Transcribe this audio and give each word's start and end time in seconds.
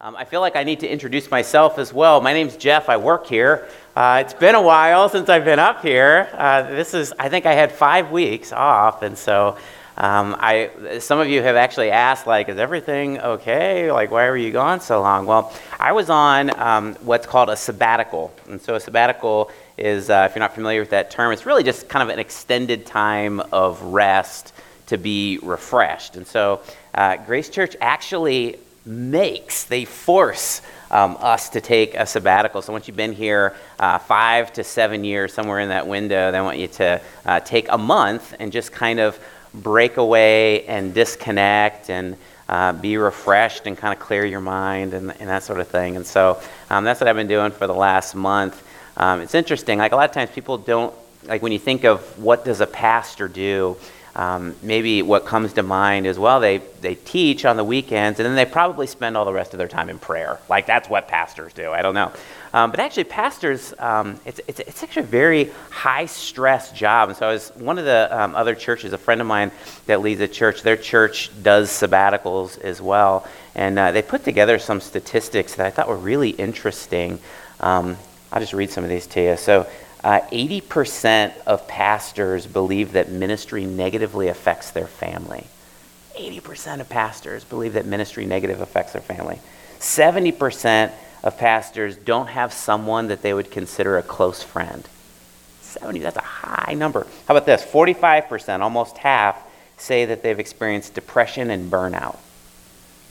Um, 0.00 0.14
I 0.14 0.26
feel 0.26 0.40
like 0.40 0.54
I 0.54 0.62
need 0.62 0.78
to 0.80 0.88
introduce 0.88 1.28
myself 1.28 1.76
as 1.76 1.92
well. 1.92 2.20
My 2.20 2.32
name's 2.32 2.56
Jeff. 2.56 2.88
I 2.88 2.98
work 2.98 3.26
here. 3.26 3.66
Uh, 3.96 4.22
it's 4.24 4.32
been 4.32 4.54
a 4.54 4.62
while 4.62 5.08
since 5.08 5.28
I've 5.28 5.44
been 5.44 5.58
up 5.58 5.82
here. 5.82 6.28
Uh, 6.34 6.62
this 6.62 6.94
is, 6.94 7.12
I 7.18 7.28
think 7.28 7.46
I 7.46 7.54
had 7.54 7.72
five 7.72 8.12
weeks 8.12 8.52
off, 8.52 9.02
and 9.02 9.18
so 9.18 9.58
um, 9.96 10.36
I, 10.38 11.00
some 11.00 11.18
of 11.18 11.26
you 11.28 11.42
have 11.42 11.56
actually 11.56 11.90
asked, 11.90 12.28
like, 12.28 12.48
is 12.48 12.58
everything 12.58 13.18
okay? 13.18 13.90
Like, 13.90 14.12
why 14.12 14.30
were 14.30 14.36
you 14.36 14.52
gone 14.52 14.80
so 14.80 15.00
long? 15.00 15.26
Well, 15.26 15.52
I 15.80 15.90
was 15.90 16.10
on 16.10 16.56
um, 16.56 16.94
what's 17.02 17.26
called 17.26 17.50
a 17.50 17.56
sabbatical, 17.56 18.32
and 18.48 18.62
so 18.62 18.76
a 18.76 18.80
sabbatical 18.80 19.50
is, 19.76 20.10
uh, 20.10 20.28
if 20.30 20.36
you're 20.36 20.44
not 20.44 20.54
familiar 20.54 20.78
with 20.78 20.90
that 20.90 21.10
term, 21.10 21.32
it's 21.32 21.44
really 21.44 21.64
just 21.64 21.88
kind 21.88 22.08
of 22.08 22.14
an 22.14 22.20
extended 22.20 22.86
time 22.86 23.40
of 23.50 23.82
rest 23.82 24.52
to 24.86 24.96
be 24.96 25.40
refreshed. 25.42 26.14
And 26.14 26.24
so, 26.24 26.60
uh, 26.94 27.16
Grace 27.16 27.48
Church 27.48 27.74
actually 27.80 28.60
makes, 28.88 29.64
they 29.64 29.84
force 29.84 30.62
um, 30.90 31.16
us 31.20 31.50
to 31.50 31.60
take 31.60 31.94
a 31.94 32.06
sabbatical. 32.06 32.62
So 32.62 32.72
once 32.72 32.88
you've 32.88 32.96
been 32.96 33.12
here 33.12 33.54
uh, 33.78 33.98
five 33.98 34.52
to 34.54 34.64
seven 34.64 35.04
years, 35.04 35.32
somewhere 35.32 35.60
in 35.60 35.68
that 35.68 35.86
window, 35.86 36.32
they 36.32 36.40
want 36.40 36.58
you 36.58 36.68
to 36.68 37.00
uh, 37.26 37.40
take 37.40 37.66
a 37.68 37.78
month 37.78 38.34
and 38.40 38.50
just 38.50 38.72
kind 38.72 38.98
of 38.98 39.18
break 39.52 39.98
away 39.98 40.64
and 40.66 40.94
disconnect 40.94 41.90
and 41.90 42.16
uh, 42.48 42.72
be 42.72 42.96
refreshed 42.96 43.66
and 43.66 43.76
kind 43.76 43.92
of 43.92 44.00
clear 44.00 44.24
your 44.24 44.40
mind 44.40 44.94
and, 44.94 45.10
and 45.20 45.28
that 45.28 45.42
sort 45.42 45.60
of 45.60 45.68
thing. 45.68 45.96
And 45.96 46.06
so 46.06 46.40
um, 46.70 46.84
that's 46.84 47.00
what 47.00 47.08
I've 47.08 47.16
been 47.16 47.28
doing 47.28 47.50
for 47.50 47.66
the 47.66 47.74
last 47.74 48.14
month. 48.14 48.64
Um, 48.96 49.20
it's 49.20 49.34
interesting. 49.34 49.78
Like 49.78 49.92
a 49.92 49.96
lot 49.96 50.08
of 50.08 50.14
times, 50.14 50.30
people 50.30 50.56
don't 50.56 50.94
like 51.24 51.42
when 51.42 51.52
you 51.52 51.58
think 51.58 51.84
of 51.84 52.00
what 52.18 52.44
does 52.44 52.60
a 52.60 52.66
pastor 52.66 53.28
do 53.28 53.76
um, 54.18 54.56
maybe 54.62 55.00
what 55.00 55.24
comes 55.26 55.52
to 55.52 55.62
mind 55.62 56.04
is 56.04 56.18
well, 56.18 56.40
they, 56.40 56.58
they 56.80 56.96
teach 56.96 57.44
on 57.44 57.56
the 57.56 57.62
weekends, 57.62 58.18
and 58.18 58.26
then 58.26 58.34
they 58.34 58.44
probably 58.44 58.88
spend 58.88 59.16
all 59.16 59.24
the 59.24 59.32
rest 59.32 59.54
of 59.54 59.58
their 59.58 59.68
time 59.68 59.88
in 59.88 60.00
prayer. 60.00 60.40
Like 60.48 60.66
that's 60.66 60.88
what 60.90 61.06
pastors 61.06 61.52
do. 61.52 61.70
I 61.70 61.82
don't 61.82 61.94
know. 61.94 62.12
Um, 62.52 62.72
but 62.72 62.80
actually, 62.80 63.04
pastors, 63.04 63.74
um, 63.78 64.18
it's, 64.26 64.40
it's, 64.48 64.58
it's 64.58 64.82
actually 64.82 65.04
a 65.04 65.06
very 65.06 65.50
high 65.70 66.06
stress 66.06 66.72
job. 66.72 67.10
And 67.10 67.16
so, 67.16 67.28
I 67.28 67.32
was 67.32 67.50
one 67.50 67.78
of 67.78 67.84
the 67.84 68.08
um, 68.10 68.34
other 68.34 68.56
churches, 68.56 68.92
a 68.92 68.98
friend 68.98 69.20
of 69.20 69.28
mine 69.28 69.52
that 69.86 70.00
leads 70.00 70.20
a 70.20 70.26
church, 70.26 70.62
their 70.62 70.76
church 70.76 71.30
does 71.44 71.70
sabbaticals 71.70 72.60
as 72.60 72.82
well. 72.82 73.24
And 73.54 73.78
uh, 73.78 73.92
they 73.92 74.02
put 74.02 74.24
together 74.24 74.58
some 74.58 74.80
statistics 74.80 75.54
that 75.54 75.64
I 75.64 75.70
thought 75.70 75.88
were 75.88 75.96
really 75.96 76.30
interesting. 76.30 77.20
Um, 77.60 77.96
I'll 78.32 78.40
just 78.40 78.52
read 78.52 78.72
some 78.72 78.82
of 78.82 78.90
these 78.90 79.06
to 79.08 79.22
you. 79.22 79.36
So, 79.36 79.68
uh, 80.04 80.20
80% 80.32 81.32
of 81.46 81.66
pastors 81.66 82.46
believe 82.46 82.92
that 82.92 83.10
ministry 83.10 83.64
negatively 83.64 84.28
affects 84.28 84.70
their 84.70 84.86
family. 84.86 85.46
80% 86.16 86.80
of 86.80 86.88
pastors 86.88 87.44
believe 87.44 87.74
that 87.74 87.86
ministry 87.86 88.26
negative 88.26 88.60
affects 88.60 88.92
their 88.92 89.02
family. 89.02 89.40
70% 89.78 90.92
of 91.22 91.36
pastors 91.38 91.96
don't 91.96 92.28
have 92.28 92.52
someone 92.52 93.08
that 93.08 93.22
they 93.22 93.34
would 93.34 93.50
consider 93.50 93.98
a 93.98 94.02
close 94.02 94.42
friend. 94.42 94.88
70, 95.62 96.00
that's 96.00 96.16
a 96.16 96.22
high 96.22 96.74
number. 96.74 97.06
How 97.26 97.36
about 97.36 97.46
this? 97.46 97.62
45%, 97.64 98.60
almost 98.60 98.98
half, 98.98 99.40
say 99.76 100.06
that 100.06 100.22
they've 100.22 100.38
experienced 100.38 100.94
depression 100.94 101.50
and 101.50 101.70
burnout. 101.70 102.16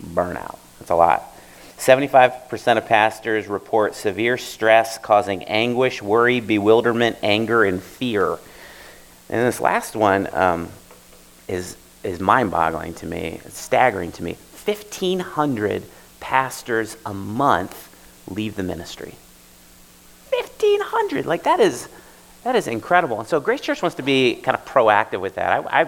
Burnout. 0.02 0.58
That's 0.80 0.92
a 0.92 0.96
lot. 0.96 1.37
75% 1.78 2.78
of 2.78 2.86
pastors 2.88 3.48
report 3.48 3.94
severe 3.94 4.38
stress 4.38 4.98
causing 4.98 5.44
anguish, 5.44 6.02
worry, 6.02 6.40
bewilderment, 6.40 7.18
anger, 7.22 7.64
and 7.64 7.82
fear. 7.82 8.38
And 9.30 9.48
this 9.48 9.60
last 9.60 9.96
one 9.96 10.28
um, 10.34 10.70
is, 11.48 11.78
is 12.04 12.20
mind 12.20 12.52
boggling 12.52 12.96
to 12.96 13.06
me, 13.06 13.40
it's 13.46 13.60
staggering 13.60 14.12
to 14.14 14.24
me. 14.24 14.38
1,500 14.66 15.84
pastors 16.20 16.98
a 17.06 17.14
month 17.14 17.96
leave 18.28 18.56
the 18.56 18.64
ministry. 18.64 19.14
1,500! 20.30 21.26
Like, 21.26 21.44
that 21.44 21.60
is, 21.60 21.88
that 22.44 22.56
is 22.56 22.68
incredible. 22.68 23.20
And 23.20 23.28
so, 23.28 23.40
Grace 23.40 23.62
Church 23.62 23.82
wants 23.82 23.96
to 23.96 24.04
be 24.04 24.36
kind 24.36 24.58
of 24.58 24.66
proactive 24.66 25.22
with 25.22 25.36
that. 25.36 25.66
I, 25.66 25.82
I, 25.82 25.86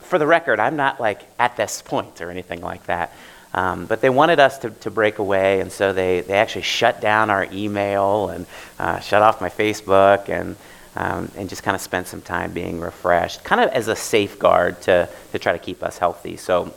for 0.00 0.18
the 0.18 0.26
record, 0.26 0.60
I'm 0.60 0.76
not 0.76 1.00
like 1.00 1.22
at 1.38 1.56
this 1.56 1.80
point 1.80 2.20
or 2.20 2.30
anything 2.30 2.60
like 2.60 2.84
that. 2.86 3.12
Um, 3.54 3.86
but 3.86 4.00
they 4.00 4.10
wanted 4.10 4.40
us 4.40 4.58
to, 4.58 4.70
to 4.70 4.90
break 4.90 5.18
away, 5.18 5.60
and 5.60 5.72
so 5.72 5.92
they, 5.92 6.20
they 6.20 6.34
actually 6.34 6.62
shut 6.62 7.00
down 7.00 7.30
our 7.30 7.46
email 7.50 8.28
and 8.28 8.46
uh, 8.78 9.00
shut 9.00 9.22
off 9.22 9.40
my 9.40 9.48
Facebook 9.48 10.28
and, 10.28 10.56
um, 10.96 11.30
and 11.36 11.48
just 11.48 11.62
kind 11.62 11.74
of 11.74 11.80
spent 11.80 12.08
some 12.08 12.20
time 12.20 12.52
being 12.52 12.78
refreshed, 12.78 13.44
kind 13.44 13.60
of 13.60 13.70
as 13.70 13.88
a 13.88 13.96
safeguard 13.96 14.80
to, 14.82 15.08
to 15.32 15.38
try 15.38 15.52
to 15.52 15.58
keep 15.58 15.82
us 15.82 15.96
healthy. 15.96 16.36
So, 16.36 16.74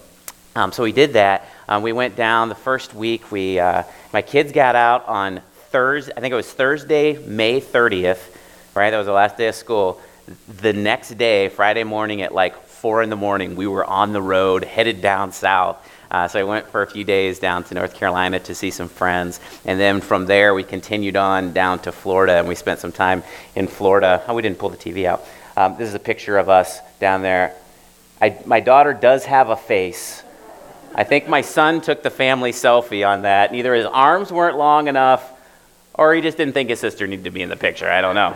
um, 0.55 0.71
so 0.71 0.83
we 0.83 0.93
did 0.93 1.13
that. 1.13 1.47
Um, 1.67 1.81
we 1.81 1.91
went 1.91 2.15
down 2.15 2.47
the 2.47 2.55
first 2.55 2.93
week. 2.93 3.31
We, 3.31 3.59
uh, 3.59 3.83
my 4.13 4.21
kids 4.21 4.51
got 4.51 4.75
out 4.75 5.07
on 5.07 5.41
Thursday, 5.71 6.13
I 6.15 6.21
think 6.21 6.31
it 6.31 6.35
was 6.35 6.51
Thursday, 6.51 7.17
May 7.25 7.59
30th, 7.61 8.19
right? 8.75 8.91
That 8.91 8.97
was 8.97 9.07
the 9.07 9.13
last 9.13 9.37
day 9.37 9.47
of 9.47 9.55
school. 9.55 10.01
The 10.59 10.73
next 10.73 11.17
day, 11.17 11.49
Friday 11.49 11.83
morning 11.83 12.21
at 12.21 12.33
like 12.33 12.55
4 12.65 13.03
in 13.03 13.09
the 13.09 13.15
morning, 13.15 13.55
we 13.55 13.67
were 13.67 13.85
on 13.85 14.13
the 14.13 14.21
road 14.21 14.63
headed 14.63 15.01
down 15.01 15.33
south 15.33 15.77
uh, 16.11 16.27
so 16.27 16.39
I 16.39 16.44
went 16.44 16.67
for 16.67 16.81
a 16.81 16.88
few 16.88 17.05
days 17.05 17.39
down 17.39 17.63
to 17.63 17.73
North 17.73 17.95
Carolina 17.95 18.38
to 18.41 18.53
see 18.53 18.69
some 18.69 18.89
friends. 18.89 19.39
And 19.63 19.79
then 19.79 20.01
from 20.01 20.25
there, 20.25 20.53
we 20.53 20.61
continued 20.61 21.16
on 21.16 21.53
down 21.53 21.79
to 21.79 21.94
Florida, 21.94 22.33
and 22.33 22.49
we 22.49 22.55
spent 22.55 22.81
some 22.81 22.91
time 22.91 23.23
in 23.55 23.66
Florida. 23.66 24.22
Oh, 24.27 24.35
we 24.35 24.41
didn't 24.41 24.59
pull 24.59 24.69
the 24.69 24.77
TV 24.77 25.05
out. 25.05 25.25
Um, 25.55 25.77
this 25.77 25.88
is 25.88 25.95
a 25.95 25.99
picture 25.99 26.38
of 26.38 26.49
us 26.49 26.79
down 26.99 27.22
there. 27.22 27.55
I, 28.22 28.38
my 28.45 28.59
daughter 28.59 28.94
does 28.94 29.23
have 29.23 29.49
a 29.49 29.55
face. 29.55 30.22
I 30.94 31.05
think 31.05 31.29
my 31.29 31.39
son 31.39 31.79
took 31.79 32.03
the 32.03 32.09
family 32.09 32.51
selfie 32.51 33.07
on 33.07 33.22
that. 33.22 33.55
Either 33.55 33.73
his 33.73 33.85
arms 33.85 34.33
weren't 34.33 34.57
long 34.57 34.89
enough, 34.89 35.31
or 35.93 36.13
he 36.13 36.19
just 36.19 36.35
didn't 36.38 36.53
think 36.53 36.69
his 36.69 36.79
sister 36.81 37.07
needed 37.07 37.23
to 37.23 37.31
be 37.31 37.41
in 37.41 37.47
the 37.47 37.55
picture. 37.55 37.89
I 37.89 38.01
don't 38.01 38.16
know. 38.16 38.35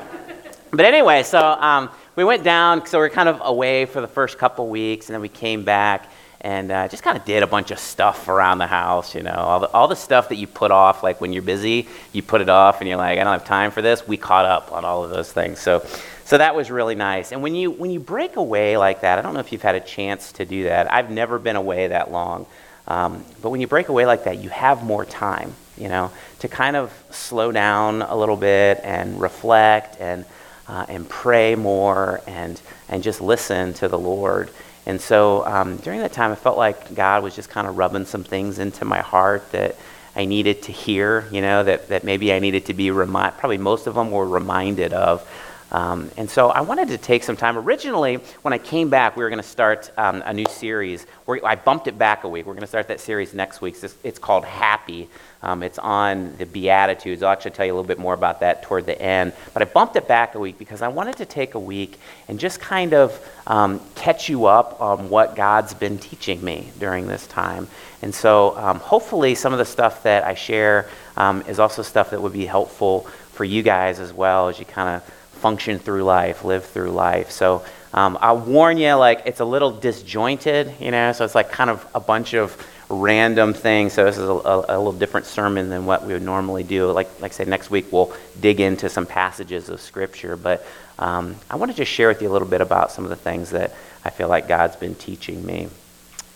But 0.72 0.86
anyway, 0.86 1.24
so 1.24 1.40
um, 1.40 1.90
we 2.16 2.24
went 2.24 2.46
down, 2.46 2.86
so 2.86 3.00
we 3.00 3.06
are 3.06 3.10
kind 3.10 3.28
of 3.28 3.42
away 3.44 3.86
for 3.86 4.00
the 4.00 4.08
first 4.08 4.38
couple 4.38 4.70
weeks, 4.70 5.08
and 5.08 5.14
then 5.14 5.22
we 5.22 5.30
came 5.30 5.66
back 5.66 6.10
and 6.46 6.72
uh, 6.72 6.88
just 6.88 7.02
kind 7.02 7.18
of 7.18 7.26
did 7.26 7.42
a 7.42 7.48
bunch 7.48 7.72
of 7.72 7.80
stuff 7.80 8.28
around 8.28 8.60
the 8.60 8.68
house, 8.68 9.16
you 9.16 9.24
know, 9.24 9.34
all 9.34 9.60
the, 9.62 9.72
all 9.72 9.88
the 9.88 9.96
stuff 9.96 10.30
that 10.30 10.36
you 10.36 10.46
put 10.46 10.70
off, 10.70 11.02
like 11.02 11.20
when 11.20 11.34
you're 11.34 11.42
busy, 11.42 11.88
you 12.14 12.22
put 12.22 12.40
it 12.40 12.50
off 12.50 12.82
and 12.82 12.88
you're 12.88 13.00
like, 13.00 13.18
I 13.18 13.24
don't 13.24 13.34
have 13.34 13.46
time 13.46 13.72
for 13.72 13.82
this. 13.82 14.08
We 14.08 14.16
caught 14.18 14.46
up 14.46 14.72
on 14.72 14.86
all 14.86 15.04
of 15.04 15.10
those 15.10 15.34
things. 15.34 15.58
So, 15.58 15.84
so 16.24 16.38
that 16.38 16.56
was 16.56 16.70
really 16.70 16.94
nice. 16.94 17.32
And 17.32 17.42
when 17.42 17.56
you, 17.56 17.72
when 17.72 17.90
you 17.90 18.00
break 18.00 18.36
away 18.36 18.78
like 18.78 19.02
that, 19.02 19.18
I 19.18 19.24
don't 19.24 19.34
know 19.34 19.40
if 19.40 19.52
you've 19.52 19.64
had 19.64 19.74
a 19.74 19.80
chance 19.80 20.34
to 20.34 20.46
do 20.46 20.66
that. 20.66 20.94
I've 20.94 21.10
never 21.10 21.40
been 21.40 21.56
away 21.56 21.88
that 21.88 22.12
long. 22.12 22.46
Um, 22.88 23.26
but 23.42 23.50
when 23.50 23.60
you 23.60 23.66
break 23.66 23.90
away 23.90 24.06
like 24.06 24.26
that, 24.26 24.38
you 24.38 24.50
have 24.50 24.84
more 24.84 25.04
time, 25.04 25.52
you 25.80 25.88
know, 25.88 26.12
to 26.42 26.48
kind 26.48 26.76
of 26.76 26.94
slow 27.10 27.52
down 27.52 28.04
a 28.04 28.16
little 28.16 28.38
bit 28.38 28.82
and 28.84 29.20
reflect 29.20 30.00
and, 30.00 30.26
uh, 30.68 30.86
and 30.90 31.10
pray 31.10 31.56
more 31.56 32.22
and, 32.28 32.62
and 32.88 33.02
just 33.02 33.20
listen 33.20 33.74
to 33.74 33.88
the 33.88 33.98
Lord. 33.98 34.52
And 34.86 35.02
so 35.02 35.46
um, 35.46 35.78
during 35.78 36.00
that 36.02 36.14
time, 36.14 36.32
I 36.32 36.36
felt 36.36 36.58
like 36.58 36.94
God 36.94 37.24
was 37.24 37.36
just 37.36 37.50
kind 37.50 37.68
of 37.68 37.78
rubbing 37.78 38.06
some 38.06 38.24
things 38.24 38.60
into 38.60 38.86
my 38.86 39.00
heart 39.00 39.52
that 39.52 39.76
I 40.16 40.26
needed 40.26 40.64
to 40.64 40.72
hear, 40.72 41.28
you 41.32 41.42
know, 41.42 41.64
that, 41.64 41.90
that 41.90 42.04
maybe 42.04 42.32
I 42.32 42.40
needed 42.40 42.66
to 42.68 42.74
be 42.74 42.92
reminded, 42.92 43.38
probably 43.38 43.58
most 43.58 43.88
of 43.88 43.96
them 43.96 44.12
were 44.12 44.28
reminded 44.28 44.94
of. 44.94 45.28
Um, 45.72 46.12
and 46.16 46.30
so 46.30 46.50
I 46.50 46.62
wanted 46.62 46.90
to 46.90 46.98
take 46.98 47.24
some 47.24 47.36
time. 47.36 47.58
Originally, 47.58 48.18
when 48.44 48.54
I 48.54 48.58
came 48.58 48.90
back, 48.90 49.18
we 49.18 49.24
were 49.24 49.30
going 49.30 49.42
to 49.42 49.48
start 49.48 49.92
um, 49.98 50.22
a 50.26 50.34
new 50.34 50.46
series. 50.46 51.06
I 51.44 51.56
bumped 51.56 51.88
it 51.88 51.98
back 51.98 52.24
a 52.24 52.30
week. 52.30 52.46
We're 52.46 52.54
going 52.54 52.62
to 52.62 52.68
start 52.68 52.88
that 52.90 53.00
series 53.00 53.34
next 53.34 53.62
week. 53.62 53.76
It's, 53.82 53.96
it's 54.04 54.20
called 54.20 54.46
Happy. 54.46 55.10
Um, 55.42 55.64
it's 55.64 55.78
on 55.80 56.36
the 56.38 56.46
Beatitudes. 56.46 57.24
I'll 57.24 57.32
actually 57.32 57.52
tell 57.52 57.66
you 57.66 57.74
a 57.74 57.76
little 57.76 57.88
bit 57.88 58.00
more 58.00 58.14
about 58.14 58.40
that 58.40 58.64
toward 58.64 58.86
the 58.86 59.00
end. 59.00 59.34
But 59.54 59.62
I 59.62 59.66
bumped 59.66 59.96
it 59.96 60.08
back 60.08 60.36
a 60.36 60.40
week 60.40 60.58
because 60.58 60.82
I 60.82 60.88
wanted 60.88 61.18
to 61.18 61.26
take 61.26 61.56
a 61.56 61.60
week 61.60 62.00
and 62.28 62.40
just 62.40 62.60
kind 62.60 62.94
of 62.94 63.20
um, 63.46 63.82
catch 63.96 64.30
you 64.30 64.46
up 64.46 64.80
on 64.82 65.10
what 65.10 65.36
God's 65.36 65.74
been 65.74 65.98
teaching 65.98 66.44
me 66.44 66.72
during 66.80 67.08
this 67.08 67.28
time. 67.28 67.68
And 68.02 68.14
so 68.14 68.58
um, 68.58 68.80
hopefully, 68.80 69.36
some 69.36 69.52
of 69.52 69.60
the 69.60 69.66
stuff 69.66 70.04
that 70.04 70.24
I 70.24 70.36
share 70.36 70.90
um, 71.18 71.44
is 71.48 71.60
also 71.60 71.82
stuff 71.82 72.12
that 72.12 72.22
would 72.22 72.34
be 72.34 72.46
helpful 72.46 73.02
for 73.32 73.44
you 73.44 73.62
guys 73.62 74.00
as 74.00 74.14
well 74.14 74.48
as 74.48 74.60
you 74.60 74.66
kind 74.66 74.96
of 74.96 75.16
function 75.36 75.80
through 75.80 76.04
life, 76.04 76.44
live 76.44 76.66
through 76.66 76.92
life. 76.92 77.32
So 77.32 77.64
um, 77.96 78.18
I'll 78.20 78.40
warn 78.40 78.78
you, 78.78 78.94
like, 78.96 79.22
it's 79.26 79.40
a 79.40 79.46
little 79.46 79.72
disjointed, 79.72 80.74
you 80.82 80.92
know, 80.92 81.14
so 81.14 81.24
it's 81.24 81.34
like 81.34 81.50
kind 81.50 81.70
of 81.70 81.88
a 81.96 82.00
bunch 82.02 82.34
of 82.34 82.62
random 82.90 83.54
things. 83.54 83.94
So 83.94 84.04
this 84.04 84.18
is 84.18 84.28
a, 84.28 84.34
a, 84.34 84.66
a, 84.70 84.78
little 84.78 84.92
different 84.92 85.26
sermon 85.26 85.70
than 85.70 85.86
what 85.86 86.06
we 86.06 86.14
would 86.14 86.22
normally 86.22 86.64
do. 86.64 86.92
Like, 86.92 87.08
like 87.22 87.32
I 87.32 87.34
say, 87.34 87.46
next 87.46 87.72
week 87.72 87.92
we'll 87.92 88.14
dig 88.42 88.60
into 88.60 88.90
some 88.90 89.06
passages 89.06 89.70
of 89.70 89.80
Scripture. 89.80 90.36
But 90.36 90.66
um, 91.00 91.36
I 91.50 91.56
want 91.56 91.72
to 91.72 91.78
just 91.78 91.92
share 91.92 92.10
with 92.10 92.22
you 92.22 92.30
a 92.30 92.34
little 92.34 92.48
bit 92.48 92.60
about 92.60 92.92
some 92.92 93.06
of 93.06 93.10
the 93.10 93.16
things 93.16 93.52
that 93.52 93.74
I 94.04 94.10
feel 94.10 94.28
like 94.28 94.48
God's 94.48 94.76
been 94.76 94.96
teaching 94.96 95.46
me. 95.46 95.70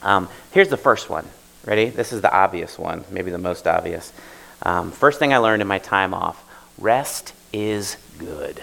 Um, 0.01 0.29
here's 0.51 0.69
the 0.69 0.77
first 0.77 1.09
one. 1.09 1.27
Ready? 1.65 1.89
This 1.89 2.13
is 2.13 2.21
the 2.21 2.33
obvious 2.33 2.79
one, 2.79 3.03
maybe 3.11 3.31
the 3.31 3.37
most 3.37 3.67
obvious. 3.67 4.13
Um, 4.63 4.91
first 4.91 5.19
thing 5.19 5.33
I 5.33 5.37
learned 5.37 5.61
in 5.61 5.67
my 5.67 5.79
time 5.79 6.13
off 6.13 6.41
rest 6.77 7.33
is 7.51 7.97
good 8.17 8.61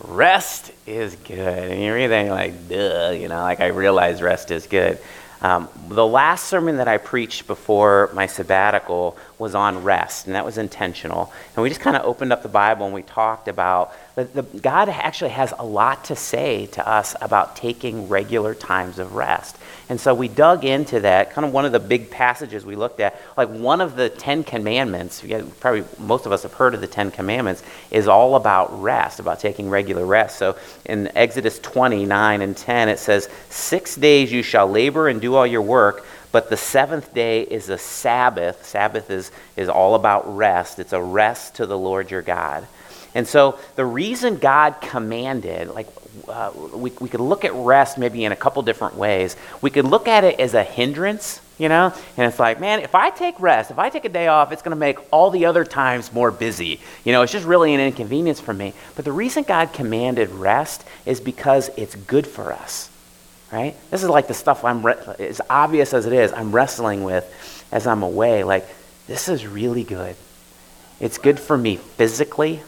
rest 0.00 0.72
is 0.86 1.14
good. 1.16 1.70
And 1.70 1.82
you're 1.82 1.98
either 1.98 2.30
like, 2.30 2.68
duh, 2.68 3.10
you 3.10 3.28
know, 3.28 3.40
like 3.40 3.60
I 3.60 3.68
realize 3.68 4.22
rest 4.22 4.50
is 4.50 4.66
good. 4.66 4.98
Um, 5.40 5.68
the 5.88 6.06
last 6.06 6.46
sermon 6.46 6.78
that 6.78 6.88
I 6.88 6.98
preached 6.98 7.46
before 7.46 8.10
my 8.12 8.26
sabbatical 8.26 9.16
was 9.38 9.54
on 9.54 9.84
rest, 9.84 10.26
and 10.26 10.34
that 10.34 10.44
was 10.44 10.58
intentional. 10.58 11.32
And 11.54 11.62
we 11.62 11.68
just 11.68 11.80
kind 11.80 11.96
of 11.96 12.04
opened 12.04 12.32
up 12.32 12.42
the 12.42 12.48
Bible 12.48 12.86
and 12.86 12.94
we 12.94 13.02
talked 13.02 13.46
about 13.46 13.92
that 14.18 14.34
the, 14.34 14.42
God 14.58 14.88
actually 14.88 15.30
has 15.30 15.54
a 15.56 15.64
lot 15.64 16.06
to 16.06 16.16
say 16.16 16.66
to 16.72 16.86
us 16.86 17.14
about 17.20 17.54
taking 17.54 18.08
regular 18.08 18.52
times 18.52 18.98
of 18.98 19.14
rest. 19.14 19.56
And 19.88 20.00
so 20.00 20.12
we 20.12 20.26
dug 20.26 20.64
into 20.64 20.98
that, 21.00 21.32
kind 21.32 21.46
of 21.46 21.52
one 21.52 21.64
of 21.64 21.70
the 21.70 21.78
big 21.78 22.10
passages 22.10 22.66
we 22.66 22.74
looked 22.74 22.98
at. 22.98 23.16
Like 23.36 23.48
one 23.48 23.80
of 23.80 23.94
the 23.94 24.08
Ten 24.08 24.42
Commandments, 24.42 25.24
probably 25.60 25.84
most 26.00 26.26
of 26.26 26.32
us 26.32 26.42
have 26.42 26.52
heard 26.52 26.74
of 26.74 26.80
the 26.80 26.88
Ten 26.88 27.12
Commandments, 27.12 27.62
is 27.92 28.08
all 28.08 28.34
about 28.34 28.82
rest, 28.82 29.20
about 29.20 29.38
taking 29.38 29.70
regular 29.70 30.04
rest. 30.04 30.36
So 30.36 30.56
in 30.84 31.16
Exodus 31.16 31.60
29 31.60 32.42
and 32.42 32.56
10, 32.56 32.88
it 32.88 32.98
says, 32.98 33.28
Six 33.50 33.94
days 33.94 34.32
you 34.32 34.42
shall 34.42 34.66
labor 34.66 35.06
and 35.06 35.20
do 35.20 35.36
all 35.36 35.46
your 35.46 35.62
work, 35.62 36.04
but 36.32 36.50
the 36.50 36.56
seventh 36.56 37.14
day 37.14 37.42
is 37.42 37.68
a 37.68 37.78
Sabbath. 37.78 38.66
Sabbath 38.66 39.10
is, 39.10 39.30
is 39.56 39.68
all 39.68 39.94
about 39.94 40.36
rest, 40.36 40.80
it's 40.80 40.92
a 40.92 41.00
rest 41.00 41.54
to 41.54 41.66
the 41.66 41.78
Lord 41.78 42.10
your 42.10 42.22
God. 42.22 42.66
And 43.14 43.26
so 43.26 43.58
the 43.76 43.84
reason 43.84 44.36
God 44.36 44.80
commanded, 44.80 45.68
like 45.68 45.88
uh, 46.28 46.52
we, 46.74 46.90
we 47.00 47.08
could 47.08 47.20
look 47.20 47.44
at 47.44 47.52
rest 47.54 47.98
maybe 47.98 48.24
in 48.24 48.32
a 48.32 48.36
couple 48.36 48.62
different 48.62 48.96
ways. 48.96 49.36
We 49.60 49.70
could 49.70 49.84
look 49.84 50.08
at 50.08 50.24
it 50.24 50.40
as 50.40 50.54
a 50.54 50.62
hindrance, 50.62 51.40
you 51.58 51.68
know? 51.68 51.92
And 52.16 52.26
it's 52.26 52.38
like, 52.38 52.60
man, 52.60 52.80
if 52.80 52.94
I 52.94 53.10
take 53.10 53.40
rest, 53.40 53.70
if 53.70 53.78
I 53.78 53.88
take 53.88 54.04
a 54.04 54.10
day 54.10 54.28
off, 54.28 54.52
it's 54.52 54.62
going 54.62 54.76
to 54.76 54.76
make 54.76 54.98
all 55.12 55.30
the 55.30 55.46
other 55.46 55.64
times 55.64 56.12
more 56.12 56.30
busy. 56.30 56.80
You 57.04 57.12
know, 57.12 57.22
it's 57.22 57.32
just 57.32 57.46
really 57.46 57.74
an 57.74 57.80
inconvenience 57.80 58.40
for 58.40 58.52
me. 58.52 58.74
But 58.94 59.04
the 59.04 59.12
reason 59.12 59.44
God 59.44 59.72
commanded 59.72 60.30
rest 60.30 60.84
is 61.06 61.20
because 61.20 61.70
it's 61.76 61.94
good 61.94 62.26
for 62.26 62.52
us, 62.52 62.90
right? 63.52 63.74
This 63.90 64.02
is 64.02 64.08
like 64.08 64.28
the 64.28 64.34
stuff 64.34 64.64
I'm, 64.64 64.84
re- 64.84 65.16
as 65.18 65.40
obvious 65.48 65.94
as 65.94 66.06
it 66.06 66.12
is, 66.12 66.32
I'm 66.32 66.52
wrestling 66.52 67.04
with 67.04 67.24
as 67.72 67.86
I'm 67.86 68.02
away. 68.02 68.44
Like, 68.44 68.66
this 69.06 69.28
is 69.28 69.46
really 69.46 69.84
good. 69.84 70.14
It's 71.00 71.18
good 71.18 71.40
for 71.40 71.56
me 71.56 71.76
physically, 71.76 72.60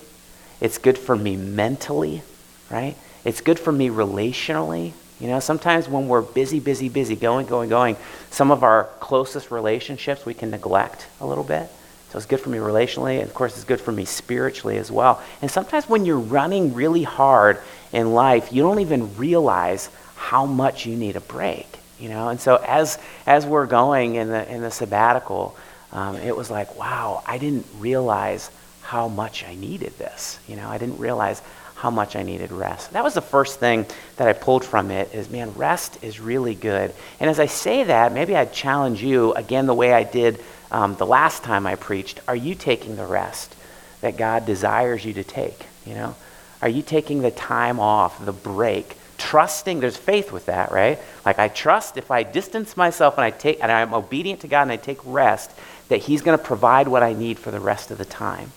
it's 0.60 0.78
good 0.78 0.98
for 0.98 1.16
me 1.16 1.36
mentally, 1.36 2.22
right? 2.70 2.96
It's 3.24 3.40
good 3.40 3.58
for 3.58 3.72
me 3.72 3.88
relationally. 3.88 4.92
You 5.18 5.28
know, 5.28 5.40
sometimes 5.40 5.88
when 5.88 6.08
we're 6.08 6.22
busy, 6.22 6.60
busy, 6.60 6.88
busy, 6.88 7.16
going, 7.16 7.46
going, 7.46 7.68
going, 7.68 7.96
some 8.30 8.50
of 8.50 8.62
our 8.62 8.84
closest 9.00 9.50
relationships 9.50 10.24
we 10.24 10.34
can 10.34 10.50
neglect 10.50 11.06
a 11.20 11.26
little 11.26 11.44
bit. 11.44 11.68
So 12.10 12.16
it's 12.16 12.26
good 12.26 12.40
for 12.40 12.48
me 12.48 12.58
relationally, 12.58 13.20
and 13.20 13.28
of 13.28 13.34
course, 13.34 13.54
it's 13.54 13.64
good 13.64 13.80
for 13.80 13.92
me 13.92 14.04
spiritually 14.04 14.78
as 14.78 14.90
well. 14.90 15.22
And 15.42 15.50
sometimes 15.50 15.88
when 15.88 16.04
you're 16.04 16.18
running 16.18 16.74
really 16.74 17.04
hard 17.04 17.60
in 17.92 18.12
life, 18.14 18.52
you 18.52 18.62
don't 18.62 18.80
even 18.80 19.16
realize 19.16 19.90
how 20.16 20.44
much 20.44 20.86
you 20.86 20.96
need 20.96 21.14
a 21.14 21.20
break. 21.20 21.68
You 22.00 22.08
know, 22.08 22.28
and 22.28 22.40
so 22.40 22.56
as 22.66 22.98
as 23.26 23.46
we're 23.46 23.66
going 23.66 24.16
in 24.16 24.28
the 24.28 24.50
in 24.52 24.62
the 24.62 24.70
sabbatical, 24.70 25.54
um, 25.92 26.16
it 26.16 26.34
was 26.34 26.50
like, 26.50 26.76
wow, 26.76 27.22
I 27.26 27.38
didn't 27.38 27.66
realize 27.78 28.50
how 28.90 29.06
much 29.06 29.44
I 29.44 29.54
needed 29.54 29.96
this. 29.98 30.40
You 30.48 30.56
know, 30.56 30.68
I 30.68 30.76
didn't 30.76 30.98
realize 30.98 31.40
how 31.76 31.90
much 31.90 32.16
I 32.16 32.24
needed 32.24 32.50
rest. 32.50 32.92
That 32.92 33.04
was 33.04 33.14
the 33.14 33.20
first 33.20 33.60
thing 33.60 33.86
that 34.16 34.26
I 34.26 34.32
pulled 34.32 34.64
from 34.64 34.90
it 34.90 35.14
is 35.14 35.30
man, 35.30 35.54
rest 35.54 36.02
is 36.02 36.18
really 36.18 36.56
good. 36.56 36.92
And 37.20 37.30
as 37.30 37.38
I 37.38 37.46
say 37.46 37.84
that, 37.84 38.12
maybe 38.12 38.34
I'd 38.34 38.52
challenge 38.52 39.00
you 39.00 39.32
again 39.34 39.66
the 39.66 39.76
way 39.76 39.92
I 39.92 40.02
did 40.02 40.42
um, 40.72 40.96
the 40.96 41.06
last 41.06 41.44
time 41.44 41.68
I 41.68 41.76
preached. 41.76 42.18
Are 42.26 42.34
you 42.34 42.56
taking 42.56 42.96
the 42.96 43.06
rest 43.06 43.54
that 44.00 44.16
God 44.16 44.44
desires 44.44 45.04
you 45.04 45.12
to 45.12 45.22
take? 45.22 45.66
You 45.86 45.94
know, 45.94 46.16
are 46.60 46.68
you 46.68 46.82
taking 46.82 47.22
the 47.22 47.30
time 47.30 47.78
off, 47.78 48.24
the 48.24 48.32
break, 48.32 48.96
trusting? 49.18 49.78
There's 49.78 49.96
faith 49.96 50.32
with 50.32 50.46
that, 50.46 50.72
right? 50.72 50.98
Like 51.24 51.38
I 51.38 51.46
trust 51.46 51.96
if 51.96 52.10
I 52.10 52.24
distance 52.24 52.76
myself 52.76 53.18
and 53.18 53.24
I 53.24 53.30
take 53.30 53.62
and 53.62 53.70
I'm 53.70 53.94
obedient 53.94 54.40
to 54.40 54.48
God 54.48 54.62
and 54.62 54.72
I 54.72 54.78
take 54.78 54.98
rest, 55.04 55.52
that 55.90 55.98
He's 55.98 56.22
going 56.22 56.36
to 56.36 56.44
provide 56.44 56.88
what 56.88 57.04
I 57.04 57.12
need 57.12 57.38
for 57.38 57.52
the 57.52 57.60
rest 57.60 57.92
of 57.92 57.98
the 57.98 58.04
time. 58.04 58.50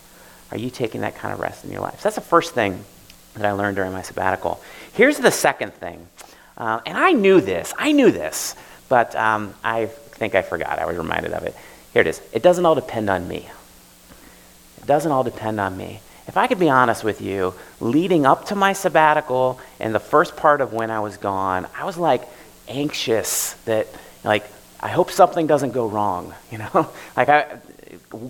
Are 0.54 0.58
you 0.58 0.70
taking 0.70 1.00
that 1.00 1.16
kind 1.16 1.34
of 1.34 1.40
rest 1.40 1.64
in 1.64 1.72
your 1.72 1.80
life? 1.80 1.96
So 1.96 2.04
that's 2.04 2.14
the 2.14 2.22
first 2.22 2.54
thing 2.54 2.84
that 3.34 3.44
I 3.44 3.52
learned 3.52 3.74
during 3.74 3.92
my 3.92 4.02
sabbatical. 4.02 4.62
Here's 4.92 5.18
the 5.18 5.32
second 5.32 5.74
thing. 5.74 6.06
Uh, 6.56 6.80
and 6.86 6.96
I 6.96 7.10
knew 7.10 7.40
this. 7.40 7.74
I 7.76 7.90
knew 7.90 8.12
this. 8.12 8.54
But 8.88 9.16
um, 9.16 9.52
I 9.64 9.86
think 9.86 10.36
I 10.36 10.42
forgot. 10.42 10.78
I 10.78 10.86
was 10.86 10.96
reminded 10.96 11.32
of 11.32 11.42
it. 11.42 11.56
Here 11.92 12.02
it 12.02 12.06
is. 12.06 12.22
It 12.32 12.44
doesn't 12.44 12.64
all 12.64 12.76
depend 12.76 13.10
on 13.10 13.26
me. 13.26 13.48
It 14.78 14.86
doesn't 14.86 15.10
all 15.10 15.24
depend 15.24 15.58
on 15.58 15.76
me. 15.76 16.00
If 16.28 16.36
I 16.36 16.46
could 16.46 16.60
be 16.60 16.70
honest 16.70 17.02
with 17.02 17.20
you, 17.20 17.54
leading 17.80 18.24
up 18.24 18.46
to 18.46 18.54
my 18.54 18.74
sabbatical 18.74 19.60
and 19.80 19.92
the 19.92 20.00
first 20.00 20.36
part 20.36 20.60
of 20.60 20.72
when 20.72 20.92
I 20.92 21.00
was 21.00 21.16
gone, 21.16 21.66
I 21.76 21.84
was 21.84 21.98
like 21.98 22.22
anxious 22.68 23.54
that, 23.64 23.88
like, 24.22 24.46
I 24.78 24.88
hope 24.88 25.10
something 25.10 25.48
doesn't 25.48 25.72
go 25.72 25.88
wrong. 25.88 26.32
You 26.52 26.58
know, 26.58 26.88
like 27.16 27.28
I, 27.28 27.58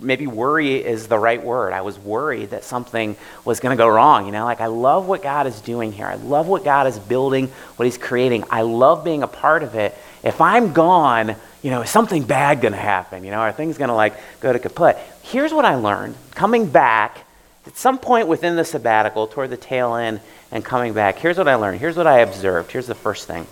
maybe 0.01 0.27
worry 0.27 0.75
is 0.77 1.07
the 1.07 1.19
right 1.19 1.43
word. 1.43 1.73
I 1.73 1.83
was 1.83 1.99
worried 1.99 2.51
that 2.51 2.65
something 2.65 3.17
was 3.45 3.61
going 3.61 3.77
to 3.77 3.81
go 3.81 3.89
wrong. 3.89 4.27
You 4.27 4.33
know, 4.33 4.45
like 4.45 4.61
I 4.61 4.67
love 4.67 5.07
what 5.07 5.23
God 5.23 5.47
is 5.47 5.61
doing 5.61 5.93
here. 5.93 6.07
I 6.07 6.17
love 6.17 6.47
what 6.47 6.65
God 6.65 6.87
is 6.87 6.99
building, 6.99 7.49
what 7.77 7.85
He's 7.85 7.99
creating. 7.99 8.45
I 8.51 8.63
love 8.63 9.05
being 9.05 9.23
a 9.23 9.29
part 9.29 9.63
of 9.63 9.75
it. 9.75 9.97
If 10.23 10.41
I'm 10.41 10.73
gone, 10.73 11.37
you 11.63 11.71
know, 11.71 11.83
is 11.83 11.91
something 11.91 12.25
bad 12.25 12.61
going 12.61 12.73
to 12.73 12.79
happen? 12.79 13.25
You 13.25 13.31
know, 13.31 13.39
are 13.39 13.53
things 13.53 13.79
going 13.79 13.89
to 13.89 13.95
like 13.95 14.15
go 14.41 14.53
to 14.53 14.59
kaput? 14.59 14.97
Here's 15.23 15.53
what 15.53 15.65
I 15.65 15.77
learned 15.77 16.17
coming 16.35 16.67
back 16.67 17.25
at 17.67 17.77
some 17.77 17.99
point 17.99 18.29
within 18.29 18.57
the 18.57 18.65
sabbatical, 18.65 19.27
toward 19.27 19.51
the 19.51 19.57
tail 19.57 19.95
end, 19.95 20.21
and 20.51 20.65
coming 20.65 20.93
back. 20.93 21.19
Here's 21.19 21.39
what 21.39 21.49
I 21.49 21.55
learned. 21.55 21.81
Here's 21.81 21.97
what 21.97 22.07
I 22.07 22.19
observed. 22.19 22.71
Here's 22.71 22.87
the 22.87 22.95
first 22.95 23.27
thing. 23.27 23.47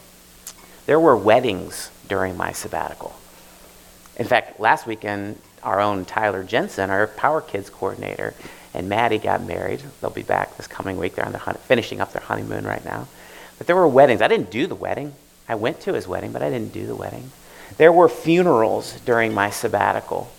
There 0.87 1.01
were 1.01 1.17
weddings 1.17 1.91
during 2.09 2.37
my 2.37 2.53
sabbatical. 2.53 3.15
In 4.17 4.27
fact, 4.27 4.61
last 4.61 4.87
weekend 4.87 5.39
our 5.63 5.81
own 5.81 6.05
Tyler 6.05 6.45
Jensen, 6.45 6.91
our 6.91 7.07
Power 7.07 7.41
Kids 7.41 7.71
coordinator, 7.71 8.35
and 8.75 8.89
Maddie 8.89 9.19
got 9.19 9.43
married. 9.43 9.83
They'll 10.01 10.11
be 10.11 10.23
back 10.23 10.57
this 10.57 10.67
coming 10.67 10.99
week. 10.99 11.15
They're 11.15 11.27
on 11.27 11.33
their 11.33 11.41
hun- 11.41 11.59
finishing 11.67 12.01
up 12.01 12.13
their 12.13 12.23
honeymoon 12.23 12.65
right 12.65 12.85
now. 12.85 13.07
But 13.59 13.67
there 13.67 13.77
were 13.77 13.89
weddings. 13.89 14.23
I 14.23 14.29
didn't 14.29 14.51
do 14.51 14.67
the 14.67 14.75
wedding. 14.75 15.15
I 15.49 15.55
went 15.55 15.81
to 15.83 15.93
his 15.93 16.09
wedding, 16.09 16.33
but 16.33 16.43
I 16.43 16.51
didn't 16.51 16.73
do 16.73 16.87
the 16.87 16.97
wedding. 16.97 17.31
There 17.77 17.93
were 17.93 18.09
funerals 18.09 19.01
during 19.05 19.35
my 19.35 19.51
sabbatical. 19.51 20.31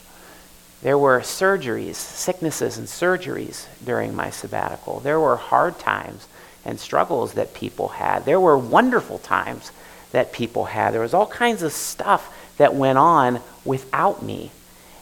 There 0.81 0.98
were 0.98 1.22
surgeries, 1.22 1.96
sicknesses 1.96 2.78
and 2.78 2.88
surgeries 2.88 3.68
during 3.84 4.16
my 4.16 4.30
sabbatical. 4.30 5.00
There 5.00 5.19
were 5.19 5.38
hard 5.38 5.80
times 5.80 6.28
and 6.66 6.80
struggles 6.80 7.34
that 7.34 7.54
people 7.54 7.90
had. 7.90 8.26
There 8.26 8.40
were 8.40 8.58
wonderful 8.58 9.19
times 9.19 9.72
that 10.12 10.34
people 10.34 10.66
had. 10.66 10.94
There 10.94 11.02
was 11.02 11.14
all 11.14 11.28
kinds 11.28 11.64
of 11.64 11.72
stuff 11.72 12.36
that 12.58 12.76
went 12.76 12.98
on 12.98 13.40
without 13.66 14.22
me 14.22 14.52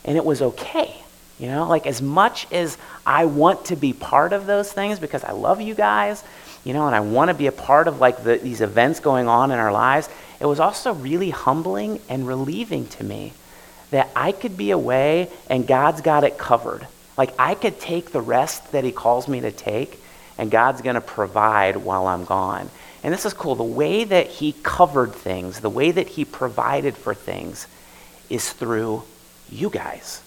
and 0.06 0.18
it 0.18 0.26
was 0.26 0.42
okay. 0.42 0.96
You 1.40 1.48
know, 1.48 1.68
like 1.68 1.88
as 1.88 2.02
much 2.02 2.52
as 2.52 2.78
I 3.06 3.26
want 3.26 3.66
to 3.66 3.76
be 3.76 3.94
part 3.94 4.32
of 4.32 4.46
those 4.46 4.72
things 4.72 5.00
because 5.00 5.24
I 5.24 5.32
love 5.32 5.60
you 5.60 5.74
guys, 5.74 6.24
you 6.64 6.74
know, 6.74 6.86
and 6.86 6.96
I 6.96 7.00
want 7.00 7.30
to 7.30 7.34
be 7.34 7.48
a 7.48 7.52
part 7.52 7.88
of 7.88 8.00
like 8.00 8.24
the, 8.24 8.38
these 8.38 8.62
events 8.62 9.00
going 9.00 9.28
on 9.28 9.52
in 9.52 9.58
our 9.58 9.72
lives, 9.72 10.08
it 10.40 10.46
was 10.46 10.60
also 10.60 10.94
really 10.94 11.32
humbling 11.32 12.00
and 12.10 12.28
relieving 12.28 12.88
to 12.90 13.04
me 13.04 13.34
that 13.90 14.10
I 14.16 14.32
could 14.32 14.56
be 14.56 14.72
away 14.72 15.30
and 15.50 15.66
God's 15.68 16.02
got 16.02 16.24
it 16.24 16.38
covered. 16.38 16.86
Like 17.18 17.34
I 17.38 17.56
could 17.56 17.80
take 17.80 18.12
the 18.12 18.22
rest 18.22 18.72
that 18.72 18.84
He 18.84 18.92
calls 18.92 19.28
me 19.28 19.42
to 19.42 19.52
take, 19.52 20.00
and 20.38 20.50
God's 20.50 20.82
going 20.82 20.96
to 20.96 21.02
provide 21.02 21.78
while 21.78 22.08
I'm 22.08 22.26
gone. 22.26 22.70
And 23.04 23.14
this 23.14 23.26
is 23.26 23.34
cool. 23.34 23.56
The 23.56 23.64
way 23.64 24.04
that 24.04 24.28
He 24.28 24.56
covered 24.64 25.14
things, 25.14 25.60
the 25.60 25.70
way 25.70 25.92
that 25.92 26.08
He 26.08 26.26
provided 26.26 26.96
for 26.96 27.14
things, 27.14 27.68
is 28.30 28.52
through 28.52 29.04
you 29.52 29.70
guys. 29.70 30.22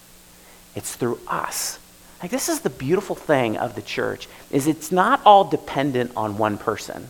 It's 0.75 0.95
through 0.95 1.19
us. 1.27 1.79
Like 2.21 2.31
this 2.31 2.49
is 2.49 2.61
the 2.61 2.69
beautiful 2.69 3.15
thing 3.15 3.57
of 3.57 3.75
the 3.75 3.81
church 3.81 4.27
is 4.51 4.67
it's 4.67 4.91
not 4.91 5.21
all 5.25 5.43
dependent 5.43 6.11
on 6.15 6.37
one 6.37 6.57
person. 6.57 7.07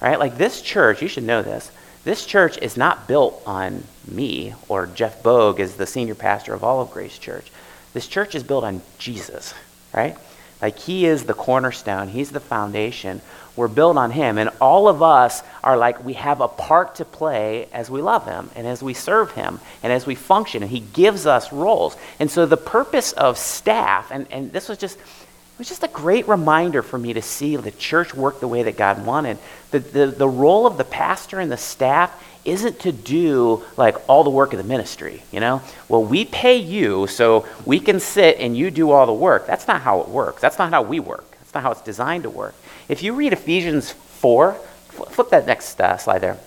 Right? 0.00 0.18
Like 0.18 0.36
this 0.36 0.60
church, 0.62 1.00
you 1.00 1.08
should 1.08 1.24
know 1.24 1.42
this. 1.42 1.70
This 2.04 2.26
church 2.26 2.58
is 2.58 2.76
not 2.76 3.06
built 3.06 3.40
on 3.46 3.84
me 4.08 4.54
or 4.68 4.86
Jeff 4.86 5.22
Bogue 5.22 5.60
as 5.60 5.76
the 5.76 5.86
senior 5.86 6.16
pastor 6.16 6.52
of 6.52 6.64
Olive 6.64 6.90
Grace 6.90 7.16
Church. 7.16 7.52
This 7.92 8.08
church 8.08 8.34
is 8.34 8.42
built 8.42 8.64
on 8.64 8.82
Jesus, 8.98 9.54
right? 9.92 10.16
Like 10.62 10.78
he 10.78 11.04
is 11.04 11.24
the 11.24 11.34
cornerstone, 11.34 12.08
he's 12.08 12.30
the 12.30 12.40
foundation. 12.40 13.20
We're 13.54 13.68
built 13.68 13.98
on 13.98 14.12
him. 14.12 14.38
And 14.38 14.48
all 14.60 14.88
of 14.88 15.02
us 15.02 15.42
are 15.62 15.76
like 15.76 16.04
we 16.04 16.14
have 16.14 16.40
a 16.40 16.48
part 16.48 16.94
to 16.96 17.04
play 17.04 17.68
as 17.72 17.90
we 17.90 18.00
love 18.00 18.24
him 18.24 18.48
and 18.54 18.66
as 18.66 18.82
we 18.82 18.94
serve 18.94 19.32
him 19.32 19.60
and 19.82 19.92
as 19.92 20.06
we 20.06 20.14
function. 20.14 20.62
And 20.62 20.70
he 20.70 20.80
gives 20.80 21.26
us 21.26 21.52
roles. 21.52 21.96
And 22.18 22.30
so 22.30 22.46
the 22.46 22.56
purpose 22.56 23.12
of 23.12 23.36
staff, 23.36 24.10
and, 24.10 24.26
and 24.30 24.52
this 24.52 24.68
was 24.68 24.78
just 24.78 24.96
it 24.96 25.58
was 25.58 25.68
just 25.68 25.84
a 25.84 25.88
great 25.88 26.26
reminder 26.28 26.82
for 26.82 26.96
me 26.96 27.12
to 27.12 27.20
see 27.20 27.56
the 27.56 27.70
church 27.70 28.14
work 28.14 28.40
the 28.40 28.48
way 28.48 28.62
that 28.62 28.78
God 28.78 29.04
wanted. 29.04 29.36
The, 29.70 29.80
the, 29.80 30.06
the 30.06 30.28
role 30.28 30.66
of 30.66 30.78
the 30.78 30.84
pastor 30.84 31.40
and 31.40 31.52
the 31.52 31.58
staff 31.58 32.10
isn't 32.44 32.80
to 32.80 32.92
do 32.92 33.62
like 33.76 33.96
all 34.08 34.24
the 34.24 34.30
work 34.30 34.52
of 34.52 34.58
the 34.58 34.64
ministry, 34.64 35.22
you 35.30 35.40
know? 35.40 35.62
Well, 35.88 36.04
we 36.04 36.24
pay 36.24 36.56
you 36.56 37.06
so 37.06 37.46
we 37.64 37.78
can 37.78 38.00
sit 38.00 38.38
and 38.38 38.56
you 38.56 38.70
do 38.70 38.90
all 38.90 39.06
the 39.06 39.12
work. 39.12 39.46
That's 39.46 39.68
not 39.68 39.82
how 39.82 40.00
it 40.00 40.08
works. 40.08 40.40
That's 40.40 40.58
not 40.58 40.70
how 40.70 40.82
we 40.82 41.00
work. 41.00 41.30
That's 41.38 41.54
not 41.54 41.62
how 41.62 41.72
it's 41.72 41.82
designed 41.82 42.24
to 42.24 42.30
work. 42.30 42.54
If 42.88 43.02
you 43.02 43.14
read 43.14 43.32
Ephesians 43.32 43.92
4, 43.92 44.54
flip 44.88 45.30
that 45.30 45.46
next 45.46 45.80
uh, 45.80 45.96
slide 45.96 46.18
there. 46.18 46.38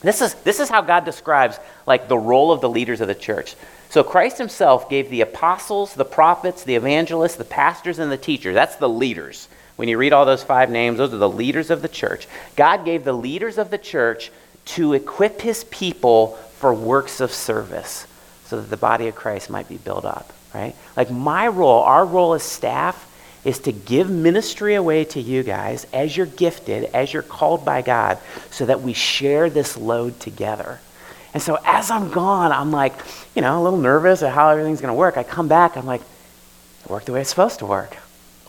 This 0.00 0.20
is, 0.20 0.34
this 0.34 0.60
is 0.60 0.68
how 0.68 0.82
God 0.82 1.04
describes 1.04 1.58
like 1.86 2.08
the 2.08 2.18
role 2.18 2.52
of 2.52 2.60
the 2.60 2.68
leaders 2.68 3.00
of 3.00 3.08
the 3.08 3.14
church. 3.14 3.54
So 3.88 4.02
Christ 4.02 4.38
himself 4.38 4.90
gave 4.90 5.08
the 5.08 5.22
apostles, 5.22 5.94
the 5.94 6.04
prophets, 6.04 6.64
the 6.64 6.74
evangelists, 6.74 7.36
the 7.36 7.44
pastors, 7.44 7.98
and 7.98 8.10
the 8.10 8.18
teachers. 8.18 8.54
That's 8.54 8.76
the 8.76 8.88
leaders. 8.88 9.48
When 9.76 9.88
you 9.88 9.98
read 9.98 10.12
all 10.12 10.26
those 10.26 10.44
five 10.44 10.70
names, 10.70 10.98
those 10.98 11.14
are 11.14 11.18
the 11.18 11.28
leaders 11.28 11.70
of 11.70 11.82
the 11.82 11.88
church. 11.88 12.28
God 12.54 12.84
gave 12.84 13.04
the 13.04 13.12
leaders 13.12 13.58
of 13.58 13.70
the 13.70 13.78
church 13.78 14.30
to 14.66 14.94
equip 14.94 15.40
his 15.40 15.64
people 15.64 16.38
for 16.58 16.72
works 16.72 17.20
of 17.20 17.32
service 17.32 18.06
so 18.46 18.60
that 18.60 18.70
the 18.70 18.76
body 18.76 19.08
of 19.08 19.14
Christ 19.14 19.50
might 19.50 19.68
be 19.68 19.76
built 19.76 20.04
up, 20.04 20.32
right? 20.54 20.74
Like 20.96 21.10
my 21.10 21.48
role, 21.48 21.82
our 21.82 22.04
role 22.04 22.34
as 22.34 22.42
staff 22.42 23.10
is 23.44 23.58
to 23.60 23.72
give 23.72 24.08
ministry 24.08 24.74
away 24.74 25.04
to 25.04 25.20
you 25.20 25.42
guys 25.42 25.86
as 25.92 26.16
you're 26.16 26.26
gifted, 26.26 26.84
as 26.94 27.12
you're 27.12 27.22
called 27.22 27.64
by 27.64 27.82
God, 27.82 28.18
so 28.50 28.64
that 28.66 28.80
we 28.80 28.94
share 28.94 29.50
this 29.50 29.76
load 29.76 30.18
together. 30.20 30.80
And 31.34 31.42
so 31.42 31.58
as 31.64 31.90
I'm 31.90 32.10
gone, 32.10 32.52
I'm 32.52 32.70
like, 32.70 32.94
you 33.34 33.42
know, 33.42 33.60
a 33.60 33.62
little 33.62 33.78
nervous 33.78 34.22
at 34.22 34.32
how 34.32 34.48
everything's 34.48 34.80
going 34.80 34.92
to 34.92 34.98
work. 34.98 35.16
I 35.16 35.24
come 35.24 35.48
back, 35.48 35.76
I'm 35.76 35.84
like, 35.84 36.00
it 36.84 36.90
worked 36.90 37.06
the 37.06 37.12
way 37.12 37.20
it's 37.20 37.30
supposed 37.30 37.58
to 37.58 37.66
work. 37.66 37.96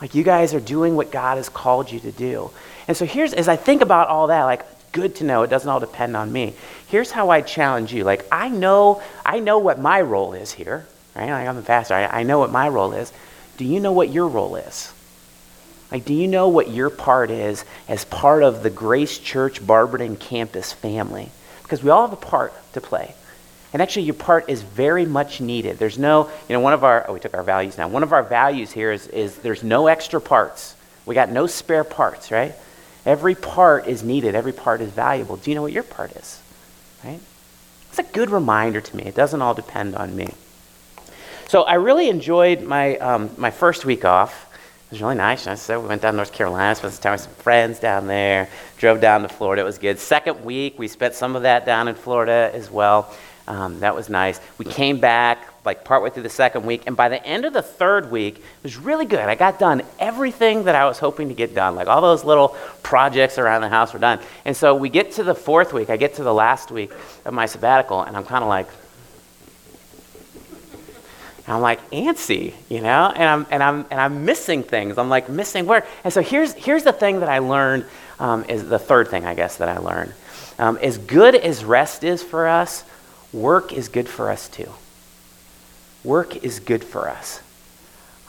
Like 0.01 0.13
you 0.13 0.23
guys 0.23 0.53
are 0.53 0.59
doing 0.59 0.95
what 0.95 1.11
God 1.11 1.37
has 1.37 1.49
called 1.49 1.91
you 1.91 1.99
to 2.01 2.11
do. 2.11 2.51
And 2.87 2.95
so 2.95 3.05
here's, 3.05 3.33
as 3.33 3.47
I 3.47 3.55
think 3.55 3.81
about 3.81 4.07
all 4.07 4.27
that, 4.27 4.43
like, 4.43 4.63
good 4.95 5.15
to 5.15 5.25
know 5.25 5.43
it 5.43 5.49
doesn't 5.49 5.69
all 5.69 5.81
depend 5.81 6.15
on 6.15 6.31
me. 6.31 6.53
Here's 6.87 7.11
how 7.11 7.29
I 7.29 7.41
challenge 7.41 7.93
you. 7.93 8.05
Like, 8.05 8.25
I 8.31 8.47
know, 8.47 9.03
I 9.25 9.41
know 9.41 9.59
what 9.59 9.77
my 9.77 9.99
role 9.99 10.33
is 10.33 10.53
here, 10.53 10.87
right? 11.13 11.29
Like, 11.29 11.47
I'm 11.47 11.57
a 11.57 11.61
pastor. 11.61 11.95
I, 11.95 12.21
I 12.21 12.23
know 12.23 12.39
what 12.39 12.49
my 12.49 12.69
role 12.69 12.93
is. 12.93 13.11
Do 13.57 13.65
you 13.65 13.81
know 13.81 13.91
what 13.91 14.09
your 14.09 14.29
role 14.29 14.55
is? 14.55 14.93
Like, 15.91 16.05
do 16.05 16.13
you 16.13 16.29
know 16.29 16.47
what 16.47 16.69
your 16.69 16.89
part 16.89 17.29
is 17.29 17.65
as 17.89 18.05
part 18.05 18.41
of 18.41 18.63
the 18.63 18.69
Grace 18.69 19.19
Church 19.19 19.65
Barberton 19.65 20.15
campus 20.15 20.71
family? 20.71 21.29
Because 21.61 21.83
we 21.83 21.89
all 21.89 22.07
have 22.07 22.13
a 22.13 22.25
part 22.25 22.53
to 22.73 22.79
play. 22.79 23.13
And 23.73 23.81
actually, 23.81 24.03
your 24.03 24.15
part 24.15 24.49
is 24.49 24.61
very 24.61 25.05
much 25.05 25.41
needed. 25.41 25.77
There's 25.77 25.99
no, 25.99 26.29
you 26.47 26.53
know, 26.53 26.61
one 26.61 26.71
of 26.71 26.85
our, 26.85 27.05
oh, 27.09 27.13
we 27.13 27.19
took 27.19 27.33
our 27.33 27.43
values 27.43 27.77
now. 27.77 27.89
One 27.89 28.03
of 28.03 28.13
our 28.13 28.23
values 28.23 28.71
here 28.71 28.93
is, 28.93 29.07
is 29.07 29.35
there's 29.39 29.61
no 29.61 29.87
extra 29.87 30.21
parts. 30.21 30.73
We 31.05 31.15
got 31.15 31.29
no 31.29 31.47
spare 31.47 31.83
parts, 31.83 32.31
right? 32.31 32.55
Every 33.05 33.35
part 33.35 33.87
is 33.87 34.03
needed, 34.03 34.33
every 34.33 34.53
part 34.53 34.81
is 34.81 34.91
valuable. 34.91 35.37
Do 35.37 35.51
you 35.51 35.55
know 35.55 35.61
what 35.61 35.71
your 35.71 35.83
part 35.83 36.11
is? 36.13 36.41
Right? 37.03 37.19
It's 37.89 37.99
a 37.99 38.03
good 38.03 38.29
reminder 38.29 38.81
to 38.81 38.97
me. 38.97 39.03
It 39.03 39.15
doesn't 39.15 39.41
all 39.41 39.53
depend 39.53 39.95
on 39.95 40.15
me. 40.15 40.33
So 41.47 41.61
I 41.61 41.75
really 41.75 42.09
enjoyed 42.09 42.63
my, 42.63 42.97
um, 42.97 43.29
my 43.37 43.51
first 43.51 43.85
week 43.85 44.03
off. 44.03 44.51
It 44.87 44.91
was 44.91 45.01
really 45.01 45.15
nice. 45.15 45.47
So 45.61 45.79
we 45.79 45.87
went 45.87 46.01
down 46.01 46.13
to 46.13 46.17
North 46.17 46.33
Carolina, 46.33 46.73
spent 46.75 46.93
some 46.93 47.01
time 47.01 47.11
with 47.13 47.21
some 47.21 47.33
friends 47.33 47.79
down 47.79 48.07
there, 48.07 48.49
drove 48.77 49.01
down 49.01 49.21
to 49.21 49.29
Florida. 49.29 49.61
It 49.61 49.65
was 49.65 49.77
good. 49.77 49.99
Second 49.99 50.43
week, 50.43 50.79
we 50.79 50.87
spent 50.87 51.13
some 51.13 51.35
of 51.35 51.43
that 51.43 51.65
down 51.65 51.87
in 51.87 51.95
Florida 51.95 52.49
as 52.53 52.71
well. 52.71 53.13
Um, 53.47 53.79
that 53.81 53.95
was 53.95 54.09
nice. 54.09 54.39
We 54.57 54.65
came 54.65 54.99
back 54.99 55.44
like 55.65 55.83
partway 55.83 56.09
through 56.09 56.23
the 56.23 56.29
second 56.29 56.65
week, 56.65 56.83
and 56.85 56.95
by 56.95 57.09
the 57.09 57.23
end 57.25 57.45
of 57.45 57.53
the 57.53 57.61
third 57.61 58.11
week, 58.11 58.37
it 58.37 58.43
was 58.63 58.77
really 58.77 59.05
good. 59.05 59.19
I 59.19 59.35
got 59.35 59.59
done 59.59 59.81
everything 59.99 60.65
that 60.65 60.75
I 60.75 60.85
was 60.85 60.99
hoping 60.99 61.29
to 61.29 61.33
get 61.33 61.55
done. 61.55 61.75
Like 61.75 61.87
all 61.87 62.01
those 62.01 62.23
little 62.23 62.49
projects 62.83 63.37
around 63.37 63.61
the 63.61 63.69
house 63.69 63.93
were 63.93 63.99
done. 63.99 64.19
And 64.45 64.55
so 64.55 64.75
we 64.75 64.89
get 64.89 65.13
to 65.13 65.23
the 65.23 65.35
fourth 65.35 65.73
week, 65.73 65.89
I 65.89 65.97
get 65.97 66.15
to 66.15 66.23
the 66.23 66.33
last 66.33 66.71
week 66.71 66.91
of 67.25 67.33
my 67.33 67.45
sabbatical, 67.45 68.01
and 68.01 68.15
I'm 68.15 68.25
kind 68.25 68.43
of 68.43 68.49
like, 68.49 68.67
I'm 71.47 71.61
like 71.61 71.91
antsy, 71.91 72.53
you 72.69 72.81
know, 72.81 73.11
and 73.15 73.23
I'm 73.23 73.45
and 73.51 73.61
I'm 73.61 73.85
and 73.91 74.01
I'm 74.01 74.25
missing 74.25 74.63
things. 74.63 74.97
I'm 74.97 75.09
like 75.09 75.29
missing 75.29 75.67
work. 75.67 75.85
And 76.03 76.11
so 76.11 76.21
here's 76.21 76.53
here's 76.53 76.83
the 76.83 76.93
thing 76.93 77.19
that 77.19 77.29
I 77.29 77.39
learned 77.39 77.85
um, 78.19 78.45
is 78.49 78.67
the 78.67 78.79
third 78.79 79.09
thing 79.09 79.25
I 79.25 79.35
guess 79.35 79.57
that 79.57 79.69
I 79.69 79.77
learned. 79.77 80.13
Um, 80.57 80.77
as 80.81 80.97
good 80.97 81.35
as 81.35 81.63
rest 81.63 82.03
is 82.03 82.23
for 82.23 82.47
us, 82.47 82.83
work 83.33 83.73
is 83.73 83.89
good 83.89 84.07
for 84.07 84.31
us 84.31 84.47
too. 84.47 84.71
Work 86.05 86.43
is 86.43 86.59
good 86.59 86.83
for 86.83 87.09
us. 87.09 87.41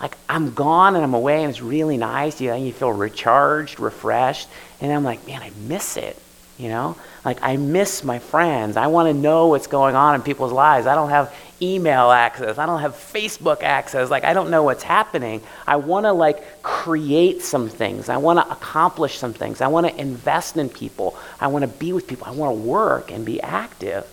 Like 0.00 0.16
I'm 0.28 0.54
gone 0.54 0.94
and 0.94 1.04
I'm 1.04 1.14
away 1.14 1.42
and 1.42 1.50
it's 1.50 1.62
really 1.62 1.96
nice. 1.96 2.40
You 2.40 2.48
know, 2.48 2.56
you 2.56 2.72
feel 2.72 2.92
recharged, 2.92 3.80
refreshed, 3.80 4.48
and 4.80 4.92
I'm 4.92 5.04
like, 5.04 5.26
man, 5.26 5.42
I 5.42 5.50
miss 5.68 5.96
it. 5.96 6.20
You 6.58 6.68
know, 6.68 6.96
like 7.22 7.38
I 7.42 7.56
miss 7.58 8.02
my 8.02 8.18
friends. 8.18 8.78
I 8.78 8.86
want 8.86 9.08
to 9.08 9.14
know 9.14 9.48
what's 9.48 9.66
going 9.66 9.94
on 9.94 10.14
in 10.14 10.22
people's 10.22 10.52
lives. 10.52 10.86
I 10.86 10.94
don't 10.94 11.10
have 11.10 11.34
email 11.60 12.10
access. 12.10 12.56
I 12.56 12.64
don't 12.64 12.80
have 12.80 12.94
Facebook 12.94 13.62
access. 13.62 14.08
Like 14.10 14.24
I 14.24 14.32
don't 14.32 14.50
know 14.50 14.62
what's 14.62 14.82
happening. 14.82 15.42
I 15.66 15.76
want 15.76 16.04
to 16.04 16.12
like 16.12 16.62
create 16.62 17.42
some 17.42 17.68
things. 17.68 18.08
I 18.08 18.16
want 18.16 18.38
to 18.38 18.50
accomplish 18.50 19.18
some 19.18 19.34
things. 19.34 19.60
I 19.60 19.68
want 19.68 19.86
to 19.86 20.00
invest 20.00 20.56
in 20.56 20.70
people. 20.70 21.14
I 21.40 21.48
want 21.48 21.62
to 21.62 21.68
be 21.68 21.92
with 21.92 22.06
people. 22.06 22.26
I 22.26 22.30
want 22.30 22.56
to 22.56 22.62
work 22.62 23.12
and 23.12 23.24
be 23.24 23.40
active. 23.42 24.06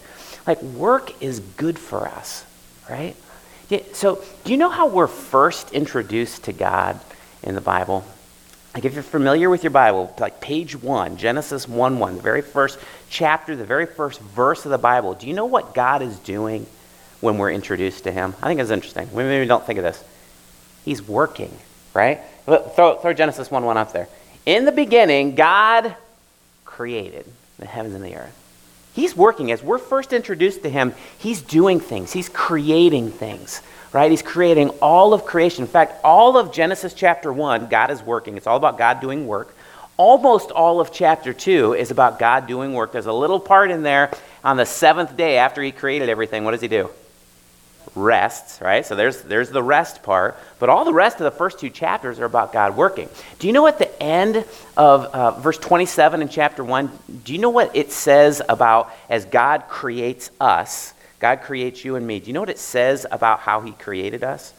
Like, 0.46 0.62
work 0.62 1.22
is 1.22 1.40
good 1.40 1.80
for 1.80 2.08
us, 2.08 2.46
right? 2.90 3.16
So, 3.94 4.24
do 4.44 4.52
you 4.52 4.58
know 4.58 4.70
how 4.70 4.88
we're 4.88 5.08
first 5.08 5.72
introduced 5.72 6.44
to 6.46 6.54
God 6.54 7.00
in 7.42 7.56
the 7.56 7.62
Bible? 7.62 8.04
Like, 8.74 8.86
if 8.86 8.94
you're 8.94 9.04
familiar 9.04 9.50
with 9.50 9.64
your 9.64 9.72
Bible, 9.72 10.14
like 10.20 10.42
page 10.42 10.76
one, 10.76 11.18
Genesis 11.18 11.68
1 11.68 12.00
1, 12.00 12.16
the 12.18 12.22
very 12.22 12.42
first 12.42 12.80
chapter, 13.10 13.56
the 13.56 13.66
very 13.66 13.86
first 13.86 14.20
verse 14.20 14.66
of 14.66 14.72
the 14.72 14.78
Bible, 14.78 15.14
do 15.14 15.28
you 15.28 15.34
know 15.34 15.46
what 15.46 15.74
God 15.74 16.02
is 16.02 16.18
doing 16.20 16.66
when 17.22 17.38
we're 17.38 17.52
introduced 17.52 18.04
to 18.06 18.12
Him? 18.12 18.36
I 18.42 18.48
think 18.48 18.60
it's 18.60 18.72
interesting. 18.72 19.12
We 19.14 19.24
maybe 19.24 19.46
don't 19.46 19.66
think 19.66 19.78
of 19.78 19.84
this. 19.84 20.04
He's 20.84 21.02
working, 21.08 21.56
right? 21.94 22.20
Throw, 22.46 22.98
throw 22.98 23.14
Genesis 23.14 23.50
1 23.50 23.64
1 23.64 23.78
up 23.78 23.94
there. 23.94 24.08
In 24.46 24.66
the 24.66 24.72
beginning, 24.72 25.36
God 25.36 25.96
created 26.66 27.26
the 27.60 27.66
heavens 27.66 27.96
and 27.96 28.04
the 28.04 28.16
earth. 28.16 28.43
He's 28.94 29.16
working. 29.16 29.52
As 29.52 29.64
we're 29.64 29.80
first 29.80 30.14
introduced 30.14 30.64
to 30.64 30.70
him, 30.70 30.94
he's 31.18 31.42
doing 31.42 31.80
things, 31.80 32.12
he's 32.12 32.30
creating 32.30 33.12
things, 33.12 33.62
right? 33.92 34.10
He's 34.10 34.22
creating 34.22 34.70
all 34.82 35.14
of 35.14 35.26
creation. 35.26 35.64
In 35.64 35.70
fact, 35.70 36.04
all 36.04 36.38
of 36.38 36.54
Genesis 36.54 36.94
chapter 36.94 37.34
1, 37.34 37.68
God 37.68 37.90
is 37.90 38.02
working. 38.04 38.38
It's 38.38 38.48
all 38.48 38.58
about 38.58 38.78
God 38.78 39.02
doing 39.02 39.28
work. 39.28 39.56
Almost 39.98 40.52
all 40.52 40.80
of 40.80 40.92
chapter 40.92 41.34
2 41.34 41.74
is 41.74 41.92
about 41.92 42.18
God 42.18 42.48
doing 42.48 42.74
work. 42.74 42.92
There's 42.92 43.06
a 43.06 43.14
little 43.14 43.40
part 43.40 43.70
in 43.70 43.84
there 43.84 44.12
on 44.44 44.58
the 44.58 44.66
seventh 44.66 45.16
day 45.16 45.38
after 45.38 45.62
he 45.62 45.72
created 45.72 46.10
everything. 46.10 46.44
What 46.44 46.52
does 46.52 46.62
he 46.62 46.68
do? 46.68 46.90
Rests, 47.96 48.62
right? 48.62 48.86
So 48.86 48.96
there's, 48.96 49.22
there's 49.22 49.50
the 49.50 49.64
rest 49.64 50.04
part. 50.04 50.38
But 50.60 50.70
all 50.70 50.86
the 50.86 50.94
rest 50.94 51.18
of 51.18 51.26
the 51.26 51.32
first 51.32 51.60
two 51.60 51.70
chapters 51.70 52.20
are 52.20 52.26
about 52.26 52.54
God 52.54 52.76
working. 52.76 53.10
Do 53.40 53.48
you 53.48 53.54
know 53.54 53.68
at 53.68 53.80
the 53.80 54.02
end 54.02 54.46
of 54.76 55.06
uh, 55.06 55.32
verse 55.40 55.58
27 55.58 56.22
in 56.22 56.30
chapter 56.30 56.64
1, 56.64 56.92
do 57.24 57.34
you 57.34 57.40
know 57.40 57.50
what 57.50 57.76
it 57.76 57.92
says 57.92 58.42
about 58.48 58.92
as 59.10 59.26
God 59.26 59.66
creates 59.68 60.32
us? 60.40 60.94
God 61.20 61.42
creates 61.42 61.86
you 61.86 61.96
and 61.96 62.06
me. 62.06 62.20
Do 62.20 62.28
you 62.28 62.34
know 62.34 62.42
what 62.42 62.50
it 62.50 62.60
says 62.60 63.06
about 63.10 63.40
how 63.40 63.62
he 63.62 63.72
created 63.72 64.24
us? 64.24 64.54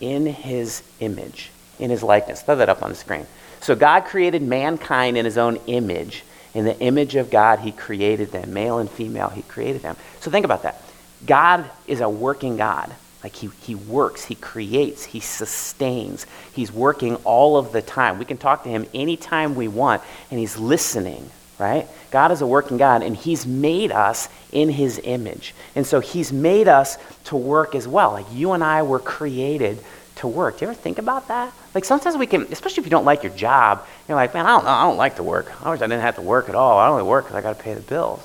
In 0.00 0.26
his 0.26 0.82
image, 1.00 1.50
in 1.78 1.90
his 1.90 2.02
likeness. 2.02 2.42
Throw 2.42 2.56
that 2.56 2.68
up 2.68 2.82
on 2.82 2.90
the 2.90 2.96
screen. 2.96 3.26
So 3.60 3.74
God 3.74 4.04
created 4.04 4.42
mankind 4.42 5.16
in 5.16 5.24
his 5.24 5.38
own 5.38 5.56
image. 5.66 6.24
In 6.54 6.64
the 6.64 6.78
image 6.80 7.16
of 7.16 7.30
God, 7.30 7.58
he 7.58 7.72
created 7.72 8.32
them. 8.32 8.54
Male 8.54 8.78
and 8.78 8.90
female, 8.90 9.28
he 9.28 9.42
created 9.42 9.82
them. 9.82 9.96
So 10.20 10.30
think 10.30 10.44
about 10.44 10.62
that. 10.62 10.80
God 11.24 11.70
is 11.86 12.00
a 12.00 12.08
working 12.08 12.56
God. 12.56 12.92
Like 13.22 13.34
he, 13.34 13.50
he 13.62 13.74
works, 13.74 14.24
he 14.24 14.34
creates, 14.34 15.04
he 15.04 15.20
sustains. 15.20 16.26
He's 16.52 16.70
working 16.70 17.16
all 17.24 17.56
of 17.56 17.72
the 17.72 17.82
time. 17.82 18.18
We 18.18 18.24
can 18.24 18.36
talk 18.36 18.62
to 18.64 18.68
him 18.68 18.86
anytime 18.94 19.54
we 19.54 19.66
want, 19.66 20.02
and 20.30 20.38
he's 20.38 20.56
listening, 20.56 21.28
right? 21.58 21.88
God 22.12 22.30
is 22.30 22.40
a 22.40 22.46
working 22.46 22.76
God, 22.76 23.02
and 23.02 23.16
he's 23.16 23.44
made 23.44 23.90
us 23.90 24.28
in 24.52 24.68
his 24.68 25.00
image. 25.02 25.54
And 25.74 25.84
so 25.84 25.98
he's 25.98 26.32
made 26.32 26.68
us 26.68 26.98
to 27.24 27.36
work 27.36 27.74
as 27.74 27.88
well. 27.88 28.12
Like 28.12 28.26
you 28.32 28.52
and 28.52 28.62
I 28.62 28.82
were 28.82 29.00
created 29.00 29.82
to 30.16 30.28
work. 30.28 30.58
Do 30.58 30.66
you 30.66 30.70
ever 30.70 30.80
think 30.80 30.98
about 30.98 31.28
that? 31.28 31.52
Like 31.74 31.84
sometimes 31.84 32.16
we 32.16 32.26
can, 32.26 32.42
especially 32.52 32.82
if 32.82 32.86
you 32.86 32.90
don't 32.90 33.04
like 33.04 33.22
your 33.22 33.32
job, 33.32 33.86
you're 34.08 34.16
like, 34.16 34.34
man, 34.34 34.46
I 34.46 34.50
don't 34.50 34.64
know, 34.64 34.70
I 34.70 34.84
don't 34.84 34.96
like 34.96 35.16
to 35.16 35.22
work. 35.22 35.50
I 35.64 35.70
wish 35.70 35.80
I 35.80 35.86
didn't 35.86 36.02
have 36.02 36.14
to 36.14 36.22
work 36.22 36.48
at 36.48 36.54
all. 36.54 36.78
I 36.78 36.88
only 36.88 37.02
work 37.02 37.24
because 37.24 37.36
I 37.36 37.40
got 37.40 37.56
to 37.56 37.62
pay 37.62 37.74
the 37.74 37.80
bills. 37.80 38.24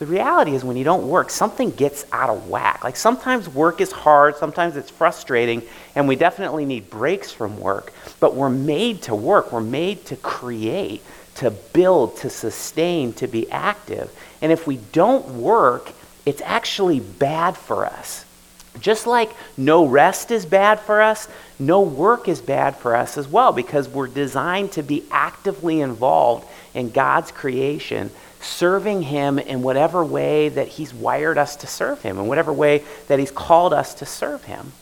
The 0.00 0.06
reality 0.06 0.54
is, 0.54 0.64
when 0.64 0.78
you 0.78 0.84
don't 0.84 1.06
work, 1.06 1.28
something 1.28 1.72
gets 1.72 2.06
out 2.10 2.30
of 2.30 2.48
whack. 2.48 2.84
Like 2.84 2.96
sometimes 2.96 3.50
work 3.50 3.82
is 3.82 3.92
hard, 3.92 4.34
sometimes 4.34 4.78
it's 4.78 4.90
frustrating, 4.90 5.62
and 5.94 6.08
we 6.08 6.16
definitely 6.16 6.64
need 6.64 6.88
breaks 6.88 7.30
from 7.30 7.60
work. 7.60 7.92
But 8.18 8.34
we're 8.34 8.48
made 8.48 9.02
to 9.02 9.14
work, 9.14 9.52
we're 9.52 9.60
made 9.60 10.06
to 10.06 10.16
create, 10.16 11.02
to 11.34 11.50
build, 11.50 12.16
to 12.18 12.30
sustain, 12.30 13.12
to 13.14 13.26
be 13.26 13.50
active. 13.50 14.10
And 14.40 14.50
if 14.50 14.66
we 14.66 14.78
don't 14.78 15.34
work, 15.34 15.92
it's 16.24 16.40
actually 16.46 17.00
bad 17.00 17.54
for 17.54 17.84
us. 17.84 18.24
Just 18.80 19.06
like 19.06 19.30
no 19.58 19.84
rest 19.84 20.30
is 20.30 20.46
bad 20.46 20.80
for 20.80 21.02
us, 21.02 21.28
no 21.58 21.82
work 21.82 22.26
is 22.26 22.40
bad 22.40 22.74
for 22.74 22.96
us 22.96 23.18
as 23.18 23.28
well 23.28 23.52
because 23.52 23.86
we're 23.86 24.06
designed 24.06 24.72
to 24.72 24.82
be 24.82 25.04
actively 25.10 25.82
involved 25.82 26.48
in 26.72 26.88
God's 26.88 27.30
creation 27.32 28.10
serving 28.40 29.02
Him 29.02 29.38
in 29.38 29.62
whatever 29.62 30.04
way 30.04 30.48
that 30.48 30.68
He's 30.68 30.92
wired 30.94 31.38
us 31.38 31.56
to 31.56 31.66
serve 31.66 32.02
Him, 32.02 32.18
in 32.18 32.26
whatever 32.26 32.52
way 32.52 32.84
that 33.08 33.18
He's 33.18 33.30
called 33.30 33.72
us 33.72 33.94
to 33.94 34.06
serve 34.06 34.44
Him. 34.44 34.72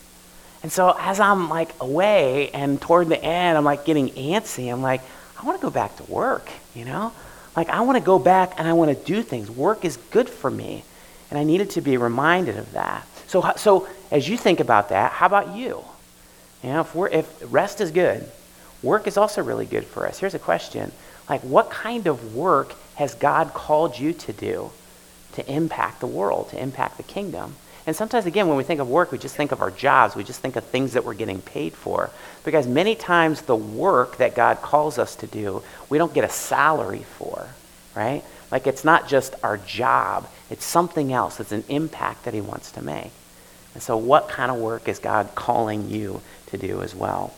And 0.63 0.73
so 0.73 0.95
as 0.99 1.21
I'm 1.21 1.49
like 1.49 1.71
away 1.81 2.51
and 2.51 2.81
toward 2.81 3.09
the 3.09 3.23
end, 3.23 3.57
I'm 3.57 3.65
like 3.65 3.85
getting 3.85 4.09
antsy. 4.11 4.73
I'm 4.73 4.83
like, 4.83 5.03
I 5.41 5.47
want 5.47 5.61
to 5.61 5.63
go 5.65 5.71
back 5.71 5.97
to 5.97 6.05
work, 6.05 6.51
you 6.75 6.85
know? 6.85 7.13
Like, 7.57 7.69
I 7.69 7.81
want 7.81 7.99
to 7.99 8.05
go 8.05 8.19
back 8.19 8.55
and 8.59 8.69
I 8.69 8.73
want 8.73 8.97
to 8.97 9.05
do 9.05 9.23
things. 9.23 9.51
Work 9.51 9.85
is 9.85 9.97
good 9.97 10.29
for 10.29 10.51
me. 10.51 10.85
And 11.31 11.39
I 11.39 11.45
needed 11.45 11.71
to 11.71 11.81
be 11.81 11.97
reminded 11.97 12.57
of 12.57 12.73
that. 12.73 13.07
So, 13.27 13.53
so 13.57 13.89
as 14.11 14.29
you 14.29 14.37
think 14.37 14.61
about 14.61 14.89
that, 14.89 15.13
how 15.13 15.27
about 15.27 15.55
you? 15.55 15.85
You 16.63 16.71
know, 16.71 16.81
if, 16.81 16.95
we're, 16.95 17.09
if 17.09 17.53
rest 17.53 17.81
is 17.81 17.91
good, 17.91 18.29
work 18.83 19.07
is 19.07 19.17
also 19.17 19.43
really 19.43 19.67
good 19.67 19.85
for 19.85 20.07
us. 20.07 20.19
Here's 20.19 20.35
a 20.35 20.39
question 20.39 20.93
like, 21.29 21.43
what 21.43 21.69
kind 21.69 22.07
of 22.07 22.35
work 22.35 22.75
has 22.99 23.15
God 23.15 23.55
called 23.55 23.97
you 23.97 24.13
to 24.13 24.33
do 24.33 24.73
to 25.35 25.53
impact 25.53 26.01
the 26.01 26.07
world, 26.09 26.51
to 26.51 26.61
impact 26.61 26.97
the 26.97 27.05
kingdom? 27.05 27.55
And 27.87 27.95
sometimes, 27.95 28.27
again, 28.27 28.49
when 28.49 28.57
we 28.57 28.65
think 28.65 28.81
of 28.81 28.89
work, 28.89 29.13
we 29.13 29.19
just 29.19 29.37
think 29.37 29.53
of 29.53 29.63
our 29.63 29.71
jobs. 29.71 30.17
We 30.17 30.25
just 30.25 30.41
think 30.41 30.57
of 30.57 30.65
things 30.65 30.95
that 30.95 31.05
we're 31.05 31.15
getting 31.15 31.41
paid 31.41 31.75
for. 31.75 32.11
Because 32.45 32.67
many 32.67 32.97
times, 32.97 33.43
the 33.43 33.55
work 33.55 34.17
that 34.17 34.35
God 34.35 34.63
calls 34.63 34.99
us 34.99 35.15
to 35.17 35.29
do, 35.29 35.63
we 35.89 35.97
don't 35.97 36.13
get 36.13 36.25
a 36.25 36.29
salary 36.29 37.05
for, 37.17 37.47
right? 37.95 38.25
Like, 38.51 38.67
it's 38.67 38.85
not 38.85 39.09
just 39.09 39.37
our 39.45 39.59
job, 39.59 40.29
it's 40.51 40.65
something 40.65 41.13
else. 41.13 41.39
It's 41.39 41.53
an 41.53 41.65
impact 41.69 42.25
that 42.25 42.35
He 42.35 42.41
wants 42.41 42.73
to 42.73 42.83
make. 42.83 43.13
And 43.75 43.83
so, 43.83 43.97
what 43.97 44.29
kind 44.29 44.51
of 44.51 44.57
work 44.59 44.89
is 44.89 44.99
God 44.99 45.37
calling 45.37 45.89
you 45.89 46.21
to 46.49 46.59
do 46.59 46.83
as 46.83 46.97
well? 46.97 47.33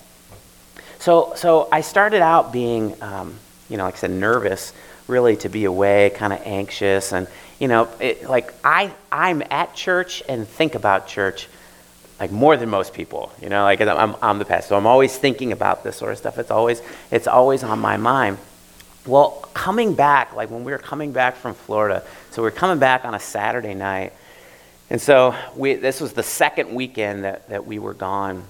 So, 1.00 1.34
so 1.36 1.68
I 1.70 1.82
started 1.82 2.22
out 2.22 2.50
being. 2.50 3.00
Um, 3.02 3.34
you 3.70 3.76
know, 3.76 3.84
like 3.84 3.94
I 3.94 3.98
said, 3.98 4.10
nervous 4.10 4.74
really 5.06 5.36
to 5.36 5.48
be 5.48 5.64
away, 5.64 6.10
kind 6.14 6.32
of 6.32 6.40
anxious. 6.44 7.12
And, 7.12 7.26
you 7.58 7.68
know, 7.68 7.88
it, 8.00 8.28
like 8.28 8.52
I, 8.62 8.92
I'm 9.10 9.42
at 9.50 9.74
church 9.74 10.22
and 10.28 10.46
think 10.46 10.74
about 10.74 11.08
church 11.08 11.48
like 12.18 12.30
more 12.30 12.56
than 12.56 12.68
most 12.68 12.92
people, 12.92 13.32
you 13.40 13.48
know, 13.48 13.62
like 13.62 13.80
I'm, 13.80 14.14
I'm 14.20 14.38
the 14.38 14.44
pastor. 14.44 14.68
So 14.68 14.76
I'm 14.76 14.86
always 14.86 15.16
thinking 15.16 15.52
about 15.52 15.82
this 15.82 15.96
sort 15.96 16.12
of 16.12 16.18
stuff. 16.18 16.38
It's 16.38 16.50
always, 16.50 16.82
it's 17.10 17.26
always 17.26 17.64
on 17.64 17.78
my 17.78 17.96
mind. 17.96 18.36
Well, 19.06 19.30
coming 19.54 19.94
back, 19.94 20.34
like 20.34 20.50
when 20.50 20.64
we 20.64 20.72
were 20.72 20.78
coming 20.78 21.12
back 21.12 21.36
from 21.36 21.54
Florida, 21.54 22.04
so 22.30 22.42
we 22.42 22.48
are 22.48 22.52
coming 22.52 22.78
back 22.78 23.06
on 23.06 23.14
a 23.14 23.20
Saturday 23.20 23.74
night. 23.74 24.12
And 24.90 25.00
so 25.00 25.34
we, 25.56 25.74
this 25.74 26.00
was 26.00 26.12
the 26.12 26.22
second 26.22 26.74
weekend 26.74 27.24
that, 27.24 27.48
that 27.48 27.66
we 27.66 27.78
were 27.78 27.94
gone. 27.94 28.44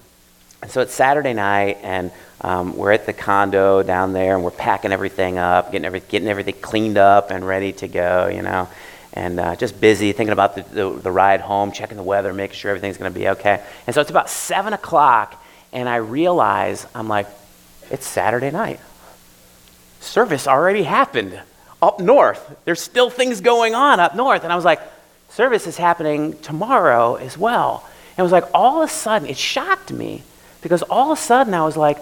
And 0.62 0.70
so 0.70 0.82
it's 0.82 0.94
Saturday 0.94 1.32
night, 1.32 1.78
and 1.82 2.10
um, 2.42 2.76
we're 2.76 2.92
at 2.92 3.06
the 3.06 3.12
condo 3.12 3.82
down 3.82 4.12
there, 4.12 4.34
and 4.34 4.44
we're 4.44 4.50
packing 4.50 4.92
everything 4.92 5.38
up, 5.38 5.72
getting, 5.72 5.86
every, 5.86 6.00
getting 6.00 6.28
everything 6.28 6.54
cleaned 6.60 6.98
up 6.98 7.30
and 7.30 7.46
ready 7.46 7.72
to 7.74 7.88
go, 7.88 8.28
you 8.28 8.42
know, 8.42 8.68
and 9.14 9.40
uh, 9.40 9.56
just 9.56 9.80
busy 9.80 10.12
thinking 10.12 10.32
about 10.32 10.54
the, 10.54 10.62
the, 10.62 10.90
the, 10.90 11.10
ride 11.10 11.40
home, 11.40 11.72
checking 11.72 11.96
the 11.96 12.02
weather, 12.02 12.32
making 12.32 12.56
sure 12.56 12.70
everything's 12.70 12.98
going 12.98 13.12
to 13.12 13.18
be 13.18 13.28
okay. 13.28 13.62
And 13.86 13.94
so 13.94 14.00
it's 14.00 14.10
about 14.10 14.28
7 14.28 14.72
o'clock, 14.72 15.42
and 15.72 15.88
I 15.88 15.96
realize, 15.96 16.86
I'm 16.94 17.08
like, 17.08 17.26
it's 17.90 18.06
Saturday 18.06 18.50
night. 18.50 18.80
Service 20.00 20.46
already 20.46 20.82
happened 20.82 21.40
up 21.82 22.00
north. 22.00 22.56
There's 22.64 22.80
still 22.80 23.10
things 23.10 23.40
going 23.40 23.74
on 23.74 24.00
up 24.00 24.14
north. 24.14 24.44
And 24.44 24.52
I 24.52 24.56
was 24.56 24.64
like, 24.64 24.80
service 25.30 25.66
is 25.66 25.76
happening 25.76 26.38
tomorrow 26.40 27.14
as 27.14 27.36
well. 27.36 27.86
And 28.10 28.18
it 28.18 28.22
was 28.22 28.32
like, 28.32 28.44
all 28.54 28.82
of 28.82 28.88
a 28.88 28.92
sudden, 28.92 29.28
it 29.28 29.36
shocked 29.36 29.92
me 29.92 30.22
because 30.62 30.82
all 30.82 31.12
of 31.12 31.18
a 31.18 31.20
sudden 31.20 31.54
I 31.54 31.64
was 31.64 31.76
like, 31.76 31.98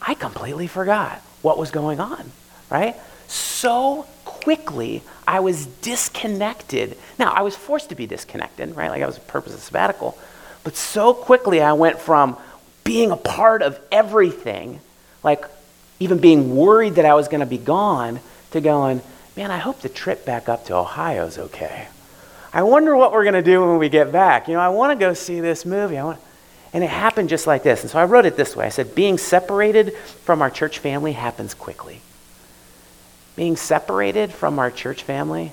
I 0.00 0.14
completely 0.14 0.66
forgot 0.66 1.18
what 1.42 1.58
was 1.58 1.70
going 1.70 2.00
on, 2.00 2.30
right? 2.70 2.96
So 3.28 4.06
quickly 4.24 5.02
I 5.26 5.40
was 5.40 5.66
disconnected. 5.66 6.96
Now, 7.18 7.32
I 7.32 7.42
was 7.42 7.56
forced 7.56 7.88
to 7.88 7.94
be 7.94 8.06
disconnected, 8.06 8.76
right? 8.76 8.90
Like 8.90 9.02
I 9.02 9.06
was 9.06 9.16
a 9.16 9.20
purpose 9.20 9.54
of 9.54 9.60
sabbatical. 9.60 10.18
But 10.64 10.76
so 10.76 11.14
quickly 11.14 11.60
I 11.60 11.72
went 11.72 11.98
from 11.98 12.36
being 12.84 13.10
a 13.10 13.16
part 13.16 13.62
of 13.62 13.80
everything, 13.90 14.80
like 15.22 15.44
even 16.00 16.18
being 16.18 16.54
worried 16.54 16.96
that 16.96 17.04
I 17.04 17.14
was 17.14 17.28
going 17.28 17.40
to 17.40 17.46
be 17.46 17.58
gone, 17.58 18.20
to 18.50 18.60
going, 18.60 19.00
man, 19.36 19.50
I 19.50 19.58
hope 19.58 19.80
the 19.80 19.88
trip 19.88 20.24
back 20.24 20.48
up 20.48 20.66
to 20.66 20.76
Ohio 20.76 21.26
is 21.26 21.38
okay. 21.38 21.88
I 22.52 22.62
wonder 22.62 22.96
what 22.96 23.12
we're 23.12 23.24
going 23.24 23.34
to 23.34 23.42
do 23.42 23.60
when 23.66 23.78
we 23.78 23.88
get 23.88 24.12
back. 24.12 24.46
You 24.48 24.54
know, 24.54 24.60
I 24.60 24.68
want 24.68 24.98
to 24.98 25.02
go 25.02 25.12
see 25.12 25.40
this 25.40 25.66
movie. 25.66 25.98
I 25.98 26.04
want 26.04 26.20
and 26.74 26.82
it 26.82 26.90
happened 26.90 27.28
just 27.28 27.46
like 27.46 27.62
this. 27.62 27.82
And 27.82 27.90
so 27.90 28.00
I 28.00 28.04
wrote 28.04 28.26
it 28.26 28.36
this 28.36 28.54
way 28.54 28.66
I 28.66 28.68
said, 28.68 28.94
Being 28.94 29.16
separated 29.16 29.96
from 30.24 30.42
our 30.42 30.50
church 30.50 30.80
family 30.80 31.12
happens 31.12 31.54
quickly. 31.54 32.00
Being 33.36 33.56
separated 33.56 34.32
from 34.32 34.58
our 34.58 34.70
church 34.70 35.04
family, 35.04 35.52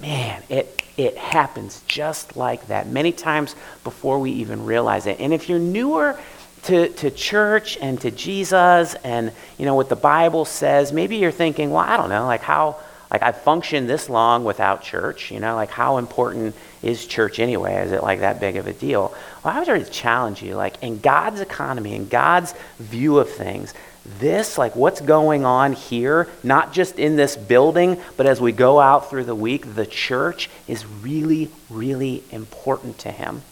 man, 0.00 0.42
it, 0.48 0.82
it 0.96 1.16
happens 1.16 1.82
just 1.86 2.36
like 2.36 2.66
that. 2.68 2.88
Many 2.88 3.12
times 3.12 3.54
before 3.84 4.18
we 4.18 4.32
even 4.32 4.64
realize 4.64 5.06
it. 5.06 5.20
And 5.20 5.32
if 5.32 5.48
you're 5.48 5.58
newer, 5.58 6.18
to, 6.64 6.88
to 6.88 7.10
church 7.10 7.76
and 7.76 8.00
to 8.00 8.10
Jesus 8.10 8.94
and 9.04 9.32
you 9.58 9.66
know 9.66 9.74
what 9.74 9.90
the 9.90 9.96
Bible 9.96 10.46
says, 10.46 10.94
maybe 10.94 11.16
you're 11.16 11.30
thinking, 11.30 11.70
well, 11.70 11.84
I 11.84 11.98
don't 11.98 12.08
know, 12.08 12.24
like 12.24 12.40
how 12.40 12.78
like 13.10 13.22
I've 13.22 13.40
functioned 13.42 13.88
this 13.88 14.08
long 14.08 14.44
without 14.44 14.82
church, 14.82 15.30
you 15.30 15.40
know, 15.40 15.54
like 15.54 15.70
how 15.70 15.98
important 15.98 16.56
is 16.84 17.06
church 17.06 17.38
anyway? 17.38 17.74
Is 17.84 17.92
it 17.92 18.02
like 18.02 18.20
that 18.20 18.40
big 18.40 18.56
of 18.56 18.66
a 18.66 18.72
deal? 18.72 19.14
Well, 19.42 19.54
I 19.54 19.58
would 19.58 19.68
really 19.68 19.84
challenge 19.84 20.42
you, 20.42 20.54
like 20.54 20.82
in 20.82 20.98
God's 20.98 21.40
economy, 21.40 21.94
in 21.94 22.08
God's 22.08 22.54
view 22.78 23.18
of 23.18 23.30
things, 23.30 23.74
this, 24.18 24.58
like 24.58 24.76
what's 24.76 25.00
going 25.00 25.44
on 25.44 25.72
here, 25.72 26.28
not 26.42 26.72
just 26.72 26.98
in 26.98 27.16
this 27.16 27.36
building, 27.36 27.98
but 28.16 28.26
as 28.26 28.40
we 28.40 28.52
go 28.52 28.78
out 28.78 29.08
through 29.08 29.24
the 29.24 29.34
week, 29.34 29.74
the 29.74 29.86
church 29.86 30.50
is 30.68 30.84
really, 30.84 31.50
really 31.70 32.22
important 32.30 32.98
to 32.98 33.10
him 33.10 33.42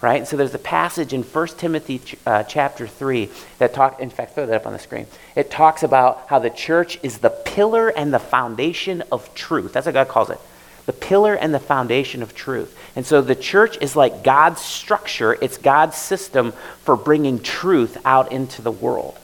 right? 0.00 0.26
So 0.26 0.36
there's 0.36 0.54
a 0.54 0.58
passage 0.58 1.12
in 1.12 1.22
1 1.22 1.46
Timothy 1.48 2.00
uh, 2.24 2.44
chapter 2.44 2.86
3 2.86 3.28
that 3.58 3.74
talk 3.74 4.00
in 4.00 4.10
fact 4.10 4.34
throw 4.34 4.46
that 4.46 4.54
up 4.54 4.66
on 4.66 4.72
the 4.72 4.78
screen. 4.78 5.06
It 5.34 5.50
talks 5.50 5.82
about 5.82 6.26
how 6.28 6.38
the 6.38 6.50
church 6.50 6.98
is 7.02 7.18
the 7.18 7.30
pillar 7.30 7.88
and 7.88 8.12
the 8.12 8.18
foundation 8.18 9.02
of 9.10 9.32
truth. 9.34 9.72
That's 9.72 9.86
what 9.86 9.94
God 9.94 10.08
calls 10.08 10.30
it. 10.30 10.38
The 10.88 10.94
pillar 10.94 11.34
and 11.34 11.52
the 11.52 11.60
foundation 11.60 12.22
of 12.22 12.34
truth. 12.34 12.74
And 12.96 13.04
so 13.04 13.20
the 13.20 13.34
church 13.34 13.76
is 13.82 13.94
like 13.94 14.24
God's 14.24 14.62
structure, 14.62 15.36
it's 15.38 15.58
God's 15.58 15.98
system 15.98 16.52
for 16.82 16.96
bringing 16.96 17.40
truth 17.40 17.98
out 18.06 18.32
into 18.32 18.62
the 18.62 18.72
world. 18.72 19.18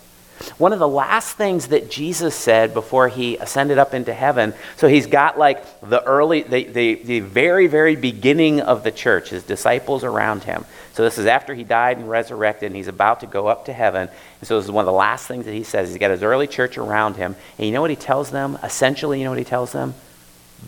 One 0.59 0.74
of 0.74 0.79
the 0.79 0.87
last 0.87 1.38
things 1.38 1.68
that 1.68 1.90
Jesus 1.90 2.35
said 2.35 2.74
before 2.74 3.09
he 3.09 3.38
ascended 3.38 3.79
up 3.79 3.94
into 3.94 4.12
heaven, 4.12 4.53
so 4.77 4.88
he's 4.88 5.07
got 5.07 5.38
like 5.38 5.81
the 5.81 6.05
early, 6.05 6.42
the, 6.42 6.64
the, 6.64 6.94
the 6.96 7.20
very, 7.20 7.66
very 7.66 7.96
beginning 7.96 8.61
of 8.61 8.85
the 8.85 8.92
church, 8.92 9.31
his 9.31 9.42
disciples 9.42 10.05
around 10.05 10.44
him. 10.44 10.66
So 10.92 11.03
this 11.03 11.16
is 11.16 11.24
after 11.24 11.55
he 11.55 11.64
died 11.64 11.96
and 11.96 12.11
resurrected, 12.11 12.66
and 12.66 12.77
he's 12.77 12.88
about 12.88 13.20
to 13.20 13.27
go 13.27 13.46
up 13.46 13.64
to 13.66 13.72
heaven. 13.72 14.11
And 14.40 14.46
so 14.46 14.59
this 14.59 14.66
is 14.66 14.70
one 14.70 14.83
of 14.83 14.87
the 14.87 14.92
last 14.92 15.27
things 15.27 15.46
that 15.46 15.55
he 15.55 15.64
says. 15.64 15.88
He's 15.88 15.96
got 15.96 16.11
his 16.11 16.22
early 16.22 16.46
church 16.46 16.77
around 16.77 17.16
him. 17.16 17.37
And 17.57 17.66
you 17.66 17.72
know 17.72 17.81
what 17.81 17.90
he 17.90 17.96
tells 17.96 18.31
them? 18.31 18.59
Essentially, 18.62 19.20
you 19.20 19.24
know 19.24 19.31
what 19.31 19.38
he 19.38 19.46
tells 19.46 19.72
them? 19.72 19.94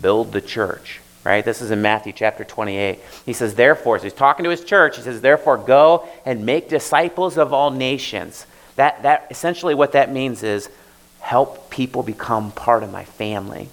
Build 0.00 0.32
the 0.32 0.40
church 0.40 1.00
right? 1.26 1.44
This 1.44 1.60
is 1.60 1.72
in 1.72 1.82
Matthew 1.82 2.12
chapter 2.12 2.44
28. 2.44 3.00
He 3.26 3.32
says, 3.32 3.56
therefore, 3.56 3.98
so 3.98 4.04
he's 4.04 4.12
talking 4.12 4.44
to 4.44 4.50
his 4.50 4.62
church. 4.62 4.96
He 4.96 5.02
says, 5.02 5.20
therefore, 5.20 5.58
go 5.58 6.08
and 6.24 6.46
make 6.46 6.68
disciples 6.68 7.36
of 7.36 7.52
all 7.52 7.72
nations. 7.72 8.46
That, 8.76 9.02
that 9.02 9.26
essentially 9.28 9.74
what 9.74 9.90
that 9.92 10.12
means 10.12 10.44
is 10.44 10.70
help 11.18 11.68
people 11.68 12.04
become 12.04 12.52
part 12.52 12.84
of 12.84 12.92
my 12.92 13.04
family. 13.04 13.70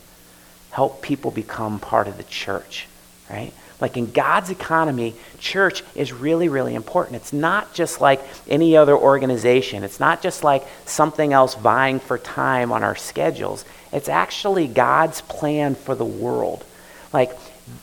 Help 0.72 1.04
people 1.04 1.30
become 1.30 1.80
part 1.80 2.08
of 2.08 2.18
the 2.18 2.24
church, 2.24 2.88
right? 3.30 3.54
Like 3.84 3.98
in 3.98 4.14
God's 4.14 4.50
economy, 4.50 5.14
church 5.40 5.84
is 5.94 6.14
really, 6.14 6.48
really 6.48 6.74
important. 6.74 7.18
It's 7.18 7.34
not 7.34 7.74
just 7.74 8.00
like 8.00 8.22
any 8.48 8.78
other 8.78 8.96
organization. 8.96 9.84
It's 9.84 10.00
not 10.00 10.22
just 10.22 10.42
like 10.42 10.66
something 10.86 11.34
else 11.34 11.56
vying 11.56 12.00
for 12.00 12.18
time 12.18 12.72
on 12.72 12.82
our 12.82 12.96
schedules. 12.96 13.66
It's 13.92 14.08
actually 14.08 14.68
God's 14.68 15.20
plan 15.20 15.76
for 15.76 15.96
the 15.96 16.06
world. 16.06 16.64
Like 17.12 17.38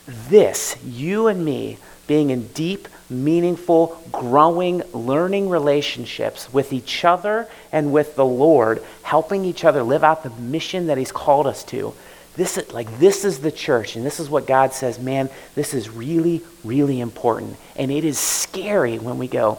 this, 0.06 0.74
you 0.82 1.26
and 1.26 1.44
me, 1.44 1.76
being 2.06 2.30
in 2.30 2.46
deep, 2.46 2.88
meaningful, 3.10 4.02
growing, 4.10 4.82
learning 4.94 5.50
relationships 5.50 6.50
with 6.50 6.72
each 6.72 7.04
other 7.04 7.46
and 7.72 7.92
with 7.92 8.16
the 8.16 8.24
Lord, 8.24 8.82
helping 9.02 9.44
each 9.44 9.66
other 9.66 9.82
live 9.82 10.02
out 10.02 10.22
the 10.22 10.30
mission 10.30 10.86
that 10.86 10.96
He's 10.96 11.12
called 11.12 11.46
us 11.46 11.62
to. 11.64 11.92
This 12.40 12.56
is 12.56 12.72
like 12.72 12.98
this 12.98 13.26
is 13.26 13.40
the 13.40 13.52
church, 13.52 13.96
and 13.96 14.06
this 14.06 14.18
is 14.18 14.30
what 14.30 14.46
God 14.46 14.72
says, 14.72 14.98
man, 14.98 15.28
this 15.54 15.74
is 15.74 15.90
really, 15.90 16.40
really 16.64 16.98
important. 16.98 17.58
And 17.76 17.90
it 17.90 18.02
is 18.02 18.18
scary 18.18 18.98
when 18.98 19.18
we 19.18 19.28
go, 19.28 19.58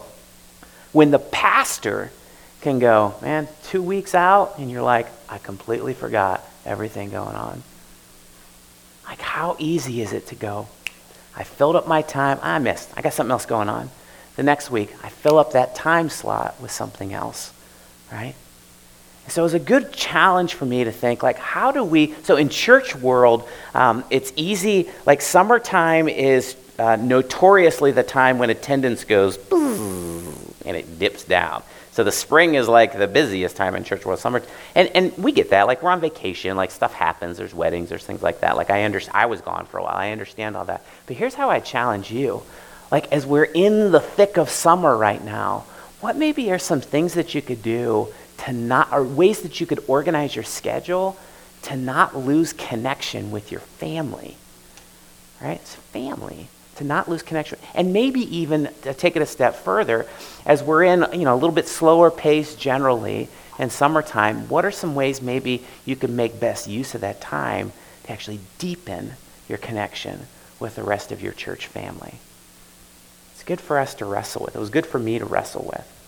when 0.90 1.12
the 1.12 1.20
pastor 1.20 2.10
can 2.60 2.80
go, 2.80 3.14
man, 3.22 3.46
two 3.66 3.84
weeks 3.84 4.16
out, 4.16 4.58
and 4.58 4.68
you're 4.68 4.82
like, 4.82 5.06
I 5.28 5.38
completely 5.38 5.94
forgot 5.94 6.44
everything 6.66 7.10
going 7.10 7.36
on. 7.36 7.62
Like, 9.06 9.20
how 9.20 9.54
easy 9.60 10.02
is 10.02 10.12
it 10.12 10.26
to 10.26 10.34
go, 10.34 10.66
I 11.36 11.44
filled 11.44 11.76
up 11.76 11.86
my 11.86 12.02
time. 12.02 12.40
I 12.42 12.58
missed. 12.58 12.90
I 12.96 13.02
got 13.02 13.12
something 13.12 13.30
else 13.30 13.46
going 13.46 13.68
on. 13.68 13.90
The 14.34 14.42
next 14.42 14.72
week, 14.72 14.92
I 15.04 15.08
fill 15.08 15.38
up 15.38 15.52
that 15.52 15.76
time 15.76 16.10
slot 16.10 16.60
with 16.60 16.72
something 16.72 17.14
else, 17.14 17.52
right? 18.10 18.34
So 19.28 19.42
it 19.42 19.44
was 19.44 19.54
a 19.54 19.60
good 19.60 19.92
challenge 19.92 20.54
for 20.54 20.64
me 20.64 20.84
to 20.84 20.92
think, 20.92 21.22
like, 21.22 21.38
how 21.38 21.72
do 21.72 21.84
we? 21.84 22.14
So 22.24 22.36
in 22.36 22.48
church 22.48 22.94
world, 22.94 23.48
um, 23.74 24.04
it's 24.10 24.32
easy. 24.36 24.90
Like 25.06 25.22
summertime 25.22 26.08
is 26.08 26.56
uh, 26.78 26.96
notoriously 26.96 27.92
the 27.92 28.02
time 28.02 28.38
when 28.38 28.50
attendance 28.50 29.04
goes, 29.04 29.38
and 29.52 30.76
it 30.76 30.98
dips 30.98 31.24
down. 31.24 31.62
So 31.92 32.04
the 32.04 32.12
spring 32.12 32.54
is 32.54 32.68
like 32.68 32.96
the 32.96 33.06
busiest 33.06 33.54
time 33.54 33.74
in 33.74 33.84
church 33.84 34.06
world. 34.06 34.18
Summer, 34.18 34.42
and, 34.74 34.88
and 34.94 35.16
we 35.18 35.30
get 35.30 35.50
that. 35.50 35.66
Like 35.66 35.82
we're 35.82 35.90
on 35.90 36.00
vacation, 36.00 36.56
like 36.56 36.70
stuff 36.70 36.94
happens. 36.94 37.36
There's 37.36 37.54
weddings, 37.54 37.90
there's 37.90 38.04
things 38.04 38.22
like 38.22 38.40
that. 38.40 38.56
Like 38.56 38.70
I 38.70 38.84
understand. 38.84 39.16
I 39.16 39.26
was 39.26 39.42
gone 39.42 39.66
for 39.66 39.78
a 39.78 39.82
while. 39.82 39.94
I 39.94 40.10
understand 40.10 40.56
all 40.56 40.64
that. 40.64 40.84
But 41.06 41.16
here's 41.16 41.34
how 41.34 41.50
I 41.50 41.60
challenge 41.60 42.10
you. 42.10 42.42
Like 42.90 43.12
as 43.12 43.26
we're 43.26 43.44
in 43.44 43.92
the 43.92 44.00
thick 44.00 44.38
of 44.38 44.48
summer 44.48 44.96
right 44.96 45.22
now, 45.22 45.66
what 46.00 46.16
maybe 46.16 46.50
are 46.50 46.58
some 46.58 46.80
things 46.80 47.14
that 47.14 47.34
you 47.34 47.42
could 47.42 47.62
do 47.62 48.08
to 48.38 48.52
not, 48.52 48.92
or 48.92 49.02
ways 49.02 49.42
that 49.42 49.60
you 49.60 49.66
could 49.66 49.82
organize 49.86 50.34
your 50.34 50.44
schedule 50.44 51.16
to 51.62 51.76
not 51.76 52.16
lose 52.16 52.52
connection 52.52 53.30
with 53.30 53.50
your 53.50 53.60
family? 53.60 54.36
Right? 55.40 55.60
It's 55.60 55.74
family 55.74 56.48
to 56.76 56.84
not 56.84 57.08
lose 57.08 57.22
connection. 57.22 57.58
And 57.74 57.92
maybe 57.92 58.20
even 58.36 58.70
to 58.82 58.94
take 58.94 59.16
it 59.16 59.22
a 59.22 59.26
step 59.26 59.54
further, 59.56 60.06
as 60.46 60.62
we're 60.62 60.84
in 60.84 61.06
you 61.12 61.24
know, 61.24 61.34
a 61.34 61.36
little 61.36 61.54
bit 61.54 61.68
slower 61.68 62.10
pace 62.10 62.54
generally 62.54 63.28
in 63.58 63.70
summertime, 63.70 64.48
what 64.48 64.64
are 64.64 64.70
some 64.70 64.94
ways 64.94 65.20
maybe 65.20 65.64
you 65.84 65.96
could 65.96 66.10
make 66.10 66.40
best 66.40 66.66
use 66.66 66.94
of 66.94 67.02
that 67.02 67.20
time 67.20 67.72
to 68.04 68.12
actually 68.12 68.40
deepen 68.58 69.12
your 69.48 69.58
connection 69.58 70.26
with 70.58 70.76
the 70.76 70.82
rest 70.82 71.12
of 71.12 71.22
your 71.22 71.32
church 71.32 71.66
family? 71.66 72.14
It's 73.34 73.44
good 73.44 73.60
for 73.60 73.78
us 73.78 73.94
to 73.94 74.04
wrestle 74.04 74.44
with. 74.44 74.56
It 74.56 74.60
was 74.60 74.70
good 74.70 74.86
for 74.86 74.98
me 74.98 75.18
to 75.18 75.24
wrestle 75.24 75.64
with. 75.64 76.01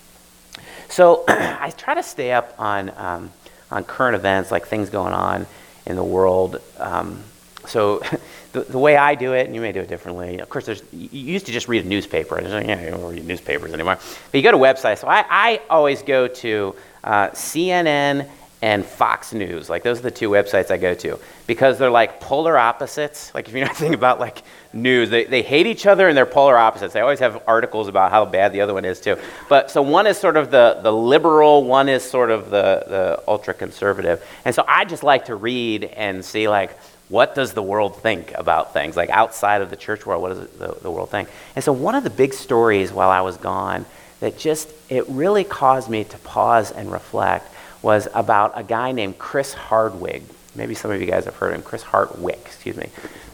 So 0.94 1.24
I 1.28 1.72
try 1.76 1.94
to 1.94 2.04
stay 2.04 2.30
up 2.30 2.54
on, 2.57 2.92
um, 2.96 3.33
on 3.68 3.83
current 3.83 4.14
events, 4.14 4.52
like 4.52 4.68
things 4.68 4.90
going 4.90 5.12
on 5.12 5.44
in 5.87 5.96
the 5.96 6.04
world. 6.04 6.61
Um, 6.78 7.20
so 7.66 7.98
the, 8.52 8.61
the 8.61 8.78
way 8.78 8.96
I 8.96 9.16
do 9.16 9.33
it, 9.33 9.46
and 9.46 9.57
you 9.57 9.61
may 9.61 9.72
do 9.72 9.80
it 9.80 9.88
differently. 9.88 10.38
Of 10.38 10.48
course, 10.48 10.66
there's 10.66 10.85
you 10.92 11.09
used 11.11 11.46
to 11.46 11.52
just 11.52 11.66
read 11.66 11.85
a 11.85 11.88
newspaper. 11.88 12.40
Like, 12.40 12.68
yeah, 12.68 12.80
you 12.80 12.90
don't 12.90 13.12
read 13.12 13.26
newspapers 13.26 13.72
anymore. 13.72 13.96
But 13.96 14.38
you 14.38 14.42
go 14.42 14.52
to 14.52 14.57
websites. 14.57 14.98
So 14.98 15.09
I, 15.09 15.24
I 15.28 15.61
always 15.68 16.00
go 16.02 16.28
to 16.28 16.76
uh, 17.02 17.30
CNN 17.30 18.30
and 18.62 18.85
Fox 18.85 19.33
News. 19.33 19.69
Like 19.69 19.83
those 19.83 19.99
are 19.99 20.03
the 20.03 20.11
two 20.11 20.31
websites 20.31 20.71
I 20.71 20.79
go 20.79 20.95
to 20.95 21.19
because 21.47 21.79
they're 21.79 21.90
like 21.90 22.21
polar 22.21 22.57
opposites. 22.57 23.35
Like 23.35 23.49
if 23.49 23.55
you 23.55 23.61
know 23.61 23.67
anything 23.71 23.95
about 23.95 24.21
like 24.21 24.43
news, 24.73 25.11
they, 25.11 25.25
they 25.25 25.43
hate 25.43 25.67
each 25.67 25.87
other 25.87 26.09
and 26.09 26.17
they're 26.17 26.27
polar 26.27 26.57
opposites. 26.57 26.95
They 26.95 27.01
always 27.01 27.19
have 27.21 27.43
articles 27.47 27.88
about 27.88 28.11
how 28.11 28.25
bad 28.25 28.53
the 28.53 28.62
other 28.62 28.75
one 28.75 28.85
is 28.85 29.01
too. 29.01 29.19
But 29.49 29.71
so 29.71 29.83
one 29.83 30.07
is 30.07 30.17
sort 30.17 30.37
of 30.37 30.51
the, 30.51 30.81
the 30.83 30.93
liberal, 30.93 31.64
one 31.64 31.88
is 31.88 32.03
sort 32.03 32.31
of 32.31 32.51
the, 32.51 32.85
the 32.87 33.23
ultra 33.29 33.55
conservative. 33.55 34.25
And 34.45 34.55
so 34.55 34.64
I 34.67 34.85
just 34.85 35.03
like 35.03 35.27
to 35.27 35.35
read 35.35 35.85
and 35.85 36.25
see 36.25 36.49
like 36.49 36.77
what 37.09 37.35
does 37.35 37.53
the 37.53 37.62
world 37.62 38.01
think 38.01 38.33
about 38.35 38.73
things? 38.73 38.97
Like 38.97 39.11
outside 39.11 39.61
of 39.61 39.71
the 39.71 39.77
church 39.77 40.07
world, 40.07 40.23
what 40.23 40.29
does 40.31 40.49
the, 40.59 40.79
the 40.81 40.90
world 40.90 41.11
think? 41.11 41.29
And 41.55 41.62
so 41.62 41.73
one 41.73 41.95
of 41.95 42.03
the 42.03 42.11
big 42.11 42.33
stories 42.33 42.93
while 42.93 43.11
I 43.11 43.21
was 43.21 43.37
gone 43.37 43.85
that 44.21 44.38
just, 44.38 44.71
it 44.88 45.07
really 45.09 45.45
caused 45.45 45.90
me 45.90 46.05
to 46.05 46.19
pause 46.19 46.71
and 46.71 46.90
reflect 46.90 47.54
was 47.85 48.09
about 48.14 48.53
a 48.57 48.62
guy 48.64 48.92
named 48.92 49.18
Chris 49.18 49.53
Hardwick. 49.53 50.23
Maybe 50.57 50.75
some 50.75 50.90
of 50.90 51.01
you 51.01 51.07
guys 51.07 51.27
have 51.27 51.37
heard 51.37 51.51
of 51.51 51.57
him, 51.57 51.62
Chris 51.62 51.85
Hartwick, 51.85 52.40
excuse 52.47 52.77
me, 52.77 52.88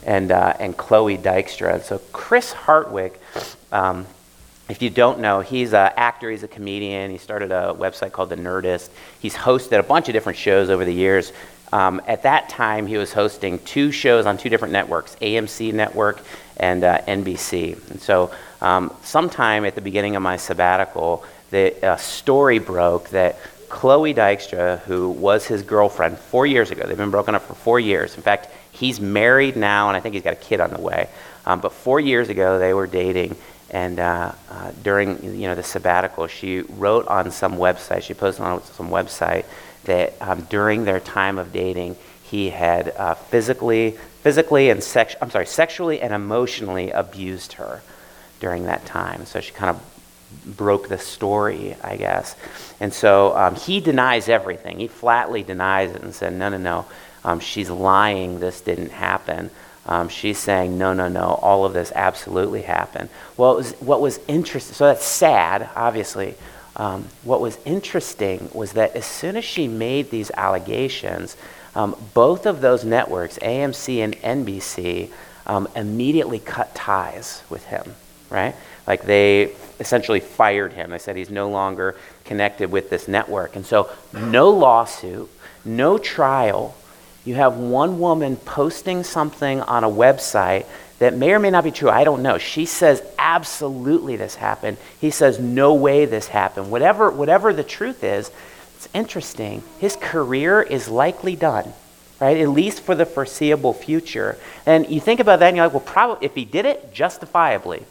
and, 0.04 0.32
uh, 0.32 0.54
and 0.58 0.76
Chloe 0.76 1.16
Dykstra. 1.16 1.82
So 1.82 1.98
Chris 2.12 2.52
Hartwick, 2.52 3.14
um, 3.70 4.06
if 4.68 4.82
you 4.82 4.90
don't 4.90 5.20
know, 5.20 5.40
he's 5.40 5.72
an 5.72 5.92
actor, 5.96 6.30
he's 6.30 6.42
a 6.42 6.48
comedian. 6.48 7.12
He 7.12 7.18
started 7.18 7.52
a 7.52 7.74
website 7.78 8.10
called 8.12 8.30
The 8.30 8.36
Nerdist. 8.36 8.90
He's 9.20 9.34
hosted 9.34 9.78
a 9.78 9.82
bunch 9.84 10.08
of 10.08 10.14
different 10.14 10.38
shows 10.38 10.68
over 10.68 10.84
the 10.84 10.94
years. 10.94 11.32
Um, 11.72 12.02
at 12.08 12.24
that 12.24 12.48
time, 12.48 12.88
he 12.88 12.96
was 12.96 13.12
hosting 13.12 13.60
two 13.60 13.92
shows 13.92 14.26
on 14.26 14.36
two 14.36 14.48
different 14.48 14.72
networks 14.72 15.14
AMC 15.22 15.72
Network 15.72 16.20
and 16.56 16.82
uh, 16.82 16.98
NBC. 17.02 17.90
And 17.90 18.00
so, 18.00 18.32
um, 18.60 18.92
sometime 19.02 19.64
at 19.64 19.76
the 19.76 19.80
beginning 19.80 20.16
of 20.16 20.22
my 20.22 20.36
sabbatical, 20.36 21.24
the 21.50 21.96
story 21.98 22.58
broke 22.58 23.10
that 23.10 23.38
Chloe 23.70 24.12
Dykstra, 24.12 24.80
who 24.80 25.08
was 25.10 25.46
his 25.46 25.62
girlfriend 25.62 26.18
four 26.18 26.44
years 26.44 26.70
ago, 26.70 26.86
they've 26.86 26.96
been 26.96 27.10
broken 27.10 27.34
up 27.34 27.42
for 27.42 27.54
four 27.54 27.80
years. 27.80 28.16
In 28.16 28.22
fact, 28.22 28.48
he's 28.72 29.00
married 29.00 29.56
now, 29.56 29.88
and 29.88 29.96
I 29.96 30.00
think 30.00 30.14
he's 30.14 30.24
got 30.24 30.34
a 30.34 30.36
kid 30.36 30.60
on 30.60 30.70
the 30.70 30.80
way. 30.80 31.08
Um, 31.46 31.60
but 31.60 31.72
four 31.72 32.00
years 32.00 32.28
ago, 32.28 32.58
they 32.58 32.74
were 32.74 32.86
dating. 32.86 33.36
And 33.70 34.00
uh, 34.00 34.32
uh, 34.50 34.72
during 34.82 35.22
you 35.22 35.46
know 35.46 35.54
the 35.54 35.62
sabbatical, 35.62 36.26
she 36.26 36.60
wrote 36.60 37.06
on 37.06 37.30
some 37.30 37.54
website. 37.54 38.02
She 38.02 38.14
posted 38.14 38.44
on 38.44 38.62
some 38.64 38.90
website 38.90 39.44
that 39.84 40.14
um, 40.20 40.42
during 40.50 40.84
their 40.84 41.00
time 41.00 41.38
of 41.38 41.52
dating, 41.52 41.96
he 42.24 42.50
had 42.50 42.88
uh, 42.96 43.14
physically, 43.14 43.92
physically 44.22 44.70
and 44.70 44.82
sex- 44.82 45.14
I'm 45.22 45.30
sorry, 45.30 45.46
sexually 45.46 46.00
and 46.00 46.12
emotionally 46.12 46.90
abused 46.90 47.54
her 47.54 47.80
during 48.40 48.64
that 48.64 48.84
time. 48.84 49.24
So 49.26 49.40
she 49.40 49.52
kind 49.52 49.70
of 49.70 49.80
broke 50.46 50.88
the 50.88 50.98
story, 50.98 51.76
I 51.82 51.96
guess. 51.96 52.36
And 52.80 52.92
so 52.92 53.36
um, 53.36 53.54
he 53.54 53.80
denies 53.80 54.28
everything. 54.28 54.78
He 54.78 54.88
flatly 54.88 55.42
denies 55.42 55.90
it 55.90 56.02
and 56.02 56.14
said, 56.14 56.32
no, 56.32 56.48
no, 56.48 56.58
no, 56.58 56.86
um, 57.24 57.40
she's 57.40 57.70
lying. 57.70 58.40
This 58.40 58.60
didn't 58.60 58.90
happen. 58.90 59.50
Um, 59.86 60.08
she's 60.08 60.38
saying, 60.38 60.78
no, 60.78 60.92
no, 60.92 61.08
no, 61.08 61.38
all 61.42 61.64
of 61.64 61.72
this 61.72 61.90
absolutely 61.94 62.62
happened. 62.62 63.08
Well, 63.36 63.56
was, 63.56 63.72
what 63.80 64.00
was 64.00 64.20
interesting, 64.28 64.74
so 64.74 64.86
that's 64.86 65.04
sad, 65.04 65.68
obviously. 65.74 66.34
Um, 66.76 67.08
what 67.24 67.40
was 67.40 67.58
interesting 67.64 68.48
was 68.54 68.72
that 68.72 68.94
as 68.94 69.04
soon 69.04 69.36
as 69.36 69.44
she 69.44 69.68
made 69.68 70.10
these 70.10 70.30
allegations, 70.32 71.36
um, 71.74 71.96
both 72.14 72.46
of 72.46 72.60
those 72.60 72.84
networks, 72.84 73.38
AMC 73.38 73.98
and 73.98 74.16
NBC, 74.16 75.10
um, 75.46 75.68
immediately 75.74 76.38
cut 76.38 76.74
ties 76.74 77.42
with 77.50 77.64
him, 77.66 77.94
right? 78.28 78.54
Like 78.86 79.02
they 79.02 79.52
essentially 79.78 80.20
fired 80.20 80.72
him. 80.72 80.90
They 80.90 80.98
said 80.98 81.16
he's 81.16 81.30
no 81.30 81.48
longer 81.48 81.96
connected 82.24 82.70
with 82.70 82.90
this 82.90 83.08
network. 83.08 83.56
And 83.56 83.64
so, 83.64 83.90
no 84.12 84.50
lawsuit, 84.50 85.28
no 85.64 85.98
trial. 85.98 86.76
You 87.24 87.34
have 87.34 87.56
one 87.56 87.98
woman 87.98 88.36
posting 88.36 89.04
something 89.04 89.60
on 89.62 89.84
a 89.84 89.88
website 89.88 90.66
that 91.00 91.16
may 91.16 91.32
or 91.32 91.38
may 91.38 91.50
not 91.50 91.64
be 91.64 91.70
true. 91.70 91.90
I 91.90 92.04
don't 92.04 92.22
know. 92.22 92.38
She 92.38 92.66
says 92.66 93.02
absolutely 93.18 94.16
this 94.16 94.36
happened. 94.36 94.76
He 95.00 95.10
says 95.10 95.38
no 95.38 95.74
way 95.74 96.04
this 96.04 96.28
happened. 96.28 96.70
Whatever, 96.70 97.10
whatever 97.10 97.52
the 97.52 97.64
truth 97.64 98.04
is, 98.04 98.30
it's 98.76 98.88
interesting. 98.94 99.62
His 99.78 99.96
career 99.96 100.62
is 100.62 100.88
likely 100.88 101.36
done, 101.36 101.72
right? 102.20 102.36
At 102.36 102.48
least 102.48 102.82
for 102.82 102.94
the 102.94 103.06
foreseeable 103.06 103.72
future. 103.72 104.38
And 104.66 104.88
you 104.90 105.00
think 105.00 105.20
about 105.20 105.40
that 105.40 105.48
and 105.48 105.56
you're 105.56 105.66
like, 105.66 105.74
well, 105.74 105.82
probably 105.82 106.26
if 106.26 106.34
he 106.34 106.44
did 106.44 106.66
it 106.66 106.92
justifiably, 106.92 107.84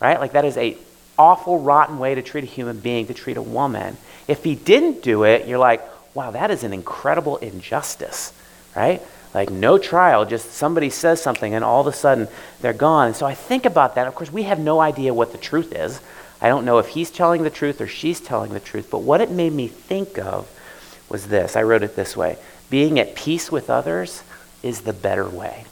right? 0.00 0.20
Like 0.20 0.32
that 0.32 0.44
is 0.44 0.56
a 0.56 0.76
awful, 1.18 1.58
rotten 1.58 1.98
way 1.98 2.14
to 2.14 2.22
treat 2.22 2.44
a 2.44 2.46
human 2.46 2.78
being, 2.78 3.06
to 3.06 3.14
treat 3.14 3.36
a 3.36 3.42
woman. 3.42 3.96
If 4.28 4.44
he 4.44 4.54
didn't 4.54 5.02
do 5.02 5.24
it, 5.24 5.48
you're 5.48 5.58
like, 5.58 5.82
wow, 6.14 6.30
that 6.30 6.50
is 6.50 6.64
an 6.64 6.72
incredible 6.72 7.36
injustice, 7.38 8.32
right? 8.76 9.02
Like 9.34 9.50
no 9.50 9.78
trial, 9.78 10.24
just 10.24 10.52
somebody 10.52 10.90
says 10.90 11.22
something 11.22 11.54
and 11.54 11.64
all 11.64 11.80
of 11.80 11.86
a 11.86 11.92
sudden 11.92 12.28
they're 12.60 12.72
gone. 12.72 13.08
And 13.08 13.16
so 13.16 13.26
I 13.26 13.34
think 13.34 13.66
about 13.66 13.96
that. 13.96 14.06
Of 14.06 14.14
course, 14.14 14.32
we 14.32 14.44
have 14.44 14.58
no 14.58 14.80
idea 14.80 15.12
what 15.12 15.32
the 15.32 15.38
truth 15.38 15.72
is. 15.72 16.00
I 16.40 16.48
don't 16.48 16.64
know 16.64 16.78
if 16.78 16.88
he's 16.88 17.10
telling 17.10 17.42
the 17.42 17.50
truth 17.50 17.80
or 17.80 17.88
she's 17.88 18.20
telling 18.20 18.52
the 18.52 18.60
truth, 18.60 18.88
but 18.90 19.00
what 19.00 19.20
it 19.20 19.30
made 19.30 19.52
me 19.52 19.68
think 19.68 20.18
of 20.18 20.48
was 21.08 21.26
this. 21.26 21.56
I 21.56 21.62
wrote 21.62 21.82
it 21.82 21.96
this 21.96 22.16
way 22.16 22.38
Being 22.70 22.98
at 22.98 23.14
peace 23.14 23.50
with 23.50 23.68
others 23.68 24.22
is 24.62 24.82
the 24.82 24.92
better 24.92 25.28
way. 25.28 25.64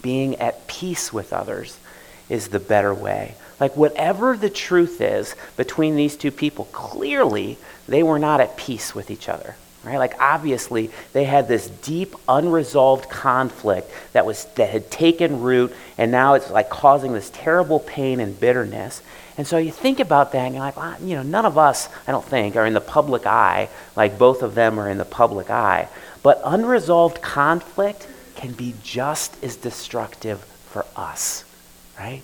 Being 0.00 0.36
at 0.36 0.66
peace 0.66 1.12
with 1.12 1.32
others 1.32 1.78
is 2.28 2.48
the 2.48 2.60
better 2.60 2.94
way. 2.94 3.34
Like, 3.60 3.76
whatever 3.76 4.36
the 4.36 4.50
truth 4.50 5.00
is 5.00 5.36
between 5.56 5.96
these 5.96 6.16
two 6.16 6.30
people, 6.32 6.64
clearly 6.72 7.58
they 7.86 8.02
were 8.02 8.18
not 8.18 8.40
at 8.40 8.56
peace 8.56 8.94
with 8.94 9.10
each 9.10 9.28
other 9.28 9.54
right? 9.84 9.98
Like 9.98 10.20
obviously 10.20 10.90
they 11.12 11.24
had 11.24 11.48
this 11.48 11.68
deep 11.68 12.14
unresolved 12.28 13.08
conflict 13.08 13.90
that 14.12 14.24
was 14.24 14.44
that 14.56 14.70
had 14.70 14.90
taken 14.90 15.40
root 15.40 15.74
and 15.98 16.12
now 16.12 16.34
it's 16.34 16.50
like 16.50 16.70
causing 16.70 17.12
this 17.12 17.30
terrible 17.30 17.80
pain 17.80 18.20
and 18.20 18.38
bitterness. 18.38 19.02
And 19.36 19.46
so 19.46 19.56
you 19.58 19.72
think 19.72 19.98
about 19.98 20.32
that 20.32 20.46
and 20.46 20.54
you're 20.54 20.64
like 20.64 20.76
well, 20.76 20.96
you 21.02 21.16
know 21.16 21.22
none 21.22 21.46
of 21.46 21.58
us 21.58 21.88
i 22.06 22.12
don't 22.12 22.24
think 22.24 22.54
are 22.54 22.66
in 22.66 22.74
the 22.74 22.80
public 22.80 23.26
eye 23.26 23.68
like 23.96 24.18
both 24.18 24.42
of 24.42 24.54
them 24.54 24.78
are 24.78 24.88
in 24.88 24.98
the 24.98 25.04
public 25.04 25.50
eye. 25.50 25.88
But 26.22 26.40
unresolved 26.44 27.20
conflict 27.20 28.06
can 28.36 28.52
be 28.52 28.74
just 28.82 29.42
as 29.42 29.56
destructive 29.56 30.40
for 30.40 30.86
us 30.94 31.44
right 31.98 32.22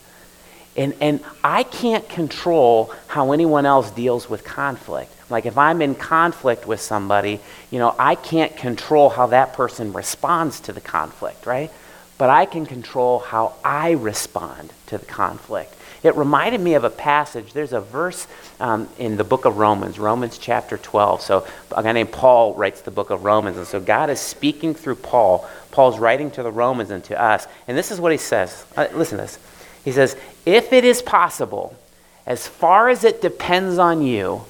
and, 0.78 0.94
and 1.00 1.20
I 1.42 1.64
can't 1.64 2.08
control 2.08 2.94
how 3.08 3.32
anyone 3.32 3.66
else 3.66 3.90
deals 3.90 4.30
with 4.30 4.44
conflict. 4.44 5.12
Like 5.28 5.44
if 5.44 5.58
I'm 5.58 5.82
in 5.82 5.96
conflict 5.96 6.68
with 6.68 6.80
somebody, 6.80 7.40
you 7.72 7.80
know, 7.80 7.94
I 7.98 8.14
can't 8.14 8.56
control 8.56 9.10
how 9.10 9.26
that 9.26 9.54
person 9.54 9.92
responds 9.92 10.60
to 10.60 10.72
the 10.72 10.80
conflict, 10.80 11.46
right? 11.46 11.72
But 12.16 12.30
I 12.30 12.46
can 12.46 12.64
control 12.64 13.18
how 13.18 13.54
I 13.64 13.90
respond 13.90 14.72
to 14.86 14.98
the 14.98 15.04
conflict. 15.04 15.74
It 16.04 16.14
reminded 16.14 16.60
me 16.60 16.74
of 16.74 16.84
a 16.84 16.90
passage. 16.90 17.52
There's 17.52 17.72
a 17.72 17.80
verse 17.80 18.28
um, 18.60 18.88
in 18.98 19.16
the 19.16 19.24
book 19.24 19.46
of 19.46 19.58
Romans, 19.58 19.98
Romans 19.98 20.38
chapter 20.38 20.78
12. 20.78 21.22
So 21.22 21.46
a 21.76 21.82
guy 21.82 21.90
named 21.90 22.12
Paul 22.12 22.54
writes 22.54 22.82
the 22.82 22.92
book 22.92 23.10
of 23.10 23.24
Romans. 23.24 23.56
And 23.56 23.66
so 23.66 23.80
God 23.80 24.10
is 24.10 24.20
speaking 24.20 24.74
through 24.74 24.94
Paul. 24.94 25.48
Paul's 25.72 25.98
writing 25.98 26.30
to 26.32 26.44
the 26.44 26.52
Romans 26.52 26.92
and 26.92 27.02
to 27.04 27.20
us. 27.20 27.48
And 27.66 27.76
this 27.76 27.90
is 27.90 28.00
what 28.00 28.12
he 28.12 28.18
says. 28.18 28.64
Uh, 28.76 28.86
listen 28.94 29.18
to 29.18 29.24
this. 29.24 29.40
He 29.88 29.92
says, 29.92 30.18
If 30.44 30.74
it 30.74 30.84
is 30.84 31.00
possible, 31.00 31.74
as 32.26 32.46
far 32.46 32.90
as 32.90 33.04
it 33.04 33.22
depends 33.22 33.78
on 33.78 34.02
you, 34.02 34.42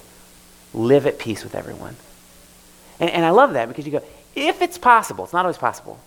live 0.74 1.07
at 1.07 1.20
peace 1.20 1.44
with 1.44 1.55
everyone. 1.55 1.94
And, 2.98 3.09
and 3.09 3.24
I 3.24 3.31
love 3.31 3.53
that 3.53 3.68
because 3.68 3.87
you 3.87 3.92
go, 3.92 4.03
if 4.35 4.61
it's 4.62 4.79
possible, 4.79 5.22
it's 5.22 5.33
not 5.33 5.44
always 5.44 5.57
possible, 5.57 6.01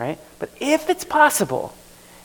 right? 0.00 0.18
But 0.40 0.50
if 0.58 0.90
it's 0.90 1.04
possible, 1.04 1.72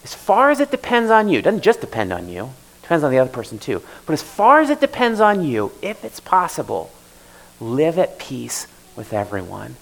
as 0.03 0.15
far 0.15 0.49
as 0.49 0.59
it 0.59 0.71
depends 0.71 1.11
on 1.11 1.29
you, 1.29 1.37
it 1.37 1.43
doesn't 1.43 1.61
just 1.61 1.79
depend 1.79 2.11
on 2.11 2.27
you, 2.27 2.49
depends 2.81 3.03
on 3.03 3.11
the 3.11 3.19
other 3.19 3.31
person 3.31 3.59
too. 3.59 3.83
But 4.07 4.13
as 4.13 4.23
far 4.23 4.59
as 4.59 4.71
it 4.71 4.79
depends 4.79 5.19
on 5.19 5.43
you, 5.43 5.71
if 5.83 6.03
it's 6.03 6.19
possible, 6.19 6.89
live 7.59 7.99
at 7.99 8.17
peace 8.17 8.65
with 8.95 9.13
everyone. 9.13 9.75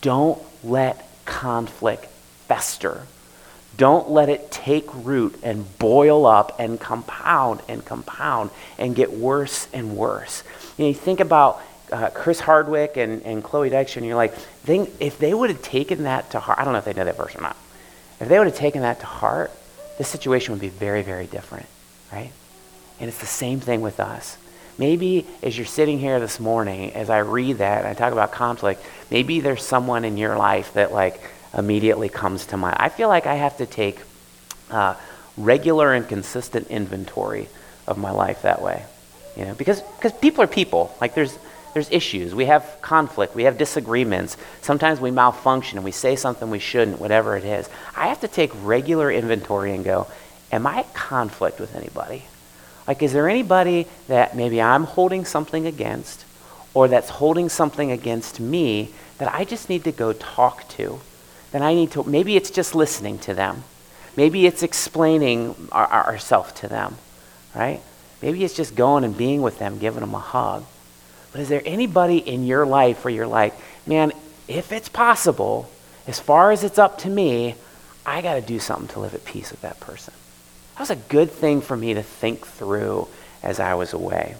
Don't 0.00 0.40
let 0.62 1.08
conflict 1.24 2.06
fester. 2.46 3.08
Don't 3.82 4.12
let 4.12 4.28
it 4.28 4.48
take 4.52 4.84
root 4.94 5.40
and 5.42 5.66
boil 5.80 6.24
up 6.24 6.60
and 6.60 6.78
compound 6.78 7.62
and 7.66 7.84
compound 7.84 8.50
and 8.78 8.94
get 8.94 9.10
worse 9.10 9.66
and 9.72 9.96
worse. 9.96 10.44
You, 10.78 10.84
know, 10.84 10.88
you 10.90 10.94
think 10.94 11.18
about 11.18 11.60
uh, 11.90 12.10
Chris 12.10 12.38
Hardwick 12.38 12.96
and, 12.96 13.22
and 13.22 13.42
Chloe 13.42 13.70
Dykstra, 13.70 13.96
and 13.96 14.06
you're 14.06 14.14
like, 14.14 14.36
they, 14.66 14.88
if 15.00 15.18
they 15.18 15.34
would 15.34 15.50
have 15.50 15.62
taken 15.62 16.04
that 16.04 16.30
to 16.30 16.38
heart, 16.38 16.60
I 16.60 16.64
don't 16.64 16.74
know 16.74 16.78
if 16.78 16.84
they 16.84 16.92
know 16.92 17.04
that 17.04 17.16
verse 17.16 17.34
or 17.34 17.40
not. 17.40 17.56
If 18.20 18.28
they 18.28 18.38
would 18.38 18.46
have 18.46 18.56
taken 18.56 18.82
that 18.82 19.00
to 19.00 19.06
heart, 19.06 19.50
this 19.98 20.06
situation 20.06 20.52
would 20.52 20.60
be 20.60 20.68
very, 20.68 21.02
very 21.02 21.26
different, 21.26 21.66
right? 22.12 22.30
And 23.00 23.08
it's 23.08 23.18
the 23.18 23.26
same 23.26 23.58
thing 23.58 23.80
with 23.80 23.98
us. 23.98 24.38
Maybe 24.78 25.26
as 25.42 25.58
you're 25.58 25.66
sitting 25.66 25.98
here 25.98 26.20
this 26.20 26.38
morning, 26.38 26.92
as 26.92 27.10
I 27.10 27.18
read 27.18 27.58
that 27.58 27.78
and 27.78 27.88
I 27.88 27.94
talk 27.94 28.12
about 28.12 28.30
conflict, 28.30 28.80
maybe 29.10 29.40
there's 29.40 29.64
someone 29.64 30.04
in 30.04 30.16
your 30.16 30.36
life 30.36 30.72
that 30.74 30.92
like 30.92 31.20
immediately 31.56 32.08
comes 32.08 32.46
to 32.46 32.56
mind. 32.56 32.76
I 32.78 32.88
feel 32.88 33.08
like 33.08 33.26
I 33.26 33.34
have 33.34 33.56
to 33.58 33.66
take 33.66 34.00
uh, 34.70 34.94
regular 35.36 35.92
and 35.92 36.08
consistent 36.08 36.68
inventory 36.68 37.48
of 37.86 37.98
my 37.98 38.10
life 38.10 38.42
that 38.42 38.62
way, 38.62 38.84
you 39.36 39.44
know, 39.44 39.54
because 39.54 39.80
because 39.80 40.12
people 40.12 40.42
are 40.44 40.48
people. 40.48 40.96
Like 41.00 41.14
there's 41.14 41.36
there's 41.74 41.90
issues. 41.90 42.34
We 42.34 42.46
have 42.46 42.78
conflict. 42.82 43.34
We 43.34 43.44
have 43.44 43.56
disagreements. 43.56 44.36
Sometimes 44.60 45.00
we 45.00 45.10
malfunction 45.10 45.78
and 45.78 45.84
we 45.84 45.92
say 45.92 46.16
something 46.16 46.50
we 46.50 46.58
shouldn't, 46.58 47.00
whatever 47.00 47.36
it 47.36 47.44
is. 47.44 47.68
I 47.96 48.08
have 48.08 48.20
to 48.20 48.28
take 48.28 48.50
regular 48.62 49.10
inventory 49.10 49.74
and 49.74 49.84
go, 49.84 50.06
am 50.50 50.66
I 50.66 50.80
at 50.80 50.94
conflict 50.94 51.58
with 51.58 51.74
anybody? 51.74 52.24
Like, 52.86 53.02
is 53.02 53.12
there 53.12 53.28
anybody 53.28 53.86
that 54.08 54.36
maybe 54.36 54.60
I'm 54.60 54.84
holding 54.84 55.24
something 55.24 55.66
against 55.66 56.24
or 56.74 56.88
that's 56.88 57.08
holding 57.08 57.48
something 57.48 57.90
against 57.90 58.40
me 58.40 58.90
that 59.18 59.32
I 59.32 59.44
just 59.44 59.68
need 59.68 59.84
to 59.84 59.92
go 59.92 60.12
talk 60.12 60.68
to? 60.70 61.00
Then 61.52 61.62
I 61.62 61.74
need 61.74 61.92
to, 61.92 62.02
maybe 62.04 62.36
it's 62.36 62.50
just 62.50 62.74
listening 62.74 63.18
to 63.20 63.34
them. 63.34 63.64
Maybe 64.16 64.46
it's 64.46 64.62
explaining 64.62 65.54
our, 65.70 65.86
ourselves 65.86 66.52
to 66.54 66.68
them, 66.68 66.96
right? 67.54 67.80
Maybe 68.20 68.44
it's 68.44 68.54
just 68.54 68.74
going 68.74 69.04
and 69.04 69.16
being 69.16 69.42
with 69.42 69.58
them, 69.58 69.78
giving 69.78 70.00
them 70.00 70.14
a 70.14 70.18
hug. 70.18 70.64
But 71.30 71.40
is 71.40 71.48
there 71.48 71.62
anybody 71.64 72.18
in 72.18 72.46
your 72.46 72.66
life 72.66 73.04
where 73.04 73.12
you're 73.12 73.26
like, 73.26 73.54
man, 73.86 74.12
if 74.48 74.72
it's 74.72 74.88
possible, 74.88 75.70
as 76.06 76.20
far 76.20 76.52
as 76.52 76.64
it's 76.64 76.78
up 76.78 76.98
to 76.98 77.08
me, 77.08 77.54
I 78.04 78.20
got 78.20 78.34
to 78.34 78.40
do 78.40 78.58
something 78.58 78.88
to 78.88 79.00
live 79.00 79.14
at 79.14 79.24
peace 79.24 79.50
with 79.50 79.62
that 79.62 79.80
person? 79.80 80.12
That 80.74 80.80
was 80.80 80.90
a 80.90 80.96
good 80.96 81.30
thing 81.30 81.60
for 81.60 81.76
me 81.76 81.94
to 81.94 82.02
think 82.02 82.46
through 82.46 83.08
as 83.42 83.60
I 83.60 83.74
was 83.74 83.92
away. 83.92 84.36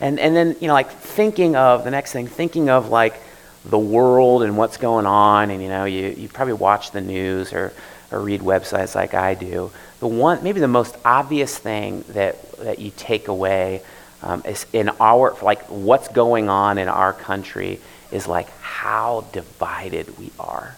And, 0.00 0.18
and 0.18 0.36
then, 0.36 0.56
you 0.60 0.68
know, 0.68 0.74
like 0.74 0.90
thinking 0.90 1.56
of 1.56 1.84
the 1.84 1.90
next 1.90 2.12
thing, 2.12 2.26
thinking 2.26 2.68
of 2.68 2.88
like 2.88 3.20
the 3.66 3.78
world 3.78 4.42
and 4.42 4.56
what's 4.56 4.76
going 4.76 5.06
on. 5.06 5.50
And, 5.50 5.62
you 5.62 5.68
know, 5.68 5.84
you, 5.84 6.08
you 6.08 6.28
probably 6.28 6.54
watch 6.54 6.92
the 6.92 7.00
news 7.00 7.52
or, 7.52 7.72
or 8.10 8.20
read 8.20 8.40
websites 8.40 8.94
like 8.94 9.14
I 9.14 9.34
do. 9.34 9.70
The 10.00 10.06
one, 10.06 10.42
maybe 10.42 10.60
the 10.60 10.68
most 10.68 10.96
obvious 11.04 11.56
thing 11.56 12.04
that, 12.10 12.52
that 12.58 12.78
you 12.78 12.92
take 12.96 13.28
away 13.28 13.82
um, 14.22 14.42
is 14.46 14.66
in 14.72 14.90
our, 15.00 15.36
like 15.42 15.62
what's 15.64 16.08
going 16.08 16.48
on 16.48 16.78
in 16.78 16.88
our 16.88 17.12
country 17.12 17.80
is 18.12 18.26
like 18.26 18.48
how 18.60 19.24
divided 19.32 20.18
we 20.18 20.30
are. 20.38 20.76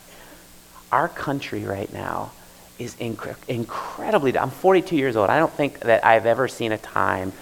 Our 0.90 1.08
country 1.08 1.64
right 1.64 1.92
now 1.92 2.32
is 2.78 2.94
inc- 2.96 3.36
incredibly, 3.48 4.36
I'm 4.38 4.50
42 4.50 4.96
years 4.96 5.16
old. 5.16 5.30
I 5.30 5.38
don't 5.38 5.52
think 5.52 5.80
that 5.80 6.04
I've 6.04 6.26
ever 6.26 6.48
seen 6.48 6.72
a 6.72 6.78
time, 6.78 7.32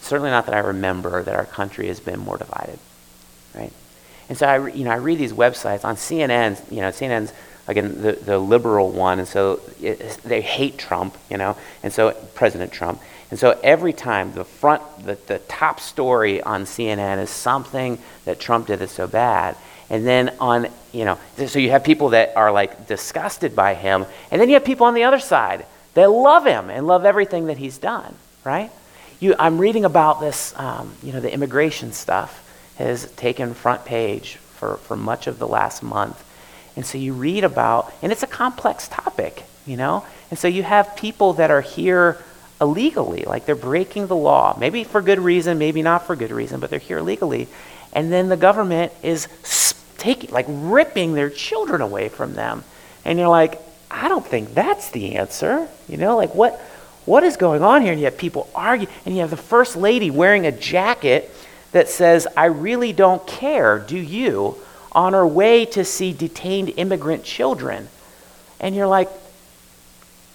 certainly 0.00 0.30
not 0.30 0.46
that 0.46 0.54
I 0.54 0.60
remember, 0.60 1.22
that 1.22 1.34
our 1.34 1.44
country 1.44 1.88
has 1.88 2.00
been 2.00 2.20
more 2.20 2.38
divided, 2.38 2.78
right? 3.54 3.72
And 4.28 4.38
so 4.38 4.46
I, 4.46 4.68
you 4.68 4.84
know, 4.84 4.90
I 4.90 4.96
read 4.96 5.18
these 5.18 5.32
websites 5.32 5.84
on 5.84 5.96
CNN. 5.96 6.60
You 6.70 6.80
know, 6.80 6.88
CNN's 6.88 7.32
again 7.66 8.02
the, 8.02 8.12
the 8.12 8.38
liberal 8.38 8.90
one, 8.90 9.18
and 9.18 9.28
so 9.28 9.60
it, 9.80 10.18
they 10.24 10.40
hate 10.40 10.78
Trump. 10.78 11.16
You 11.30 11.38
know, 11.38 11.56
and 11.82 11.92
so 11.92 12.12
President 12.34 12.72
Trump. 12.72 13.00
And 13.30 13.38
so 13.38 13.58
every 13.64 13.92
time 13.92 14.32
the 14.34 14.44
front, 14.44 14.82
the, 15.04 15.18
the 15.26 15.38
top 15.40 15.80
story 15.80 16.40
on 16.42 16.64
CNN 16.64 17.18
is 17.18 17.30
something 17.30 17.98
that 18.26 18.38
Trump 18.38 18.68
did 18.68 18.78
that's 18.78 18.92
so 18.92 19.06
bad. 19.06 19.56
And 19.90 20.06
then 20.06 20.34
on, 20.40 20.68
you 20.92 21.04
know, 21.04 21.18
so 21.46 21.58
you 21.58 21.70
have 21.70 21.84
people 21.84 22.10
that 22.10 22.36
are 22.36 22.52
like 22.52 22.86
disgusted 22.86 23.56
by 23.56 23.74
him, 23.74 24.06
and 24.30 24.40
then 24.40 24.48
you 24.48 24.54
have 24.54 24.64
people 24.64 24.86
on 24.86 24.94
the 24.94 25.04
other 25.04 25.18
side 25.18 25.66
that 25.94 26.10
love 26.10 26.46
him 26.46 26.70
and 26.70 26.86
love 26.86 27.04
everything 27.04 27.46
that 27.46 27.58
he's 27.58 27.78
done, 27.78 28.14
right? 28.44 28.70
You, 29.20 29.34
I'm 29.38 29.58
reading 29.58 29.84
about 29.84 30.20
this, 30.20 30.54
um, 30.56 30.94
you 31.02 31.12
know, 31.12 31.20
the 31.20 31.32
immigration 31.32 31.92
stuff 31.92 32.43
has 32.76 33.10
taken 33.12 33.54
front 33.54 33.84
page 33.84 34.36
for, 34.36 34.76
for 34.78 34.96
much 34.96 35.26
of 35.26 35.38
the 35.38 35.48
last 35.48 35.82
month. 35.82 36.22
And 36.76 36.84
so 36.84 36.98
you 36.98 37.12
read 37.12 37.44
about, 37.44 37.92
and 38.02 38.10
it's 38.10 38.22
a 38.22 38.28
complex 38.28 38.88
topic, 38.88 39.44
you 39.66 39.76
know? 39.76 40.04
And 40.30 40.38
so 40.38 40.48
you 40.48 40.62
have 40.62 40.96
people 40.96 41.34
that 41.34 41.50
are 41.50 41.60
here 41.60 42.18
illegally, 42.60 43.24
like 43.24 43.46
they're 43.46 43.54
breaking 43.54 44.06
the 44.06 44.16
law, 44.16 44.56
maybe 44.58 44.84
for 44.84 45.02
good 45.02 45.18
reason, 45.18 45.58
maybe 45.58 45.82
not 45.82 46.06
for 46.06 46.16
good 46.16 46.30
reason, 46.30 46.60
but 46.60 46.70
they're 46.70 46.78
here 46.78 46.98
illegally. 46.98 47.48
And 47.92 48.12
then 48.12 48.28
the 48.28 48.36
government 48.36 48.92
is 49.02 49.28
taking, 49.98 50.30
like 50.30 50.46
ripping 50.48 51.14
their 51.14 51.30
children 51.30 51.80
away 51.80 52.08
from 52.08 52.34
them. 52.34 52.64
And 53.04 53.18
you're 53.18 53.28
like, 53.28 53.60
I 53.90 54.08
don't 54.08 54.26
think 54.26 54.54
that's 54.54 54.90
the 54.90 55.16
answer. 55.16 55.68
You 55.88 55.96
know, 55.96 56.16
like 56.16 56.34
what, 56.34 56.54
what 57.04 57.22
is 57.22 57.36
going 57.36 57.62
on 57.62 57.82
here? 57.82 57.92
And 57.92 58.00
you 58.00 58.06
have 58.06 58.18
people 58.18 58.48
argue, 58.54 58.88
and 59.04 59.14
you 59.14 59.20
have 59.20 59.30
the 59.30 59.36
first 59.36 59.76
lady 59.76 60.10
wearing 60.10 60.46
a 60.46 60.52
jacket 60.52 61.30
that 61.74 61.88
says, 61.88 62.28
I 62.36 62.44
really 62.44 62.92
don't 62.92 63.26
care, 63.26 63.80
do 63.80 63.98
you, 63.98 64.56
on 64.92 65.12
her 65.12 65.26
way 65.26 65.66
to 65.66 65.84
see 65.84 66.12
detained 66.12 66.72
immigrant 66.76 67.24
children. 67.24 67.88
And 68.60 68.76
you're 68.76 68.86
like, 68.86 69.10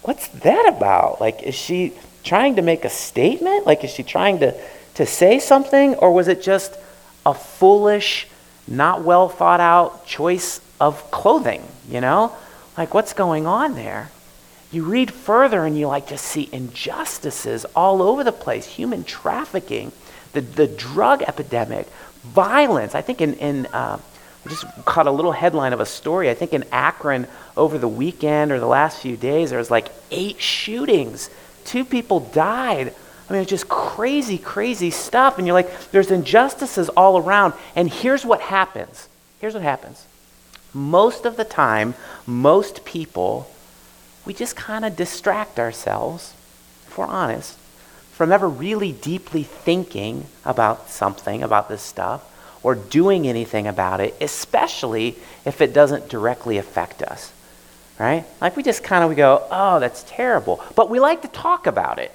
what's 0.02 0.28
that 0.28 0.67
about? 0.67 1.21
Like, 1.21 1.41
is 1.43 1.56
she 1.56 1.93
trying 2.25 2.58
to 2.58 2.62
make 2.62 2.84
a 2.84 2.89
statement? 2.89 3.65
Like, 3.65 3.86
is 3.86 3.89
she 3.89 4.04
trying 4.04 4.39
to, 4.39 4.54
to 4.95 5.06
say 5.06 5.39
something? 5.39 5.95
Or 5.95 6.12
was 6.12 6.28
it 6.28 6.43
just 6.43 6.75
a 7.25 7.34
foolish, 7.34 8.28
not 8.67 9.06
well 9.06 9.30
thought 9.30 9.62
out 9.62 10.06
choice 10.06 10.60
of 10.78 11.10
clothing, 11.10 11.63
you 11.89 12.02
know? 12.02 12.36
Like, 12.78 12.93
what's 12.93 13.13
going 13.13 13.47
on 13.47 13.75
there? 13.75 14.12
You 14.73 14.84
read 14.84 15.10
further 15.10 15.65
and 15.65 15.80
you 15.80 15.88
like 15.88 16.10
just 16.10 16.25
see 16.25 16.49
injustices 16.52 17.63
all 17.78 18.02
over 18.02 18.25
the 18.25 18.34
place, 18.34 18.65
human 18.65 19.06
trafficking 19.06 19.93
the, 20.33 20.41
the 20.41 20.67
drug 20.67 21.21
epidemic, 21.23 21.87
violence. 22.23 22.95
I 22.95 23.01
think 23.01 23.21
in, 23.21 23.33
in 23.35 23.65
uh, 23.67 23.99
I 24.45 24.49
just 24.49 24.65
caught 24.85 25.07
a 25.07 25.11
little 25.11 25.33
headline 25.33 25.73
of 25.73 25.79
a 25.79 25.85
story. 25.85 26.29
I 26.29 26.33
think 26.33 26.53
in 26.53 26.63
Akron 26.71 27.27
over 27.57 27.77
the 27.77 27.87
weekend 27.87 28.51
or 28.51 28.59
the 28.59 28.67
last 28.67 29.01
few 29.01 29.17
days, 29.17 29.49
there 29.49 29.59
was 29.59 29.69
like 29.69 29.89
eight 30.11 30.39
shootings. 30.39 31.29
Two 31.65 31.83
people 31.83 32.21
died. 32.21 32.93
I 33.29 33.33
mean, 33.33 33.41
it's 33.41 33.49
just 33.49 33.67
crazy, 33.67 34.37
crazy 34.37 34.91
stuff. 34.91 35.37
And 35.37 35.45
you're 35.45 35.53
like, 35.53 35.91
there's 35.91 36.09
injustices 36.09 36.89
all 36.89 37.17
around. 37.17 37.53
And 37.75 37.89
here's 37.89 38.25
what 38.25 38.41
happens. 38.41 39.09
Here's 39.39 39.53
what 39.53 39.63
happens. 39.63 40.05
Most 40.73 41.25
of 41.25 41.35
the 41.35 41.43
time, 41.43 41.95
most 42.25 42.85
people, 42.85 43.51
we 44.25 44.33
just 44.33 44.55
kind 44.55 44.85
of 44.85 44.95
distract 44.95 45.59
ourselves, 45.59 46.33
if 46.87 46.97
we're 46.97 47.05
honest, 47.05 47.59
from 48.19 48.34
ever 48.34 48.49
really 48.49 48.91
deeply 48.91 49.43
thinking 49.43 50.25
about 50.43 50.89
something, 50.89 51.41
about 51.41 51.69
this 51.69 51.82
stuff, 51.82 52.21
or 52.62 52.75
doing 52.75 53.25
anything 53.25 53.65
about 53.65 54.01
it, 54.01 54.13
especially 54.19 55.15
if 55.45 55.62
it 55.62 55.71
doesn't 55.71 56.10
directly 56.10 56.58
affect 56.58 57.01
us. 57.01 57.32
Right? 57.97 58.25
Like 58.41 58.58
we 58.58 58.63
just 58.63 58.84
kind 58.84 59.05
of 59.05 59.10
we 59.10 59.15
go, 59.15 59.47
oh, 59.49 59.79
that's 59.79 60.03
terrible. 60.05 60.62
But 60.75 60.89
we 60.89 60.99
like 60.99 61.21
to 61.21 61.29
talk 61.29 61.65
about 61.65 61.97
it. 61.97 62.12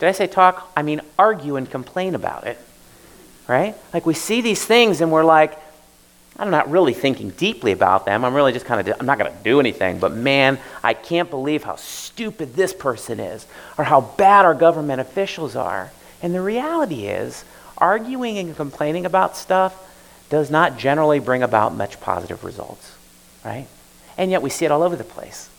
Did 0.00 0.08
I 0.08 0.12
say 0.12 0.26
talk? 0.26 0.68
I 0.76 0.82
mean 0.82 1.00
argue 1.16 1.54
and 1.54 1.70
complain 1.70 2.16
about 2.16 2.48
it. 2.48 2.58
Right? 3.46 3.76
Like 3.94 4.06
we 4.06 4.14
see 4.14 4.40
these 4.40 4.64
things 4.64 5.00
and 5.00 5.12
we're 5.12 5.22
like, 5.22 5.56
I'm 6.38 6.50
not 6.50 6.70
really 6.70 6.94
thinking 6.94 7.30
deeply 7.30 7.72
about 7.72 8.06
them. 8.06 8.24
I'm 8.24 8.34
really 8.34 8.52
just 8.52 8.64
kind 8.64 8.88
of, 8.88 8.96
I'm 8.98 9.06
not 9.06 9.18
going 9.18 9.30
to 9.30 9.42
do 9.42 9.60
anything. 9.60 9.98
But 9.98 10.12
man, 10.12 10.58
I 10.82 10.94
can't 10.94 11.28
believe 11.28 11.64
how 11.64 11.76
stupid 11.76 12.54
this 12.54 12.72
person 12.72 13.20
is 13.20 13.46
or 13.76 13.84
how 13.84 14.00
bad 14.00 14.44
our 14.44 14.54
government 14.54 15.00
officials 15.00 15.54
are. 15.56 15.90
And 16.22 16.34
the 16.34 16.40
reality 16.40 17.06
is, 17.06 17.44
arguing 17.78 18.38
and 18.38 18.56
complaining 18.56 19.06
about 19.06 19.36
stuff 19.36 19.86
does 20.28 20.50
not 20.50 20.78
generally 20.78 21.18
bring 21.18 21.42
about 21.42 21.74
much 21.74 22.00
positive 22.00 22.44
results, 22.44 22.94
right? 23.44 23.66
And 24.16 24.30
yet 24.30 24.42
we 24.42 24.50
see 24.50 24.64
it 24.64 24.70
all 24.70 24.82
over 24.82 24.96
the 24.96 25.04
place. 25.04 25.50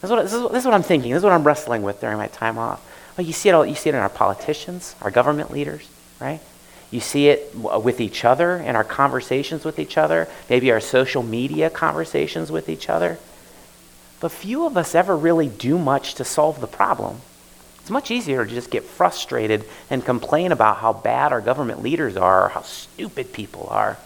This 0.00 0.10
is 0.10 0.10
what, 0.10 0.22
this 0.22 0.32
is 0.32 0.42
this 0.50 0.60
is 0.60 0.64
what 0.64 0.74
I'm 0.74 0.82
thinking. 0.82 1.12
This 1.12 1.18
is 1.18 1.24
what 1.24 1.32
I'm 1.32 1.44
wrestling 1.44 1.82
with 1.82 2.00
during 2.00 2.18
my 2.18 2.28
time 2.28 2.58
off. 2.58 2.84
Well, 3.16 3.26
you 3.26 3.32
see 3.32 3.48
it 3.48 3.52
all, 3.52 3.66
you 3.66 3.74
see 3.74 3.88
it 3.88 3.94
in 3.94 4.00
our 4.00 4.08
politicians, 4.08 4.94
our 5.02 5.10
government 5.10 5.50
leaders, 5.50 5.88
right? 6.20 6.40
You 6.90 7.00
see 7.00 7.28
it 7.28 7.54
uh, 7.70 7.78
with 7.78 8.00
each 8.00 8.24
other 8.24 8.56
in 8.56 8.74
our 8.74 8.84
conversations 8.84 9.64
with 9.64 9.78
each 9.78 9.98
other, 9.98 10.28
maybe 10.48 10.70
our 10.72 10.80
social 10.80 11.22
media 11.22 11.70
conversations 11.70 12.50
with 12.50 12.68
each 12.68 12.88
other. 12.88 13.18
But 14.20 14.32
few 14.32 14.66
of 14.66 14.76
us 14.76 14.94
ever 14.94 15.16
really 15.16 15.48
do 15.48 15.78
much 15.78 16.14
to 16.14 16.24
solve 16.24 16.60
the 16.60 16.66
problem. 16.66 17.20
It's 17.80 17.90
much 17.90 18.10
easier 18.10 18.44
to 18.44 18.50
just 18.50 18.70
get 18.70 18.84
frustrated 18.84 19.64
and 19.88 20.04
complain 20.04 20.52
about 20.52 20.78
how 20.78 20.92
bad 20.92 21.32
our 21.32 21.40
government 21.40 21.82
leaders 21.82 22.16
are 22.16 22.46
or 22.46 22.48
how 22.48 22.62
stupid 22.62 23.32
people 23.32 23.68
are 23.70 23.96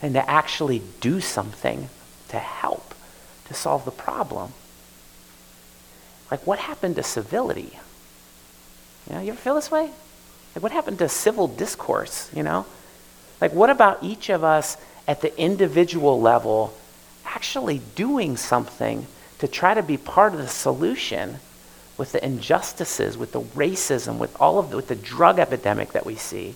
than 0.00 0.14
to 0.14 0.30
actually 0.30 0.82
do 1.00 1.20
something 1.20 1.88
to 2.28 2.38
help 2.38 2.94
to 3.46 3.54
solve 3.54 3.84
the 3.84 3.90
problem. 3.90 4.52
Like, 6.30 6.46
what 6.46 6.58
happened 6.58 6.96
to 6.96 7.02
civility? 7.02 7.78
You 9.08 9.14
know, 9.14 9.20
you 9.20 9.32
ever 9.32 9.40
feel 9.40 9.54
this 9.54 9.70
way? 9.70 9.90
Like, 10.54 10.62
what 10.62 10.72
happened 10.72 10.98
to 10.98 11.08
civil 11.08 11.48
discourse, 11.48 12.30
you 12.34 12.42
know? 12.42 12.66
Like, 13.40 13.52
what 13.52 13.70
about 13.70 14.02
each 14.02 14.28
of 14.30 14.44
us 14.44 14.76
at 15.08 15.20
the 15.20 15.36
individual 15.40 16.20
level 16.20 16.74
actually 17.24 17.80
doing 17.94 18.36
something 18.36 19.06
to 19.38 19.48
try 19.48 19.74
to 19.74 19.82
be 19.82 19.96
part 19.96 20.32
of 20.32 20.38
the 20.38 20.48
solution 20.48 21.38
with 21.98 22.12
the 22.12 22.24
injustices, 22.24 23.16
with 23.16 23.32
the 23.32 23.40
racism, 23.40 24.18
with 24.18 24.38
all 24.40 24.58
of 24.58 24.70
the, 24.70 24.76
with 24.76 24.88
the 24.88 24.94
drug 24.94 25.38
epidemic 25.38 25.92
that 25.92 26.06
we 26.06 26.14
see? 26.14 26.54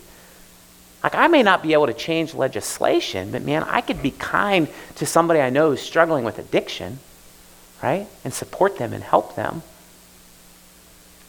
Like, 1.02 1.14
I 1.14 1.28
may 1.28 1.42
not 1.42 1.62
be 1.62 1.72
able 1.72 1.87
to 1.87 1.94
change 1.94 2.35
legislation, 2.35 3.32
but 3.32 3.42
man, 3.42 3.62
I 3.64 3.80
could 3.80 4.02
be 4.02 4.11
kind 4.11 4.68
to 4.96 5.06
somebody 5.06 5.40
I 5.40 5.50
know 5.50 5.70
who's 5.70 5.80
struggling 5.80 6.24
with 6.24 6.38
addiction, 6.38 6.98
right? 7.82 8.06
And 8.24 8.35
support 8.35 8.78
them 8.78 8.92
and 8.92 9.02
help 9.02 9.37
them. 9.37 9.62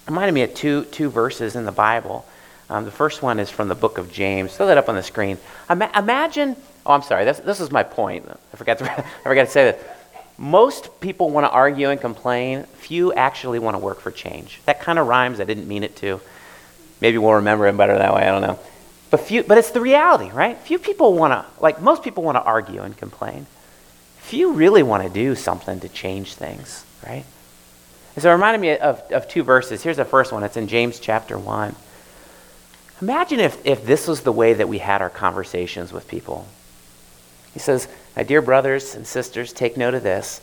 It 0.06 0.10
reminded 0.10 0.34
me 0.34 0.43
of 0.43 0.53
two, 0.53 0.86
two 0.86 1.10
verses 1.10 1.56
in 1.56 1.65
the 1.65 1.71
Bible 1.71 2.25
um, 2.69 2.86
the 2.86 2.91
first 2.91 3.21
one 3.21 3.39
is 3.39 3.49
from 3.49 3.67
the 3.67 3.75
book 3.75 3.97
of 3.97 4.12
James. 4.12 4.56
Throw 4.56 4.67
that 4.67 4.77
up 4.77 4.89
on 4.89 4.95
the 4.95 5.03
screen. 5.03 5.38
Ima- 5.69 5.91
imagine, 5.95 6.56
oh, 6.86 6.91
I'm 6.91 7.01
sorry, 7.01 7.23
this, 7.23 7.39
this 7.39 7.60
is 7.60 7.71
my 7.71 7.84
point. 7.84 8.27
I 8.30 8.58
forgot, 8.58 8.80
to, 8.80 8.91
I 8.99 9.23
forgot 9.23 9.45
to 9.45 9.51
say 9.51 9.71
this. 9.71 9.84
Most 10.38 10.99
people 10.99 11.30
want 11.32 11.45
to 11.45 11.49
argue 11.49 11.89
and 11.89 11.99
complain. 11.99 12.63
Few 12.75 13.13
actually 13.13 13.60
want 13.60 13.75
to 13.75 13.80
work 13.80 14.01
for 14.01 14.12
change. 14.12 14.62
That 14.65 14.82
kind 14.82 14.99
of 14.99 15.08
rhymes. 15.08 15.39
I 15.39 15.45
didn't 15.45 15.67
mean 15.67 15.84
it 15.84 15.95
to. 15.97 16.21
Maybe 17.01 17.17
we'll 17.17 17.34
remember 17.34 17.67
it 17.67 17.77
better 17.77 17.97
that 17.97 18.13
way. 18.13 18.21
I 18.21 18.32
don't 18.32 18.41
know. 18.41 18.60
But 19.10 19.21
few, 19.21 19.43
but 19.43 19.58
it's 19.58 19.71
the 19.71 19.82
reality, 19.82 20.30
right? 20.32 20.58
Few 20.58 20.77
people 20.77 21.13
want 21.13 21.32
to, 21.32 21.45
like 21.62 21.82
most 21.82 22.03
people 22.03 22.23
want 22.23 22.36
to 22.36 22.43
argue 22.43 22.82
and 22.82 22.95
complain. 22.95 23.47
Few 24.17 24.51
really 24.51 24.84
want 24.84 25.03
to 25.03 25.10
do 25.10 25.36
something 25.36 25.80
to 25.80 25.89
change 25.89 26.34
things, 26.34 26.86
right? 27.06 27.23
And 28.15 28.23
so 28.23 28.30
it 28.30 28.34
reminded 28.34 28.60
me 28.60 28.77
of, 28.77 28.99
of 29.12 29.27
two 29.30 29.43
verses. 29.43 29.82
Here's 29.82 29.97
the 29.97 30.06
first 30.06 30.32
one. 30.34 30.43
It's 30.43 30.58
in 30.58 30.67
James 30.67 30.99
chapter 30.99 31.38
1. 31.38 31.75
Imagine 33.01 33.39
if, 33.39 33.63
if 33.65 33.86
this 33.86 34.07
was 34.07 34.21
the 34.21 34.31
way 34.31 34.53
that 34.53 34.67
we 34.67 34.79
had 34.79 35.01
our 35.01 35.10
conversations 35.10 35.93
with 35.93 36.07
people. 36.07 36.47
He 37.53 37.60
says, 37.60 37.88
My 38.15 38.23
dear 38.23 38.41
brothers 38.41 38.95
and 38.95 39.05
sisters, 39.05 39.53
take 39.53 39.77
note 39.77 39.93
of 39.93 40.03
this. 40.03 40.41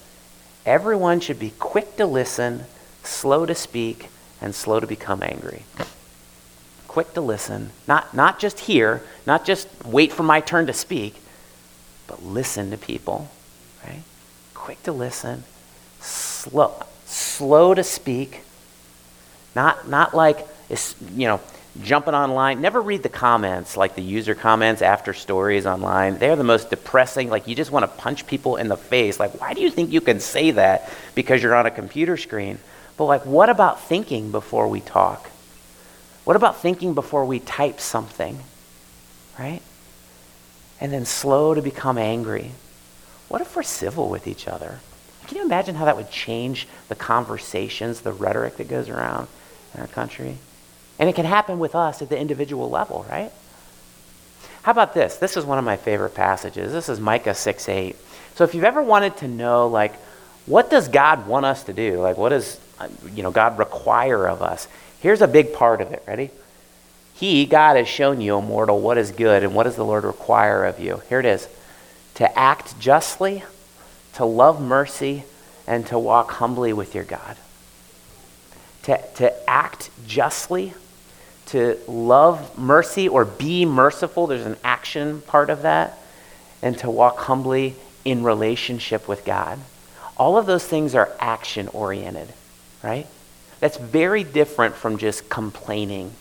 Everyone 0.64 1.20
should 1.20 1.38
be 1.38 1.52
quick 1.58 1.96
to 1.96 2.06
listen, 2.06 2.64
slow 3.02 3.44
to 3.44 3.54
speak, 3.54 4.08
and 4.40 4.54
slow 4.54 4.80
to 4.80 4.86
become 4.86 5.22
angry. 5.22 5.64
Quick 6.86 7.12
to 7.14 7.20
listen, 7.20 7.70
not, 7.88 8.14
not 8.14 8.38
just 8.38 8.60
hear, 8.60 9.02
not 9.26 9.44
just 9.44 9.68
wait 9.84 10.12
for 10.12 10.22
my 10.22 10.40
turn 10.40 10.66
to 10.66 10.72
speak, 10.72 11.16
but 12.06 12.24
listen 12.24 12.70
to 12.70 12.78
people, 12.78 13.30
right? 13.84 14.02
Quick 14.54 14.82
to 14.84 14.92
listen, 14.92 15.42
slow, 16.00 16.84
slow 17.04 17.74
to 17.74 17.82
speak, 17.82 18.42
not, 19.56 19.88
not 19.88 20.14
like, 20.14 20.46
you 21.14 21.26
know, 21.26 21.40
jumping 21.82 22.14
online. 22.14 22.60
Never 22.60 22.80
read 22.80 23.02
the 23.02 23.08
comments, 23.08 23.76
like 23.76 23.94
the 23.94 24.02
user 24.02 24.34
comments 24.34 24.82
after 24.82 25.12
stories 25.12 25.66
online. 25.66 26.18
They're 26.18 26.36
the 26.36 26.44
most 26.44 26.70
depressing. 26.70 27.28
Like, 27.30 27.48
you 27.48 27.54
just 27.54 27.70
want 27.70 27.82
to 27.84 27.98
punch 28.00 28.26
people 28.26 28.56
in 28.56 28.68
the 28.68 28.76
face. 28.76 29.18
Like, 29.18 29.40
why 29.40 29.54
do 29.54 29.60
you 29.60 29.70
think 29.70 29.90
you 29.90 30.00
can 30.00 30.20
say 30.20 30.52
that 30.52 30.90
because 31.14 31.42
you're 31.42 31.54
on 31.54 31.66
a 31.66 31.70
computer 31.70 32.16
screen? 32.16 32.58
But, 32.96 33.06
like, 33.06 33.26
what 33.26 33.50
about 33.50 33.80
thinking 33.82 34.30
before 34.30 34.68
we 34.68 34.80
talk? 34.80 35.28
What 36.24 36.36
about 36.36 36.60
thinking 36.60 36.94
before 36.94 37.24
we 37.24 37.40
type 37.40 37.80
something? 37.80 38.38
Right? 39.38 39.60
And 40.80 40.92
then 40.92 41.04
slow 41.04 41.54
to 41.54 41.62
become 41.62 41.98
angry. 41.98 42.52
What 43.28 43.40
if 43.40 43.56
we're 43.56 43.62
civil 43.62 44.08
with 44.08 44.28
each 44.28 44.46
other? 44.46 44.78
Can 45.26 45.38
you 45.38 45.44
imagine 45.44 45.74
how 45.74 45.86
that 45.86 45.96
would 45.96 46.10
change 46.10 46.68
the 46.88 46.94
conversations, 46.94 48.02
the 48.02 48.12
rhetoric 48.12 48.58
that 48.58 48.68
goes 48.68 48.88
around 48.88 49.26
in 49.74 49.80
our 49.80 49.86
country? 49.86 50.38
And 50.98 51.08
it 51.08 51.14
can 51.14 51.24
happen 51.24 51.58
with 51.58 51.74
us 51.74 52.02
at 52.02 52.08
the 52.08 52.18
individual 52.18 52.70
level, 52.70 53.04
right? 53.10 53.32
How 54.62 54.72
about 54.72 54.94
this? 54.94 55.16
This 55.16 55.36
is 55.36 55.44
one 55.44 55.58
of 55.58 55.64
my 55.64 55.76
favorite 55.76 56.14
passages. 56.14 56.72
This 56.72 56.88
is 56.88 56.98
Micah 57.00 57.34
6 57.34 57.68
8. 57.68 57.96
So 58.34 58.44
if 58.44 58.54
you've 58.54 58.64
ever 58.64 58.82
wanted 58.82 59.16
to 59.18 59.28
know, 59.28 59.68
like, 59.68 59.94
what 60.46 60.70
does 60.70 60.88
God 60.88 61.26
want 61.26 61.46
us 61.46 61.64
to 61.64 61.72
do? 61.72 62.00
Like, 62.00 62.16
what 62.16 62.30
does, 62.30 62.58
you 63.12 63.22
know, 63.22 63.30
God 63.30 63.58
require 63.58 64.26
of 64.26 64.42
us? 64.42 64.68
Here's 65.00 65.20
a 65.20 65.28
big 65.28 65.52
part 65.52 65.80
of 65.80 65.92
it. 65.92 66.02
Ready? 66.06 66.30
He, 67.14 67.46
God, 67.46 67.76
has 67.76 67.88
shown 67.88 68.20
you, 68.20 68.34
O 68.34 68.40
mortal, 68.40 68.80
what 68.80 68.98
is 68.98 69.12
good, 69.12 69.44
and 69.44 69.54
what 69.54 69.64
does 69.64 69.76
the 69.76 69.84
Lord 69.84 70.04
require 70.04 70.64
of 70.64 70.80
you? 70.80 71.02
Here 71.08 71.20
it 71.20 71.26
is 71.26 71.48
to 72.14 72.38
act 72.38 72.78
justly, 72.78 73.42
to 74.14 74.24
love 74.24 74.60
mercy, 74.60 75.24
and 75.66 75.86
to 75.86 75.98
walk 75.98 76.30
humbly 76.32 76.72
with 76.72 76.94
your 76.94 77.04
God. 77.04 77.36
To, 78.84 79.00
to 79.16 79.50
act 79.50 79.90
justly, 80.06 80.74
to 81.46 81.78
love 81.86 82.58
mercy 82.58 83.08
or 83.08 83.24
be 83.24 83.64
merciful. 83.64 84.26
There's 84.26 84.46
an 84.46 84.56
action 84.64 85.20
part 85.22 85.50
of 85.50 85.62
that. 85.62 85.98
And 86.62 86.78
to 86.78 86.90
walk 86.90 87.18
humbly 87.18 87.76
in 88.04 88.22
relationship 88.22 89.06
with 89.06 89.24
God. 89.24 89.58
All 90.16 90.38
of 90.38 90.46
those 90.46 90.64
things 90.64 90.94
are 90.94 91.10
action 91.18 91.68
oriented, 91.68 92.28
right? 92.82 93.06
That's 93.60 93.76
very 93.76 94.24
different 94.24 94.74
from 94.74 94.98
just 94.98 95.28
complaining 95.28 96.12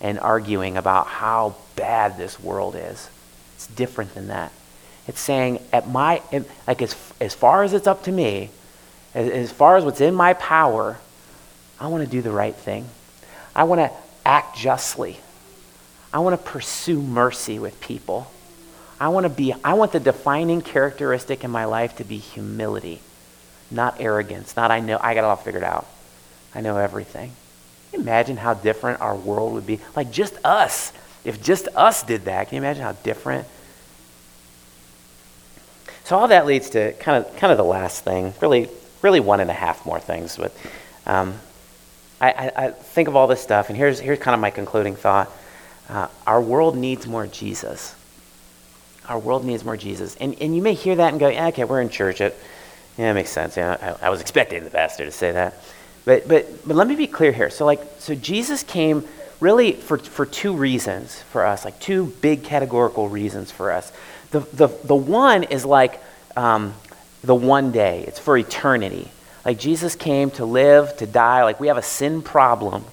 and 0.00 0.18
arguing 0.18 0.76
about 0.76 1.06
how 1.06 1.56
bad 1.76 2.16
this 2.16 2.38
world 2.38 2.74
is. 2.76 3.08
It's 3.56 3.66
different 3.66 4.14
than 4.14 4.28
that. 4.28 4.52
It's 5.06 5.20
saying, 5.20 5.60
at 5.72 5.88
my, 5.88 6.22
like 6.66 6.82
as, 6.82 6.94
as 7.20 7.34
far 7.34 7.62
as 7.62 7.72
it's 7.72 7.86
up 7.86 8.04
to 8.04 8.12
me, 8.12 8.50
as, 9.14 9.28
as 9.28 9.52
far 9.52 9.76
as 9.76 9.84
what's 9.84 10.00
in 10.00 10.14
my 10.14 10.34
power, 10.34 10.98
I 11.78 11.88
want 11.88 12.04
to 12.04 12.10
do 12.10 12.22
the 12.22 12.30
right 12.30 12.54
thing. 12.54 12.86
I 13.54 13.64
want 13.64 13.80
to 13.80 13.90
act 14.24 14.56
justly. 14.56 15.18
I 16.12 16.18
want 16.20 16.38
to 16.38 16.50
pursue 16.50 17.00
mercy 17.00 17.58
with 17.58 17.80
people. 17.80 18.30
I 18.98 19.08
want 19.08 19.24
to 19.24 19.30
be 19.30 19.54
I 19.64 19.74
want 19.74 19.92
the 19.92 20.00
defining 20.00 20.60
characteristic 20.60 21.44
in 21.44 21.50
my 21.50 21.64
life 21.64 21.96
to 21.96 22.04
be 22.04 22.18
humility, 22.18 23.00
not 23.70 24.00
arrogance, 24.00 24.56
not 24.56 24.70
I 24.70 24.80
know 24.80 24.98
I 25.00 25.14
got 25.14 25.20
it 25.20 25.24
all 25.24 25.36
figured 25.36 25.64
out. 25.64 25.86
I 26.54 26.60
know 26.60 26.76
everything. 26.76 27.32
imagine 27.92 28.36
how 28.36 28.54
different 28.54 29.00
our 29.00 29.16
world 29.16 29.54
would 29.54 29.66
be? 29.66 29.80
Like 29.96 30.10
just 30.10 30.34
us. 30.44 30.92
If 31.24 31.42
just 31.42 31.68
us 31.74 32.02
did 32.02 32.24
that, 32.24 32.48
can 32.48 32.56
you 32.56 32.62
imagine 32.62 32.82
how 32.82 32.92
different? 32.92 33.46
So 36.04 36.18
all 36.18 36.28
that 36.28 36.44
leads 36.44 36.70
to 36.70 36.92
kind 36.94 37.24
of 37.24 37.36
kind 37.36 37.52
of 37.52 37.56
the 37.56 37.64
last 37.64 38.04
thing, 38.04 38.34
really 38.40 38.68
really 39.02 39.20
one 39.20 39.40
and 39.40 39.50
a 39.50 39.54
half 39.54 39.86
more 39.86 40.00
things, 40.00 40.36
but 40.36 40.52
um, 41.06 41.38
I, 42.20 42.30
I, 42.30 42.52
I, 42.66 42.70
think 42.70 43.08
of 43.08 43.16
all 43.16 43.26
this 43.26 43.40
stuff, 43.40 43.68
and 43.68 43.76
here's, 43.76 43.98
here's 43.98 44.18
kind 44.18 44.34
of 44.34 44.40
my 44.40 44.50
concluding 44.50 44.94
thought. 44.94 45.30
Uh, 45.88 46.08
our 46.26 46.40
world 46.40 46.76
needs 46.76 47.06
more 47.06 47.26
Jesus. 47.26 47.94
Our 49.08 49.18
world 49.18 49.44
needs 49.44 49.64
more 49.64 49.76
Jesus. 49.76 50.16
And, 50.16 50.40
and 50.40 50.54
you 50.54 50.62
may 50.62 50.74
hear 50.74 50.96
that 50.96 51.10
and 51.10 51.18
go, 51.18 51.28
yeah, 51.28 51.48
okay, 51.48 51.64
we're 51.64 51.80
in 51.80 51.88
church. 51.88 52.20
It, 52.20 52.38
yeah, 52.96 53.10
it 53.10 53.14
makes 53.14 53.30
sense. 53.30 53.56
Yeah, 53.56 53.96
I, 54.00 54.06
I 54.06 54.10
was 54.10 54.20
expecting 54.20 54.62
the 54.62 54.70
pastor 54.70 55.04
to 55.04 55.10
say 55.10 55.32
that. 55.32 55.54
But, 56.04 56.28
but, 56.28 56.66
but 56.66 56.76
let 56.76 56.86
me 56.86 56.94
be 56.94 57.06
clear 57.06 57.32
here. 57.32 57.50
So, 57.50 57.64
like, 57.64 57.80
so 57.98 58.14
Jesus 58.14 58.62
came 58.62 59.04
really 59.40 59.72
for, 59.72 59.98
for 59.98 60.26
two 60.26 60.52
reasons 60.54 61.20
for 61.22 61.44
us, 61.44 61.64
like 61.64 61.80
two 61.80 62.06
big 62.20 62.44
categorical 62.44 63.08
reasons 63.08 63.50
for 63.50 63.72
us. 63.72 63.92
The, 64.30 64.40
the, 64.40 64.68
the 64.84 64.94
one 64.94 65.44
is 65.44 65.64
like 65.64 66.00
um, 66.36 66.74
the 67.24 67.34
one 67.34 67.72
day, 67.72 68.04
it's 68.06 68.18
for 68.18 68.36
eternity. 68.36 69.10
Like 69.44 69.58
Jesus 69.58 69.94
came 69.94 70.30
to 70.32 70.44
live, 70.44 70.96
to 70.98 71.06
die. 71.06 71.44
Like 71.44 71.60
we 71.60 71.68
have 71.68 71.78
a 71.78 71.82
sin 71.82 72.22
problem. 72.22 72.84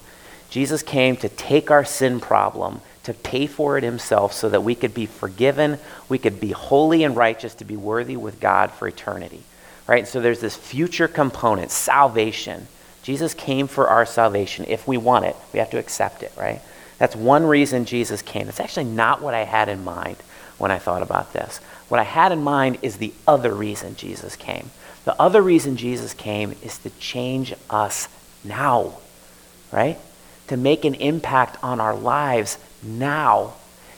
Jesus 0.50 0.82
came 0.82 1.16
to 1.16 1.28
take 1.28 1.70
our 1.70 1.84
sin 1.84 2.20
problem, 2.20 2.80
to 3.04 3.12
pay 3.12 3.46
for 3.46 3.76
it 3.76 3.84
himself 3.84 4.32
so 4.32 4.48
that 4.48 4.62
we 4.62 4.74
could 4.74 4.94
be 4.94 5.06
forgiven, 5.06 5.78
we 6.08 6.18
could 6.18 6.40
be 6.40 6.52
holy 6.52 7.04
and 7.04 7.14
righteous, 7.16 7.54
to 7.56 7.64
be 7.64 7.76
worthy 7.76 8.16
with 8.16 8.40
God 8.40 8.70
for 8.70 8.88
eternity. 8.88 9.42
Right? 9.86 10.06
So 10.06 10.20
there's 10.20 10.40
this 10.40 10.56
future 10.56 11.08
component, 11.08 11.70
salvation. 11.70 12.66
Jesus 13.02 13.32
came 13.34 13.68
for 13.68 13.88
our 13.88 14.04
salvation. 14.04 14.66
If 14.68 14.86
we 14.86 14.96
want 14.96 15.24
it, 15.24 15.36
we 15.52 15.58
have 15.58 15.70
to 15.70 15.78
accept 15.78 16.22
it, 16.22 16.32
right? 16.36 16.60
That's 16.98 17.16
one 17.16 17.46
reason 17.46 17.84
Jesus 17.84 18.20
came. 18.20 18.46
That's 18.46 18.60
actually 18.60 18.84
not 18.84 19.22
what 19.22 19.32
I 19.32 19.44
had 19.44 19.68
in 19.68 19.84
mind 19.84 20.16
when 20.58 20.70
I 20.70 20.78
thought 20.78 21.02
about 21.02 21.32
this. 21.32 21.58
What 21.88 22.00
I 22.00 22.04
had 22.04 22.32
in 22.32 22.42
mind 22.42 22.78
is 22.82 22.96
the 22.96 23.14
other 23.26 23.54
reason 23.54 23.96
Jesus 23.96 24.36
came. 24.36 24.70
The 25.08 25.18
other 25.18 25.40
reason 25.40 25.78
Jesus 25.78 26.12
came 26.12 26.54
is 26.62 26.76
to 26.80 26.90
change 27.00 27.54
us 27.70 28.10
now, 28.44 28.98
right? 29.72 29.98
to 30.48 30.56
make 30.56 30.84
an 30.84 30.94
impact 30.94 31.56
on 31.62 31.80
our 31.80 31.94
lives 31.94 32.58
now, 32.82 33.54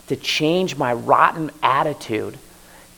to 0.08 0.16
change 0.16 0.76
my 0.76 0.92
rotten 0.92 1.50
attitude, 1.62 2.36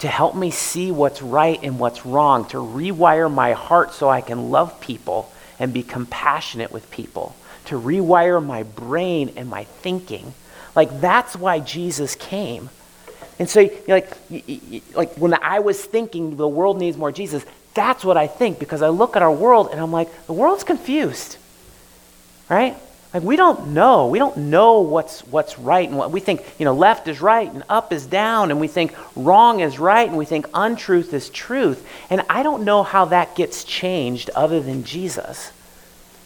to 0.00 0.08
help 0.08 0.34
me 0.34 0.50
see 0.50 0.90
what's 0.90 1.22
right 1.22 1.60
and 1.62 1.78
what's 1.78 2.04
wrong, 2.04 2.44
to 2.46 2.56
rewire 2.56 3.32
my 3.32 3.52
heart 3.52 3.92
so 3.92 4.08
I 4.08 4.20
can 4.20 4.50
love 4.50 4.80
people 4.80 5.30
and 5.58 5.72
be 5.72 5.82
compassionate 5.82 6.72
with 6.72 6.90
people, 6.90 7.36
to 7.66 7.78
rewire 7.78 8.44
my 8.44 8.64
brain 8.64 9.32
and 9.36 9.48
my 9.48 9.64
thinking. 9.64 10.34
Like, 10.74 11.00
that's 11.00 11.36
why 11.36 11.60
Jesus 11.60 12.14
came. 12.16 12.70
And 13.38 13.48
so, 13.48 13.68
like, 13.86 14.16
like 14.94 15.14
when 15.16 15.34
I 15.34 15.60
was 15.60 15.82
thinking 15.82 16.36
the 16.36 16.48
world 16.48 16.78
needs 16.78 16.96
more 16.96 17.12
Jesus, 17.12 17.44
that's 17.74 18.04
what 18.04 18.16
I 18.16 18.26
think 18.26 18.58
because 18.58 18.82
I 18.82 18.88
look 18.88 19.16
at 19.16 19.22
our 19.22 19.32
world 19.32 19.68
and 19.70 19.80
I'm 19.80 19.92
like, 19.92 20.26
the 20.26 20.32
world's 20.32 20.64
confused, 20.64 21.36
right? 22.48 22.76
Like 23.14 23.22
we 23.22 23.36
don't 23.36 23.68
know. 23.68 24.06
We 24.06 24.18
don't 24.18 24.36
know 24.36 24.80
what's 24.80 25.20
what's 25.26 25.58
right 25.58 25.86
and 25.86 25.98
what 25.98 26.10
we 26.10 26.20
think, 26.20 26.44
you 26.58 26.64
know, 26.64 26.74
left 26.74 27.08
is 27.08 27.20
right 27.20 27.52
and 27.52 27.62
up 27.68 27.92
is 27.92 28.06
down 28.06 28.50
and 28.50 28.58
we 28.58 28.68
think 28.68 28.94
wrong 29.14 29.60
is 29.60 29.78
right 29.78 30.08
and 30.08 30.16
we 30.16 30.24
think 30.24 30.46
untruth 30.54 31.12
is 31.12 31.28
truth. 31.28 31.86
And 32.08 32.22
I 32.30 32.42
don't 32.42 32.64
know 32.64 32.82
how 32.82 33.06
that 33.06 33.36
gets 33.36 33.64
changed 33.64 34.30
other 34.30 34.60
than 34.60 34.84
Jesus. 34.84 35.52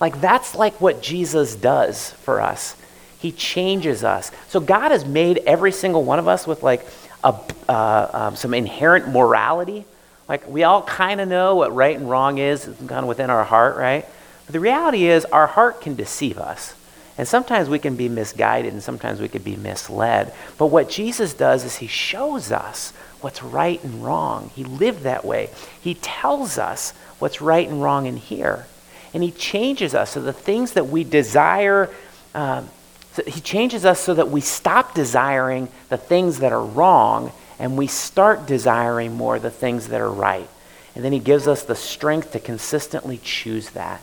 Like 0.00 0.20
that's 0.20 0.54
like 0.54 0.80
what 0.80 1.02
Jesus 1.02 1.56
does 1.56 2.10
for 2.10 2.40
us. 2.40 2.76
He 3.18 3.32
changes 3.32 4.04
us. 4.04 4.30
So 4.48 4.60
God 4.60 4.92
has 4.92 5.04
made 5.04 5.38
every 5.38 5.72
single 5.72 6.04
one 6.04 6.20
of 6.20 6.28
us 6.28 6.46
with 6.46 6.62
like 6.62 6.86
a, 7.24 7.34
uh, 7.68 8.10
um, 8.12 8.36
some 8.36 8.54
inherent 8.54 9.08
morality. 9.08 9.84
Like 10.28 10.48
we 10.48 10.64
all 10.64 10.82
kind 10.82 11.20
of 11.20 11.28
know 11.28 11.54
what 11.54 11.74
right 11.74 11.96
and 11.96 12.10
wrong 12.10 12.38
is, 12.38 12.64
kind 12.64 12.92
of 12.92 13.06
within 13.06 13.30
our 13.30 13.44
heart, 13.44 13.76
right? 13.76 14.04
But 14.46 14.52
the 14.52 14.60
reality 14.60 15.06
is, 15.06 15.24
our 15.26 15.46
heart 15.46 15.80
can 15.80 15.94
deceive 15.94 16.38
us. 16.38 16.74
And 17.18 17.26
sometimes 17.26 17.68
we 17.68 17.78
can 17.78 17.96
be 17.96 18.08
misguided 18.08 18.72
and 18.72 18.82
sometimes 18.82 19.20
we 19.20 19.28
can 19.28 19.42
be 19.42 19.56
misled. 19.56 20.34
But 20.58 20.66
what 20.66 20.90
Jesus 20.90 21.32
does 21.32 21.64
is 21.64 21.76
he 21.76 21.86
shows 21.86 22.52
us 22.52 22.92
what's 23.20 23.42
right 23.42 23.82
and 23.82 24.04
wrong. 24.04 24.50
He 24.54 24.64
lived 24.64 25.02
that 25.02 25.24
way. 25.24 25.48
He 25.80 25.94
tells 25.94 26.58
us 26.58 26.92
what's 27.18 27.40
right 27.40 27.66
and 27.66 27.82
wrong 27.82 28.06
in 28.06 28.16
here. 28.16 28.66
And 29.14 29.22
he 29.22 29.30
changes 29.30 29.94
us 29.94 30.10
so 30.10 30.20
the 30.20 30.32
things 30.32 30.72
that 30.72 30.88
we 30.88 31.04
desire, 31.04 31.88
um, 32.34 32.68
so 33.14 33.22
he 33.26 33.40
changes 33.40 33.86
us 33.86 33.98
so 33.98 34.12
that 34.12 34.28
we 34.28 34.42
stop 34.42 34.94
desiring 34.94 35.68
the 35.88 35.96
things 35.96 36.40
that 36.40 36.52
are 36.52 36.64
wrong 36.64 37.32
and 37.58 37.76
we 37.76 37.86
start 37.86 38.46
desiring 38.46 39.14
more 39.14 39.38
the 39.38 39.50
things 39.50 39.88
that 39.88 40.00
are 40.00 40.10
right. 40.10 40.48
And 40.94 41.04
then 41.04 41.12
he 41.12 41.18
gives 41.18 41.46
us 41.46 41.62
the 41.62 41.74
strength 41.74 42.32
to 42.32 42.40
consistently 42.40 43.18
choose 43.22 43.70
that. 43.70 44.00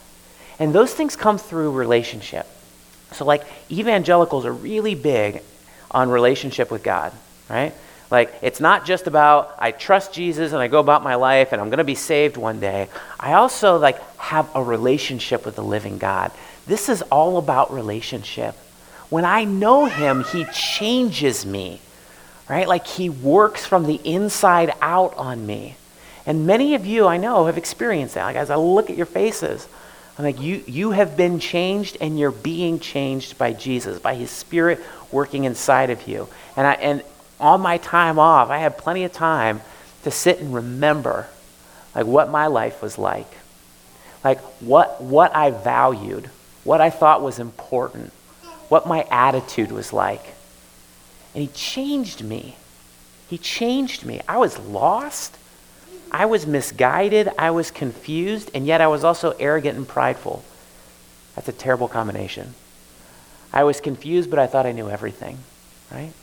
And 0.60 0.74
those 0.74 0.94
things 0.94 1.16
come 1.16 1.38
through 1.38 1.72
relationship. 1.72 2.48
So, 3.12 3.26
like, 3.26 3.44
evangelicals 3.72 4.46
are 4.46 4.54
really 4.54 4.96
big 4.96 5.42
on 5.92 6.10
relationship 6.10 6.72
with 6.72 6.84
God, 6.84 7.12
right? 7.50 7.74
Like, 8.12 8.34
it's 8.42 8.60
not 8.60 8.86
just 8.86 9.08
about 9.08 9.56
I 9.58 9.72
trust 9.72 10.14
Jesus 10.14 10.52
and 10.52 10.62
I 10.62 10.68
go 10.68 10.80
about 10.80 11.04
my 11.04 11.16
life 11.16 11.52
and 11.52 11.60
I'm 11.60 11.70
going 11.70 11.80
to 11.80 11.84
be 11.84 11.96
saved 11.96 12.38
one 12.38 12.60
day. 12.60 12.90
I 13.20 13.34
also, 13.34 13.78
like, 13.78 14.00
have 14.18 14.50
a 14.56 14.64
relationship 14.64 15.46
with 15.46 15.56
the 15.56 15.64
living 15.64 15.98
God. 15.98 16.32
This 16.68 16.90
is 16.90 17.02
all 17.04 17.38
about 17.38 17.74
relationship. 17.74 18.56
When 19.10 19.26
I 19.26 19.44
know 19.46 19.86
Him, 19.86 20.24
He 20.24 20.46
changes 20.46 21.46
me, 21.46 21.82
right? 22.50 22.68
Like, 22.68 22.88
He 22.88 23.10
works 23.10 23.66
from 23.66 23.86
the 23.86 24.00
inside 24.04 24.74
out 24.82 25.16
on 25.18 25.46
me. 25.46 25.78
And 26.26 26.48
many 26.48 26.76
of 26.76 26.86
you 26.86 27.06
I 27.08 27.18
know 27.18 27.46
have 27.48 27.58
experienced 27.58 28.16
that. 28.16 28.26
Like, 28.26 28.36
as 28.36 28.50
I 28.50 28.56
look 28.56 28.90
at 28.90 28.98
your 28.98 29.06
faces, 29.06 29.68
I'm 30.18 30.26
like, 30.26 30.40
you, 30.40 30.64
you 30.68 30.92
have 30.92 31.18
been 31.18 31.40
changed 31.40 31.98
and 32.00 32.20
you're 32.20 32.32
being 32.32 32.80
changed 32.80 33.38
by 33.38 33.54
Jesus, 33.54 34.00
by 34.00 34.16
his 34.16 34.30
spirit 34.30 34.80
working 35.12 35.44
inside 35.46 35.90
of 35.90 36.08
you. 36.08 36.28
And, 36.56 36.68
I, 36.68 36.74
and 36.74 37.04
on 37.40 37.62
my 37.62 37.78
time 37.78 38.20
off, 38.20 38.50
I 38.50 38.60
have 38.60 38.78
plenty 38.78 39.04
of 39.06 39.12
time 39.12 39.62
to 40.04 40.12
sit 40.12 40.40
and 40.40 40.54
remember 40.54 41.28
like 41.96 42.06
what 42.06 42.30
my 42.30 42.48
life 42.48 42.82
was 42.82 42.98
like. 42.98 43.32
Like 44.24 44.40
what, 44.62 45.02
what 45.02 45.36
I 45.36 45.50
valued, 45.50 46.30
what 46.64 46.80
I 46.80 46.90
thought 46.90 47.22
was 47.22 47.40
important, 47.40 48.14
what 48.70 48.88
my 48.88 49.06
attitude 49.10 49.72
was 49.72 49.92
like. 49.92 50.24
And 51.34 51.42
he 51.42 51.48
changed 51.48 52.24
me. 52.24 52.56
He 53.30 53.38
changed 53.38 54.06
me. 54.06 54.22
I 54.28 54.38
was 54.38 54.60
lost. 54.60 55.38
I 56.14 56.28
was 56.28 56.46
misguided, 56.46 57.30
I 57.40 57.50
was 57.50 57.72
confused, 57.72 58.52
and 58.54 58.68
yet 58.68 58.82
I 58.82 58.88
was 58.88 59.04
also 59.04 59.32
arrogant 59.40 59.78
and 59.78 59.88
prideful. 59.88 60.44
That's 61.36 61.48
a 61.48 61.52
terrible 61.52 61.88
combination. 61.88 62.54
I 63.52 63.64
was 63.64 63.82
confused, 63.82 64.30
but 64.30 64.38
I 64.38 64.46
thought 64.46 64.68
I 64.68 64.74
knew 64.74 64.90
everything, 64.90 65.40
right? 65.92 66.14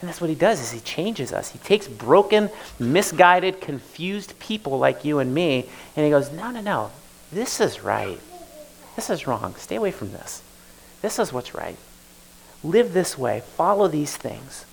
And 0.00 0.08
that's 0.08 0.20
what 0.20 0.28
he 0.28 0.36
does 0.36 0.60
is 0.60 0.70
he 0.70 0.80
changes 0.80 1.32
us. 1.32 1.50
He 1.50 1.58
takes 1.60 1.88
broken, 1.88 2.50
misguided, 2.78 3.62
confused 3.62 4.38
people 4.38 4.78
like 4.78 5.02
you 5.02 5.18
and 5.18 5.34
me, 5.34 5.66
and 5.96 6.04
he 6.04 6.10
goes, 6.10 6.30
"No, 6.30 6.50
no, 6.50 6.60
no. 6.60 6.90
This 7.32 7.60
is 7.60 7.82
right. 7.82 8.20
This 8.96 9.08
is 9.08 9.26
wrong. 9.26 9.54
Stay 9.56 9.76
away 9.76 9.92
from 9.92 10.12
this. 10.12 10.42
This 11.00 11.18
is 11.18 11.32
what's 11.32 11.54
right. 11.54 11.76
Live 12.62 12.92
this 12.92 13.16
way. 13.16 13.42
Follow 13.56 13.88
these 13.88 14.16
things." 14.16 14.64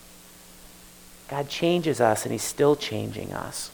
God 1.30 1.50
changes 1.50 2.00
us 2.00 2.24
and 2.24 2.32
he's 2.32 2.44
still 2.44 2.76
changing 2.76 3.34
us. 3.34 3.70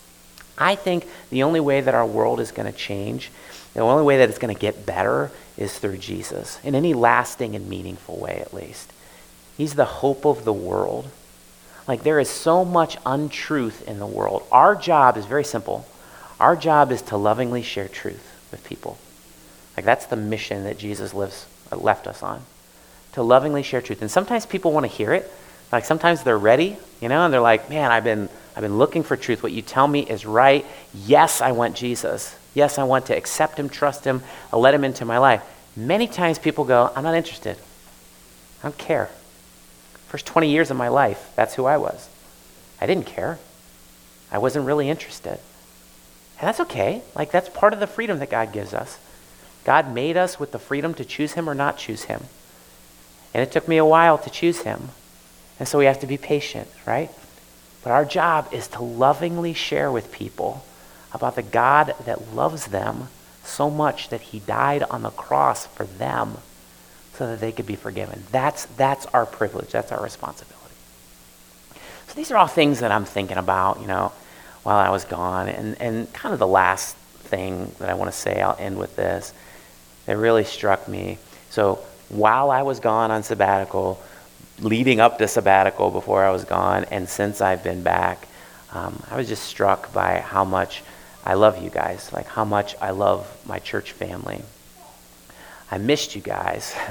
I 0.57 0.75
think 0.75 1.07
the 1.29 1.43
only 1.43 1.59
way 1.59 1.81
that 1.81 1.95
our 1.95 2.05
world 2.05 2.39
is 2.39 2.51
going 2.51 2.71
to 2.71 2.77
change, 2.77 3.31
the 3.73 3.81
only 3.81 4.03
way 4.03 4.17
that 4.17 4.29
it's 4.29 4.39
going 4.39 4.53
to 4.53 4.59
get 4.59 4.85
better 4.85 5.31
is 5.57 5.77
through 5.77 5.97
Jesus, 5.97 6.59
in 6.63 6.75
any 6.75 6.93
lasting 6.93 7.55
and 7.55 7.67
meaningful 7.67 8.17
way 8.17 8.39
at 8.39 8.53
least. 8.53 8.91
He's 9.57 9.73
the 9.75 9.85
hope 9.85 10.25
of 10.25 10.45
the 10.45 10.53
world. 10.53 11.09
Like 11.87 12.03
there 12.03 12.19
is 12.19 12.29
so 12.29 12.63
much 12.63 12.97
untruth 13.05 13.87
in 13.87 13.99
the 13.99 14.07
world. 14.07 14.43
Our 14.51 14.75
job 14.75 15.17
is 15.17 15.25
very 15.25 15.43
simple. 15.43 15.85
Our 16.39 16.55
job 16.55 16.91
is 16.91 17.01
to 17.03 17.17
lovingly 17.17 17.61
share 17.61 17.87
truth 17.87 18.31
with 18.51 18.63
people. 18.63 18.97
Like 19.75 19.85
that's 19.85 20.05
the 20.05 20.15
mission 20.15 20.63
that 20.63 20.77
Jesus 20.77 21.13
lives, 21.13 21.45
left 21.71 22.07
us 22.07 22.23
on. 22.23 22.45
To 23.13 23.23
lovingly 23.23 23.63
share 23.63 23.81
truth. 23.81 24.01
And 24.01 24.11
sometimes 24.11 24.45
people 24.45 24.71
want 24.71 24.85
to 24.85 24.91
hear 24.91 25.13
it. 25.13 25.31
Like 25.71 25.85
sometimes 25.85 26.23
they're 26.23 26.37
ready, 26.37 26.77
you 27.01 27.09
know, 27.09 27.25
and 27.25 27.33
they're 27.33 27.41
like, 27.41 27.69
man, 27.69 27.91
I've 27.91 28.03
been 28.03 28.29
I've 28.55 28.61
been 28.61 28.77
looking 28.77 29.03
for 29.03 29.17
truth. 29.17 29.41
What 29.41 29.51
you 29.51 29.61
tell 29.61 29.87
me 29.87 30.01
is 30.01 30.25
right. 30.25 30.65
Yes, 30.93 31.41
I 31.41 31.51
want 31.51 31.75
Jesus. 31.75 32.35
Yes, 32.53 32.77
I 32.77 32.83
want 32.83 33.07
to 33.07 33.17
accept 33.17 33.57
him, 33.57 33.67
trust 33.67 34.05
him, 34.05 34.21
I'll 34.51 34.59
let 34.59 34.73
him 34.73 34.83
into 34.83 35.05
my 35.05 35.17
life. 35.17 35.43
Many 35.75 36.07
times 36.07 36.37
people 36.37 36.65
go, 36.65 36.91
I'm 36.95 37.03
not 37.03 37.15
interested. 37.15 37.57
I 38.59 38.63
don't 38.63 38.77
care. 38.77 39.09
First 40.07 40.27
20 40.27 40.49
years 40.49 40.69
of 40.69 40.77
my 40.77 40.87
life, 40.87 41.31
that's 41.35 41.55
who 41.55 41.65
I 41.65 41.77
was. 41.77 42.09
I 42.79 42.85
didn't 42.85 43.07
care. 43.07 43.39
I 44.31 44.37
wasn't 44.37 44.65
really 44.65 44.87
interested. 44.87 45.39
And 46.39 46.47
that's 46.47 46.59
okay. 46.59 47.01
Like, 47.15 47.31
that's 47.31 47.49
part 47.49 47.73
of 47.73 47.79
the 47.79 47.87
freedom 47.87 48.19
that 48.19 48.29
God 48.29 48.51
gives 48.51 48.73
us. 48.73 48.99
God 49.63 49.93
made 49.93 50.17
us 50.17 50.39
with 50.39 50.51
the 50.51 50.59
freedom 50.59 50.93
to 50.95 51.05
choose 51.05 51.33
Him 51.33 51.49
or 51.49 51.55
not 51.55 51.77
choose 51.77 52.03
Him. 52.03 52.25
And 53.33 53.41
it 53.41 53.51
took 53.51 53.67
me 53.67 53.77
a 53.77 53.85
while 53.85 54.17
to 54.17 54.29
choose 54.29 54.61
Him. 54.61 54.89
And 55.59 55.67
so 55.67 55.77
we 55.77 55.85
have 55.85 55.99
to 56.01 56.07
be 56.07 56.17
patient, 56.17 56.67
right? 56.85 57.09
But 57.83 57.91
our 57.91 58.05
job 58.05 58.53
is 58.53 58.67
to 58.69 58.83
lovingly 58.83 59.53
share 59.53 59.91
with 59.91 60.11
people 60.11 60.63
about 61.13 61.35
the 61.35 61.43
God 61.43 61.93
that 62.05 62.33
loves 62.33 62.67
them 62.67 63.07
so 63.43 63.69
much 63.69 64.09
that 64.09 64.21
he 64.21 64.39
died 64.39 64.83
on 64.83 65.03
the 65.03 65.09
cross 65.09 65.67
for 65.67 65.85
them 65.85 66.37
so 67.13 67.27
that 67.27 67.39
they 67.39 67.51
could 67.51 67.67
be 67.67 67.75
forgiven. 67.75 68.23
That's, 68.31 68.65
that's 68.65 69.05
our 69.07 69.25
privilege. 69.25 69.71
That's 69.71 69.91
our 69.91 70.01
responsibility. 70.01 70.75
So 72.07 72.13
these 72.15 72.31
are 72.31 72.37
all 72.37 72.47
things 72.47 72.79
that 72.79 72.91
I'm 72.91 73.05
thinking 73.05 73.37
about, 73.37 73.81
you 73.81 73.87
know, 73.87 74.11
while 74.63 74.77
I 74.77 74.89
was 74.89 75.03
gone. 75.05 75.49
And, 75.49 75.79
and 75.81 76.11
kind 76.13 76.33
of 76.33 76.39
the 76.39 76.47
last 76.47 76.95
thing 76.95 77.71
that 77.79 77.89
I 77.89 77.93
want 77.93 78.11
to 78.11 78.17
say, 78.17 78.41
I'll 78.41 78.57
end 78.57 78.77
with 78.79 78.95
this, 78.95 79.33
that 80.05 80.17
really 80.17 80.43
struck 80.43 80.87
me. 80.87 81.17
So 81.49 81.79
while 82.13 82.51
I 82.51 82.61
was 82.61 82.79
gone 82.79 83.11
on 83.11 83.23
sabbatical, 83.23 84.01
leading 84.59 84.99
up 84.99 85.17
to 85.17 85.27
sabbatical 85.27 85.91
before 85.91 86.23
I 86.23 86.31
was 86.31 86.45
gone 86.45 86.85
and 86.91 87.07
since 87.09 87.41
I've 87.41 87.63
been 87.63 87.83
back, 87.83 88.27
um, 88.71 89.01
I 89.09 89.17
was 89.17 89.27
just 89.27 89.43
struck 89.43 89.93
by 89.93 90.19
how 90.19 90.43
much 90.43 90.83
I 91.25 91.35
love 91.35 91.61
you 91.63 91.69
guys, 91.69 92.11
like 92.11 92.27
how 92.27 92.45
much 92.45 92.75
I 92.81 92.91
love 92.91 93.29
my 93.45 93.59
church 93.59 93.91
family. 93.91 94.41
I 95.71 95.77
missed 95.77 96.15
you 96.15 96.21
guys. 96.21 96.75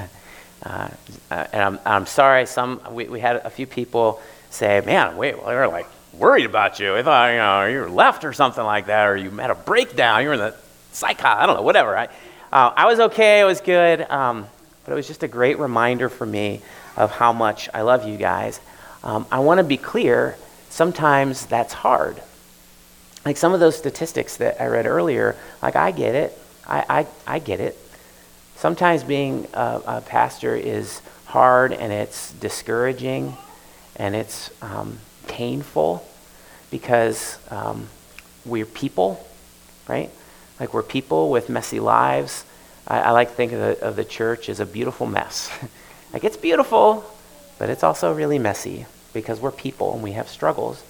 Uh, 0.65 0.89
and 1.31 1.61
I'm, 1.61 1.79
I'm 1.85 2.07
sorry, 2.07 2.47
some, 2.47 2.81
we, 2.93 3.09
we 3.09 3.19
had 3.19 3.35
a 3.35 3.51
few 3.51 3.67
people 3.67 4.23
say, 4.51 4.81
man, 4.87 5.17
wait, 5.17 5.35
they 5.35 5.55
were 5.55 5.67
like 5.67 5.89
worried 6.13 6.47
about 6.47 6.79
you. 6.79 6.95
I 6.95 7.03
thought, 7.03 7.31
you 7.31 7.39
know, 7.39 7.67
you 7.67 7.81
were 7.81 7.91
left 7.91 8.25
or 8.25 8.33
something 8.33 8.63
like 8.63 8.87
that, 8.87 9.07
or 9.07 9.17
you 9.17 9.31
had 9.31 9.51
a 9.51 9.57
breakdown, 9.57 10.23
you 10.23 10.29
were 10.29 10.35
in 10.35 10.41
the 10.41 10.55
psych, 10.93 11.25
I 11.25 11.47
don't 11.47 11.57
know, 11.57 11.63
whatever. 11.63 11.97
I, 11.97 12.05
uh, 12.53 12.73
I 12.77 12.87
was 12.87 13.01
okay, 13.01 13.41
it 13.41 13.45
was 13.45 13.61
good, 13.61 14.03
um, 14.03 14.47
but 14.85 14.93
it 14.93 14.95
was 14.95 15.07
just 15.07 15.23
a 15.23 15.29
great 15.29 15.59
reminder 15.59 16.09
for 16.09 16.27
me 16.27 16.61
of 16.97 17.11
how 17.11 17.33
much 17.33 17.69
I 17.73 17.83
love 17.83 18.07
you 18.07 18.17
guys. 18.17 18.61
Um, 19.05 19.27
I 19.31 19.41
want 19.41 19.59
to 19.59 19.65
be 19.65 19.77
clear, 19.77 20.37
sometimes 20.69 21.47
that's 21.47 21.73
hard. 21.73 22.23
Like 23.25 23.37
some 23.37 23.55
of 23.55 23.61
those 23.61 23.77
statistics 23.77 24.37
that 24.39 24.61
I 24.61 24.67
read 24.67 24.87
earlier, 24.87 25.37
like 25.63 25.77
I 25.77 25.93
get 25.93 26.15
it. 26.15 26.39
I, 26.67 27.07
I, 27.27 27.35
I 27.37 27.39
get 27.39 27.61
it. 27.61 27.77
sometimes 28.57 29.03
being 29.03 29.49
a, 29.53 29.83
a, 29.87 30.01
pastor 30.01 30.55
is 30.55 31.03
hard 31.27 31.73
and 31.73 31.93
it's 31.93 32.33
discouraging 32.35 33.37
and 33.97 34.15
it's 34.15 34.51
um, 34.63 34.99
painful 35.27 36.07
because 36.71 37.39
um, 37.51 37.89
we're 38.45 38.67
people, 38.67 39.25
right? 39.89 40.11
Like 40.61 40.73
we're 40.73 40.83
people 40.85 41.31
with 41.31 41.49
messy 41.49 41.81
lives. 41.81 42.45
I, 42.87 43.01
I 43.01 43.11
like 43.11 43.29
to 43.31 43.35
think 43.35 43.53
of 43.53 43.59
the, 43.59 43.81
of 43.85 43.97
the 43.97 44.05
church 44.05 44.49
as 44.49 44.61
a 44.61 44.67
beautiful 44.67 45.07
mess. 45.07 45.51
like 46.13 46.25
it's 46.25 46.37
beautiful, 46.37 47.05
but 47.59 47.71
it's 47.71 47.83
also 47.83 48.13
really 48.13 48.39
messy 48.39 48.87
because 49.13 49.41
we're 49.41 49.53
people 49.53 49.95
and 49.95 50.03
we 50.03 50.13
have 50.13 50.29
struggles. 50.29 50.83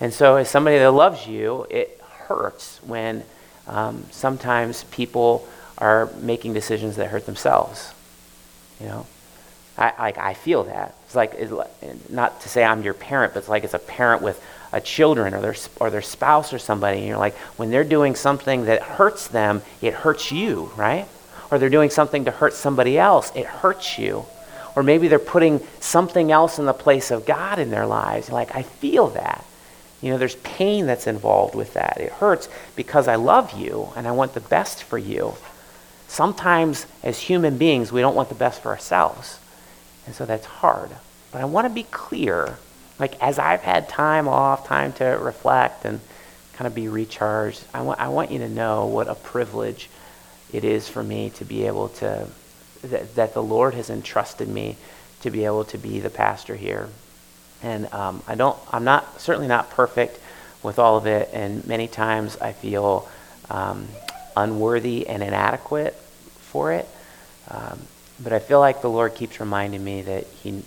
And 0.00 0.12
so, 0.12 0.36
as 0.36 0.48
somebody 0.48 0.78
that 0.78 0.90
loves 0.90 1.26
you, 1.26 1.66
it 1.70 2.00
hurts 2.26 2.80
when 2.84 3.22
um, 3.68 4.04
sometimes 4.10 4.84
people 4.84 5.46
are 5.78 6.10
making 6.20 6.54
decisions 6.54 6.96
that 6.96 7.08
hurt 7.08 7.26
themselves. 7.26 7.92
You 8.80 8.86
know, 8.86 9.06
I, 9.78 9.92
like 9.98 10.18
I 10.18 10.34
feel 10.34 10.64
that. 10.64 10.94
It's 11.04 11.14
like 11.14 11.38
not 12.10 12.40
to 12.42 12.48
say 12.48 12.64
I'm 12.64 12.82
your 12.82 12.94
parent, 12.94 13.34
but 13.34 13.40
it's 13.40 13.48
like 13.48 13.64
it's 13.64 13.74
a 13.74 13.78
parent 13.78 14.22
with 14.22 14.42
a 14.72 14.80
children 14.80 15.34
or 15.34 15.40
their 15.40 15.54
or 15.76 15.90
their 15.90 16.02
spouse 16.02 16.52
or 16.52 16.58
somebody. 16.58 16.98
And 16.98 17.06
you're 17.06 17.18
like, 17.18 17.36
when 17.56 17.70
they're 17.70 17.84
doing 17.84 18.14
something 18.14 18.64
that 18.64 18.82
hurts 18.82 19.28
them, 19.28 19.62
it 19.80 19.94
hurts 19.94 20.32
you, 20.32 20.70
right? 20.76 21.06
Or 21.52 21.58
they're 21.58 21.68
doing 21.68 21.90
something 21.90 22.24
to 22.24 22.30
hurt 22.30 22.54
somebody 22.54 22.98
else, 22.98 23.30
it 23.36 23.44
hurts 23.44 23.98
you. 23.98 24.24
Or 24.74 24.82
maybe 24.82 25.08
they're 25.08 25.18
putting 25.18 25.60
something 25.80 26.32
else 26.32 26.58
in 26.58 26.64
the 26.64 26.72
place 26.72 27.10
of 27.10 27.26
God 27.26 27.58
in 27.58 27.70
their 27.70 27.86
lives. 27.86 28.30
Like, 28.30 28.56
I 28.56 28.62
feel 28.62 29.08
that. 29.08 29.44
You 30.00 30.10
know, 30.10 30.18
there's 30.18 30.36
pain 30.36 30.86
that's 30.86 31.06
involved 31.06 31.54
with 31.54 31.74
that. 31.74 31.98
It 32.00 32.10
hurts 32.10 32.48
because 32.74 33.06
I 33.06 33.16
love 33.16 33.52
you 33.52 33.90
and 33.94 34.08
I 34.08 34.12
want 34.12 34.32
the 34.32 34.40
best 34.40 34.82
for 34.82 34.96
you. 34.96 35.34
Sometimes, 36.08 36.86
as 37.02 37.20
human 37.20 37.58
beings, 37.58 37.92
we 37.92 38.00
don't 38.00 38.16
want 38.16 38.30
the 38.30 38.34
best 38.34 38.62
for 38.62 38.70
ourselves. 38.70 39.38
And 40.06 40.14
so 40.14 40.24
that's 40.24 40.46
hard. 40.46 40.90
But 41.32 41.42
I 41.42 41.44
want 41.44 41.66
to 41.66 41.72
be 41.72 41.84
clear. 41.84 42.56
Like, 42.98 43.22
as 43.22 43.38
I've 43.38 43.60
had 43.60 43.90
time 43.90 44.26
off, 44.26 44.66
time 44.66 44.94
to 44.94 45.04
reflect 45.04 45.84
and 45.84 46.00
kind 46.54 46.66
of 46.66 46.74
be 46.74 46.88
recharged, 46.88 47.62
I 47.74 47.82
want, 47.82 48.00
I 48.00 48.08
want 48.08 48.30
you 48.30 48.38
to 48.38 48.48
know 48.48 48.86
what 48.86 49.06
a 49.06 49.14
privilege 49.14 49.90
it 50.52 50.64
is 50.64 50.88
for 50.88 51.02
me 51.02 51.30
to 51.30 51.44
be 51.44 51.66
able 51.66 51.88
to, 51.88 52.28
that, 52.82 53.14
that 53.14 53.34
the 53.34 53.42
Lord 53.42 53.74
has 53.74 53.90
entrusted 53.90 54.48
me 54.48 54.76
to 55.22 55.30
be 55.30 55.44
able 55.44 55.64
to 55.64 55.78
be 55.78 56.00
the 56.00 56.10
pastor 56.10 56.56
here. 56.56 56.88
And 57.62 57.92
um, 57.92 58.22
I 58.26 58.34
don't, 58.34 58.58
I'm 58.70 58.84
not, 58.84 59.20
certainly 59.20 59.48
not 59.48 59.70
perfect 59.70 60.18
with 60.62 60.78
all 60.78 60.96
of 60.96 61.06
it. 61.06 61.30
And 61.32 61.66
many 61.66 61.88
times 61.88 62.36
I 62.38 62.52
feel 62.52 63.08
um, 63.50 63.88
unworthy 64.36 65.06
and 65.06 65.22
inadequate 65.22 65.94
for 65.94 66.72
it. 66.72 66.88
Um, 67.48 67.80
but 68.22 68.32
I 68.32 68.38
feel 68.38 68.60
like 68.60 68.82
the 68.82 68.90
Lord 68.90 69.14
keeps 69.14 69.40
reminding 69.40 69.82
me 69.82 70.02
that 70.02 70.26
He, 70.42 70.62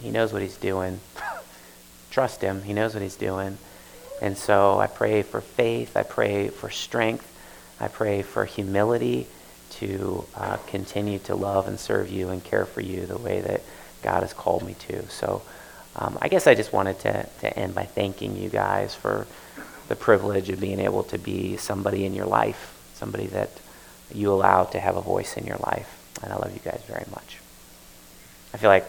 he 0.00 0.10
knows 0.10 0.32
what 0.32 0.42
He's 0.42 0.56
doing. 0.56 1.00
Trust 2.10 2.40
Him, 2.40 2.62
He 2.62 2.72
knows 2.72 2.94
what 2.94 3.02
He's 3.02 3.16
doing. 3.16 3.58
And 4.22 4.36
so 4.36 4.78
I 4.78 4.86
pray 4.86 5.22
for 5.22 5.40
faith, 5.40 5.96
I 5.96 6.02
pray 6.02 6.48
for 6.48 6.70
strength, 6.70 7.30
I 7.80 7.88
pray 7.88 8.22
for 8.22 8.44
humility 8.44 9.26
to 9.70 10.24
uh, 10.34 10.56
continue 10.68 11.18
to 11.20 11.34
love 11.34 11.68
and 11.68 11.78
serve 11.78 12.10
you 12.10 12.30
and 12.30 12.42
care 12.42 12.64
for 12.64 12.80
you 12.80 13.06
the 13.06 13.18
way 13.18 13.40
that 13.40 13.62
God 14.02 14.22
has 14.22 14.32
called 14.32 14.64
me 14.64 14.74
to. 14.88 15.08
So 15.08 15.42
um, 15.96 16.18
I 16.20 16.28
guess 16.28 16.46
I 16.46 16.54
just 16.54 16.72
wanted 16.72 16.98
to, 17.00 17.28
to 17.40 17.58
end 17.58 17.74
by 17.74 17.84
thanking 17.84 18.36
you 18.36 18.48
guys 18.48 18.94
for 18.94 19.26
the 19.88 19.96
privilege 19.96 20.48
of 20.50 20.60
being 20.60 20.80
able 20.80 21.02
to 21.04 21.18
be 21.18 21.56
somebody 21.56 22.06
in 22.06 22.14
your 22.14 22.26
life, 22.26 22.74
somebody 22.94 23.26
that 23.28 23.50
you 24.14 24.32
allow 24.32 24.64
to 24.64 24.80
have 24.80 24.96
a 24.96 25.00
voice 25.00 25.36
in 25.36 25.46
your 25.46 25.58
life. 25.58 25.92
And 26.22 26.32
I 26.32 26.36
love 26.36 26.52
you 26.52 26.60
guys 26.60 26.82
very 26.86 27.04
much. 27.10 27.38
I 28.54 28.58
feel 28.58 28.70
like 28.70 28.86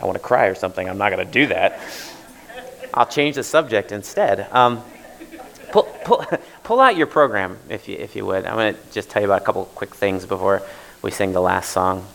I 0.00 0.04
want 0.04 0.16
to 0.16 0.22
cry 0.22 0.46
or 0.46 0.54
something. 0.54 0.88
I'm 0.88 0.98
not 0.98 1.10
going 1.10 1.24
to 1.24 1.32
do 1.32 1.46
that. 1.48 1.80
I'll 2.92 3.06
change 3.06 3.36
the 3.36 3.44
subject 3.44 3.92
instead. 3.92 4.48
Um, 4.52 4.82
pull, 5.76 5.82
pull, 6.04 6.24
pull 6.62 6.80
out 6.80 6.96
your 6.96 7.06
program, 7.06 7.58
if 7.68 7.88
you, 7.88 7.96
if 7.96 8.16
you 8.16 8.24
would. 8.24 8.46
I'm 8.46 8.54
going 8.54 8.74
to 8.74 8.80
just 8.92 9.10
tell 9.10 9.20
you 9.20 9.28
about 9.28 9.42
a 9.42 9.44
couple 9.44 9.64
quick 9.66 9.94
things 9.94 10.24
before 10.24 10.62
we 11.02 11.10
sing 11.10 11.32
the 11.32 11.40
last 11.40 11.70
song. 11.70 12.06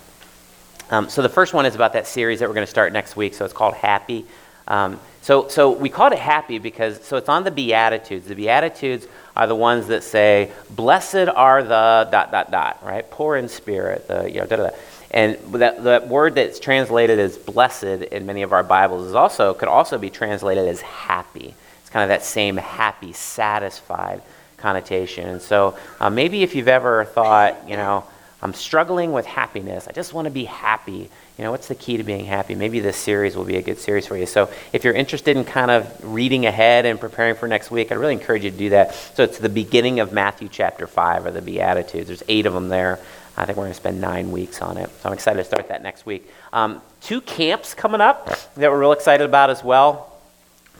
Um, 0.89 1.09
so 1.09 1.21
the 1.21 1.29
first 1.29 1.53
one 1.53 1.65
is 1.65 1.75
about 1.75 1.93
that 1.93 2.07
series 2.07 2.39
that 2.39 2.49
we're 2.49 2.55
going 2.55 2.65
to 2.65 2.71
start 2.71 2.91
next 2.91 3.15
week. 3.15 3.33
So 3.35 3.45
it's 3.45 3.53
called 3.53 3.75
Happy. 3.75 4.25
Um, 4.67 4.99
so, 5.21 5.47
so 5.47 5.71
we 5.71 5.89
called 5.89 6.13
it 6.13 6.19
Happy 6.19 6.57
because 6.57 7.03
so 7.05 7.17
it's 7.17 7.29
on 7.29 7.43
the 7.43 7.51
Beatitudes. 7.51 8.27
The 8.27 8.35
Beatitudes 8.35 9.07
are 9.35 9.45
the 9.45 9.55
ones 9.55 9.87
that 9.87 10.03
say, 10.03 10.51
"Blessed 10.71 11.29
are 11.35 11.61
the 11.61 12.09
dot 12.11 12.31
dot 12.31 12.49
dot," 12.49 12.83
right? 12.83 13.09
Poor 13.11 13.37
in 13.37 13.47
spirit, 13.47 14.07
the 14.07 14.29
you 14.29 14.39
know 14.39 14.47
da 14.47 14.55
da 14.55 14.63
da. 14.69 14.75
And 15.11 15.37
that, 15.53 15.83
that 15.83 16.07
word 16.07 16.35
that's 16.35 16.59
translated 16.59 17.19
as 17.19 17.37
blessed 17.37 17.83
in 17.83 18.25
many 18.25 18.41
of 18.41 18.53
our 18.53 18.63
Bibles 18.63 19.07
is 19.07 19.15
also 19.15 19.53
could 19.53 19.67
also 19.67 19.97
be 19.97 20.09
translated 20.09 20.67
as 20.67 20.81
happy. 20.81 21.53
Kind 21.91 22.03
of 22.03 22.09
that 22.09 22.23
same 22.23 22.57
happy, 22.57 23.13
satisfied 23.13 24.21
connotation. 24.57 25.27
And 25.27 25.41
so 25.41 25.77
uh, 25.99 26.09
maybe 26.09 26.43
if 26.43 26.55
you've 26.55 26.67
ever 26.67 27.05
thought, 27.05 27.67
you 27.67 27.75
know, 27.75 28.05
I'm 28.43 28.53
struggling 28.53 29.11
with 29.11 29.27
happiness. 29.27 29.87
I 29.87 29.91
just 29.91 30.13
want 30.13 30.25
to 30.25 30.31
be 30.31 30.45
happy. 30.45 31.09
You 31.37 31.43
know, 31.43 31.51
what's 31.51 31.67
the 31.67 31.75
key 31.75 31.97
to 31.97 32.03
being 32.03 32.25
happy? 32.25 32.55
Maybe 32.55 32.79
this 32.79 32.97
series 32.97 33.35
will 33.35 33.43
be 33.43 33.57
a 33.57 33.61
good 33.61 33.77
series 33.77 34.07
for 34.07 34.17
you. 34.17 34.25
So, 34.25 34.49
if 34.73 34.83
you're 34.83 34.95
interested 34.95 35.37
in 35.37 35.43
kind 35.43 35.69
of 35.69 36.03
reading 36.03 36.47
ahead 36.47 36.87
and 36.87 36.99
preparing 36.99 37.35
for 37.35 37.47
next 37.47 37.69
week, 37.69 37.91
I'd 37.91 37.99
really 37.99 38.13
encourage 38.13 38.43
you 38.43 38.51
to 38.51 38.57
do 38.57 38.69
that. 38.71 38.95
So, 38.95 39.23
it's 39.23 39.37
the 39.37 39.49
beginning 39.49 39.99
of 39.99 40.11
Matthew 40.11 40.49
chapter 40.49 40.87
5 40.87 41.27
or 41.27 41.31
the 41.31 41.41
Beatitudes. 41.41 42.07
There's 42.07 42.23
eight 42.27 42.47
of 42.47 42.53
them 42.53 42.69
there. 42.69 42.99
I 43.37 43.45
think 43.45 43.57
we're 43.57 43.65
going 43.65 43.73
to 43.73 43.79
spend 43.79 44.01
nine 44.01 44.31
weeks 44.31 44.61
on 44.61 44.77
it. 44.77 44.89
So, 45.01 45.09
I'm 45.09 45.13
excited 45.13 45.37
to 45.37 45.45
start 45.45 45.67
that 45.67 45.83
next 45.83 46.07
week. 46.07 46.27
Um, 46.51 46.81
two 46.99 47.21
camps 47.21 47.75
coming 47.75 48.01
up 48.01 48.25
that 48.55 48.71
we're 48.71 48.79
real 48.79 48.91
excited 48.91 49.23
about 49.23 49.51
as 49.51 49.63
well. 49.63 50.10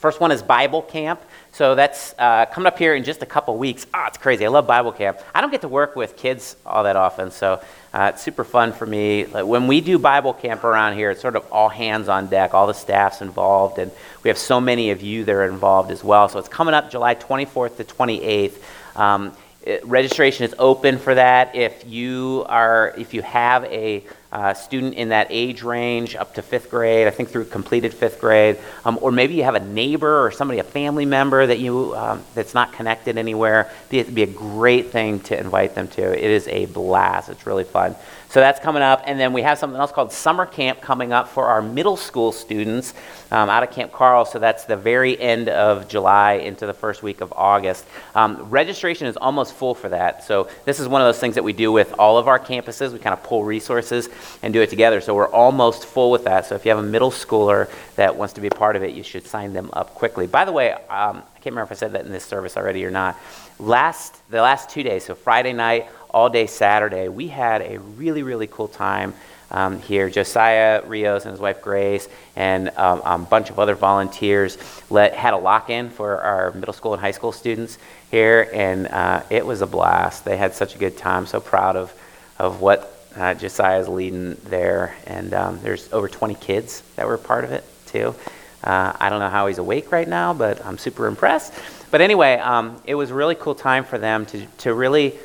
First 0.02 0.20
one 0.20 0.32
is 0.32 0.42
Bible 0.42 0.82
Camp. 0.82 1.22
So 1.52 1.76
that's 1.76 2.16
uh, 2.18 2.48
coming 2.48 2.66
up 2.66 2.80
here 2.80 2.96
in 2.96 3.04
just 3.04 3.22
a 3.22 3.26
couple 3.28 3.56
weeks. 3.56 3.86
Ah, 3.94 4.08
it's 4.08 4.18
crazy. 4.18 4.44
I 4.44 4.48
love 4.48 4.66
Bible 4.66 4.92
camp. 4.92 5.20
I 5.36 5.42
don't 5.42 5.52
get 5.52 5.62
to 5.62 5.68
work 5.68 5.96
with 5.96 6.18
kids 6.18 6.56
all 6.66 6.86
that 6.86 6.96
often, 6.96 7.30
so 7.30 7.62
uh, 7.94 8.12
it's 8.12 8.24
super 8.24 8.44
fun 8.44 8.74
for 8.74 8.88
me. 8.88 9.28
Like 9.28 9.46
when 9.46 9.68
we 9.68 9.80
do 9.80 10.00
Bible 10.00 10.34
camp 10.34 10.64
around 10.64 10.96
here, 10.96 11.12
it's 11.12 11.22
sort 11.22 11.36
of 11.36 11.46
all 11.52 11.70
hands 11.70 12.10
on 12.10 12.26
deck, 12.26 12.56
all 12.56 12.66
the 12.66 12.74
staff's 12.74 13.22
involved, 13.22 13.78
and 13.78 13.92
we 14.24 14.30
have 14.30 14.40
so 14.40 14.60
many 14.60 14.90
of 14.90 15.04
you 15.04 15.24
that 15.24 15.36
are 15.36 15.48
involved 15.48 15.92
as 15.92 16.04
well. 16.04 16.28
So 16.30 16.40
it's 16.40 16.50
coming 16.50 16.74
up 16.74 16.90
July 16.90 17.14
24th 17.14 17.78
to 17.78 17.84
28th. 17.84 18.58
Um, 19.00 19.34
it, 19.62 19.86
registration 19.86 20.46
is 20.46 20.56
open 20.58 20.98
for 20.98 21.14
that. 21.14 21.56
If 21.56 21.86
you 21.86 22.44
are, 22.50 22.96
if 22.98 23.14
you 23.14 23.22
have 23.22 23.66
a 23.66 24.04
uh, 24.32 24.54
student 24.54 24.94
in 24.94 25.10
that 25.10 25.28
age 25.30 25.62
range 25.62 26.16
up 26.16 26.34
to 26.36 26.42
fifth 26.42 26.70
grade, 26.70 27.08
I 27.08 27.12
think 27.12 27.30
through 27.30 27.46
completed 27.46 27.94
fifth 27.94 28.22
grade, 28.22 28.58
um, 28.86 28.98
or 29.02 29.12
maybe 29.12 29.34
you 29.34 29.44
have 29.44 29.56
a 29.56 29.60
neighbor 29.60 30.26
or 30.26 30.32
somebody, 30.32 30.60
a 30.60 30.64
family 30.64 31.06
member 31.06 31.46
that 31.46 31.60
you 31.60 31.96
um, 31.96 32.24
that's 32.34 32.54
not 32.54 32.72
connected 32.72 33.18
anywhere. 33.18 33.70
It'd 33.90 34.16
be 34.16 34.24
a 34.24 34.28
great 34.28 34.92
thing 34.92 35.20
to 35.22 35.38
invite 35.38 35.76
them 35.76 35.88
to. 35.90 36.02
It 36.02 36.32
is 36.32 36.48
a 36.48 36.66
blast. 36.68 37.30
It's 37.30 37.46
really 37.46 37.66
fun. 37.66 37.96
So 38.32 38.40
that's 38.40 38.62
coming 38.62 38.82
up. 38.82 39.04
And 39.06 39.20
then 39.20 39.34
we 39.34 39.42
have 39.42 39.58
something 39.58 39.78
else 39.78 39.92
called 39.92 40.14
summer 40.14 40.46
camp 40.46 40.80
coming 40.80 41.12
up 41.12 41.28
for 41.28 41.48
our 41.48 41.62
middle 41.62 41.98
school 41.98 42.32
students 42.32 42.94
um, 43.30 43.50
out 43.50 43.62
of 43.62 43.72
Camp 43.72 43.92
Carl. 43.92 44.24
So 44.24 44.40
that's 44.40 44.64
the 44.64 44.78
very 44.78 45.20
end 45.20 45.50
of 45.50 45.90
July 45.90 46.36
into 46.36 46.66
the 46.66 46.74
first 46.74 47.04
week 47.04 47.20
of 47.20 47.34
August. 47.34 47.86
Um, 48.16 48.50
registration 48.50 49.08
is 49.08 49.18
almost 49.18 49.54
full 49.54 49.76
for 49.76 49.90
that. 49.90 50.24
So 50.24 50.48
this 50.64 50.80
is 50.80 50.88
one 50.88 51.02
of 51.02 51.08
those 51.08 51.20
things 51.20 51.36
that 51.36 51.44
we 51.44 51.52
do 51.52 51.74
with 51.74 51.94
all 52.00 52.18
of 52.18 52.30
our 52.30 52.40
campuses. 52.40 52.94
We 52.94 53.00
kind 53.00 53.12
of 53.12 53.22
pull 53.22 53.44
resources 53.44 54.08
and 54.42 54.54
do 54.54 54.62
it 54.62 54.70
together. 54.70 55.02
So 55.02 55.14
we're 55.14 55.28
almost 55.28 55.86
full 55.86 56.10
with 56.10 56.24
that. 56.24 56.46
So 56.46 56.56
if 56.56 56.64
you 56.64 56.72
have 56.72 56.80
a 56.80 56.88
middle 56.88 57.12
schooler 57.12 57.70
that 57.98 58.16
wants 58.16 58.34
to 58.36 58.42
be 58.42 58.48
a 58.48 58.52
part 58.52 58.78
of 58.78 58.84
it, 58.84 58.94
you 58.96 59.04
should 59.04 59.28
sign 59.28 59.52
them 59.52 59.70
up 59.74 59.94
quickly. 59.94 60.26
By 60.26 60.46
the 60.46 60.54
way, 60.54 60.72
um, 60.72 60.82
I 60.88 61.44
can't 61.44 61.48
remember 61.48 61.64
if 61.64 61.72
I 61.74 61.76
said 61.80 61.92
that 61.94 62.06
in 62.06 62.14
this 62.14 62.24
service 62.24 62.56
already 62.56 62.86
or 62.86 62.92
not. 62.92 63.18
Last 63.60 64.22
the 64.30 64.42
last 64.42 64.70
two 64.70 64.84
days, 64.84 65.06
so 65.06 65.16
Friday 65.16 65.54
night 65.54 65.90
all 66.12 66.30
day 66.30 66.46
Saturday, 66.46 67.08
we 67.08 67.28
had 67.28 67.62
a 67.62 67.80
really, 67.80 68.24
really 68.24 68.48
cool 68.48 68.68
time 68.68 69.14
um, 69.50 69.82
here. 69.82 70.10
Josiah 70.10 70.82
Rios 70.86 71.26
and 71.26 71.32
his 71.32 71.40
wife 71.40 71.62
Grace 71.62 72.08
and 72.36 72.70
um, 72.78 73.02
a 73.04 73.18
bunch 73.18 73.50
of 73.50 73.60
other 73.60 73.76
volunteers 73.76 74.58
let, 74.90 75.14
had 75.14 75.34
a 75.34 75.38
lock 75.38 75.70
in 75.70 75.90
for 75.90 76.22
our 76.22 76.52
middle 76.52 76.74
school 76.74 76.94
and 76.94 77.02
high 77.02 77.12
school 77.12 77.32
students 77.32 77.78
here, 78.10 78.50
and 78.54 78.88
uh, 78.88 79.24
it 79.30 79.46
was 79.46 79.62
a 79.62 79.68
blast. 79.68 80.26
They 80.26 80.38
had 80.38 80.54
such 80.54 80.76
a 80.76 80.78
good 80.78 80.98
time. 80.98 81.26
So 81.26 81.40
proud 81.40 81.76
of, 81.76 81.94
of 82.40 82.62
what 82.62 82.98
uh, 83.16 83.34
Josiah 83.34 83.80
is 83.80 83.88
leading 83.88 84.36
there. 84.46 84.96
And 85.06 85.34
um, 85.34 85.60
there's 85.62 85.92
over 85.92 86.08
20 86.08 86.36
kids 86.36 86.84
that 86.96 87.08
were 87.08 87.18
part 87.18 87.44
of 87.44 87.52
it, 87.52 87.64
too. 87.86 88.16
Uh, 88.64 88.94
I 89.00 89.10
don't 89.10 89.20
know 89.20 89.30
how 89.30 89.48
he's 89.48 89.58
awake 89.58 89.92
right 89.92 90.08
now, 90.08 90.34
but 90.34 90.64
I'm 90.66 90.78
super 90.78 91.08
impressed. 91.08 91.54
But 91.90 92.00
anyway, 92.00 92.36
um, 92.36 92.82
it 92.86 92.96
was 92.96 93.12
a 93.12 93.14
really 93.14 93.36
cool 93.36 93.56
time 93.56 93.84
for 93.84 93.98
them 93.98 94.26
to, 94.28 94.46
to 94.60 94.74
really 94.74 95.20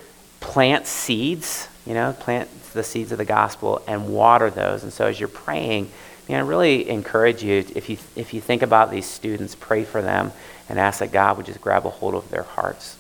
plant 0.47 0.87
seeds, 0.87 1.67
you 1.85 1.93
know, 1.93 2.13
plant 2.21 2.49
the 2.73 2.85
seeds 2.85 3.11
of 3.11 3.19
the 3.19 3.25
gospel 3.25 3.83
and 3.89 4.09
water 4.09 4.49
those. 4.49 4.85
And 4.85 4.93
so 4.93 5.07
as 5.07 5.19
you're 5.19 5.29
praying, 5.29 5.91
I 6.29 6.39
really 6.39 6.89
encourage 6.89 7.43
you, 7.43 7.65
if 7.75 7.89
you, 7.89 7.99
if 8.15 8.33
you 8.33 8.41
think 8.41 8.63
about 8.63 8.93
these 8.93 9.07
students, 9.07 9.57
pray 9.57 9.85
for 9.85 10.01
them 10.01 10.31
and 10.69 10.79
ask 10.79 11.01
that 11.01 11.11
God 11.11 11.37
would 11.37 11.47
just 11.47 11.61
grab 11.61 11.85
a 11.85 11.91
hold 11.91 12.15
of 12.15 12.31
their 12.31 12.45
hearts. 12.45 12.97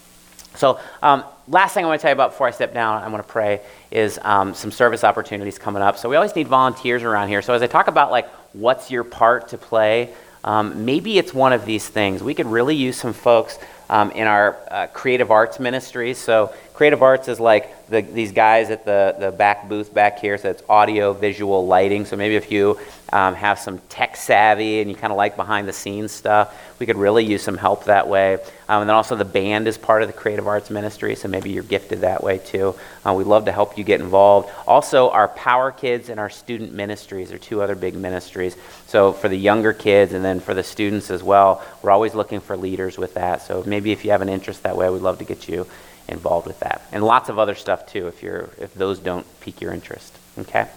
So 0.56 0.80
um, 1.02 1.22
last 1.46 1.74
thing 1.74 1.84
I 1.84 1.88
want 1.88 2.00
to 2.00 2.02
tell 2.02 2.10
you 2.10 2.14
about 2.14 2.32
before 2.32 2.48
I 2.48 2.50
step 2.50 2.74
down, 2.74 3.02
I 3.02 3.08
want 3.08 3.24
to 3.24 3.32
pray, 3.32 3.60
is 3.92 4.18
um, 4.22 4.52
some 4.52 4.72
service 4.72 5.04
opportunities 5.04 5.58
coming 5.58 5.82
up. 5.82 5.98
So 5.98 6.08
we 6.08 6.16
always 6.16 6.34
need 6.34 6.48
volunteers 6.48 7.04
around 7.04 7.28
here. 7.28 7.42
So 7.42 7.54
as 7.54 7.62
I 7.62 7.68
talk 7.68 7.86
about 7.86 8.10
like 8.10 8.28
what's 8.54 8.90
your 8.90 9.04
part 9.04 9.48
to 9.48 9.58
play, 9.58 10.12
um, 10.42 10.84
maybe 10.84 11.18
it's 11.18 11.32
one 11.32 11.52
of 11.52 11.64
these 11.64 11.88
things. 11.88 12.22
We 12.22 12.34
could 12.34 12.46
really 12.46 12.74
use 12.74 12.96
some 12.96 13.12
folks 13.12 13.58
um, 13.90 14.10
in 14.12 14.26
our 14.26 14.56
uh, 14.70 14.86
creative 14.88 15.30
arts 15.30 15.60
ministries. 15.60 16.18
So 16.18 16.54
creative 16.76 17.02
arts 17.02 17.26
is 17.26 17.40
like 17.40 17.88
the, 17.88 18.02
these 18.02 18.32
guys 18.32 18.68
at 18.68 18.84
the, 18.84 19.16
the 19.18 19.32
back 19.32 19.66
booth 19.66 19.94
back 19.94 20.18
here. 20.18 20.36
So 20.36 20.50
it's 20.50 20.62
audio, 20.68 21.14
visual, 21.14 21.66
lighting. 21.66 22.04
So 22.04 22.16
maybe 22.16 22.36
if 22.36 22.52
you 22.52 22.78
um, 23.10 23.34
have 23.34 23.58
some 23.58 23.78
tech 23.88 24.14
savvy 24.14 24.80
and 24.80 24.90
you 24.90 24.94
kind 24.94 25.10
of 25.10 25.16
like 25.16 25.36
behind 25.36 25.66
the 25.66 25.72
scenes 25.72 26.12
stuff, 26.12 26.54
we 26.78 26.84
could 26.84 26.98
really 26.98 27.24
use 27.24 27.42
some 27.42 27.56
help 27.56 27.84
that 27.84 28.08
way. 28.08 28.34
Um, 28.68 28.82
and 28.82 28.90
then 28.90 28.94
also 28.94 29.16
the 29.16 29.24
band 29.24 29.68
is 29.68 29.78
part 29.78 30.02
of 30.02 30.08
the 30.08 30.12
creative 30.12 30.46
arts 30.46 30.68
ministry. 30.68 31.14
So 31.14 31.28
maybe 31.28 31.48
you're 31.48 31.62
gifted 31.62 32.02
that 32.02 32.22
way 32.22 32.38
too. 32.38 32.74
Uh, 33.06 33.14
we'd 33.14 33.26
love 33.26 33.46
to 33.46 33.52
help 33.52 33.78
you 33.78 33.84
get 33.84 34.02
involved. 34.02 34.50
Also, 34.66 35.08
our 35.08 35.28
Power 35.28 35.72
Kids 35.72 36.10
and 36.10 36.20
our 36.20 36.28
student 36.28 36.74
ministries 36.74 37.32
are 37.32 37.38
two 37.38 37.62
other 37.62 37.74
big 37.74 37.94
ministries. 37.94 38.54
So 38.86 39.14
for 39.14 39.30
the 39.30 39.38
younger 39.38 39.72
kids 39.72 40.12
and 40.12 40.22
then 40.22 40.40
for 40.40 40.52
the 40.52 40.62
students 40.62 41.10
as 41.10 41.22
well, 41.22 41.64
we're 41.80 41.90
always 41.90 42.14
looking 42.14 42.40
for 42.40 42.54
leaders 42.54 42.98
with 42.98 43.14
that. 43.14 43.40
So 43.40 43.62
maybe 43.64 43.92
if 43.92 44.04
you 44.04 44.10
have 44.10 44.20
an 44.20 44.28
interest 44.28 44.64
that 44.64 44.76
way, 44.76 44.90
we'd 44.90 45.00
love 45.00 45.18
to 45.20 45.24
get 45.24 45.48
you 45.48 45.66
involved 46.08 46.46
with 46.46 46.60
that. 46.60 46.82
And 46.92 47.04
lots 47.04 47.28
of 47.28 47.38
other 47.38 47.54
stuff 47.54 47.86
too 47.86 48.08
if 48.08 48.22
you're 48.22 48.50
if 48.58 48.74
those 48.74 48.98
don't 48.98 49.26
pique 49.40 49.60
your 49.60 49.72
interest. 49.72 50.16
Okay? 50.38 50.68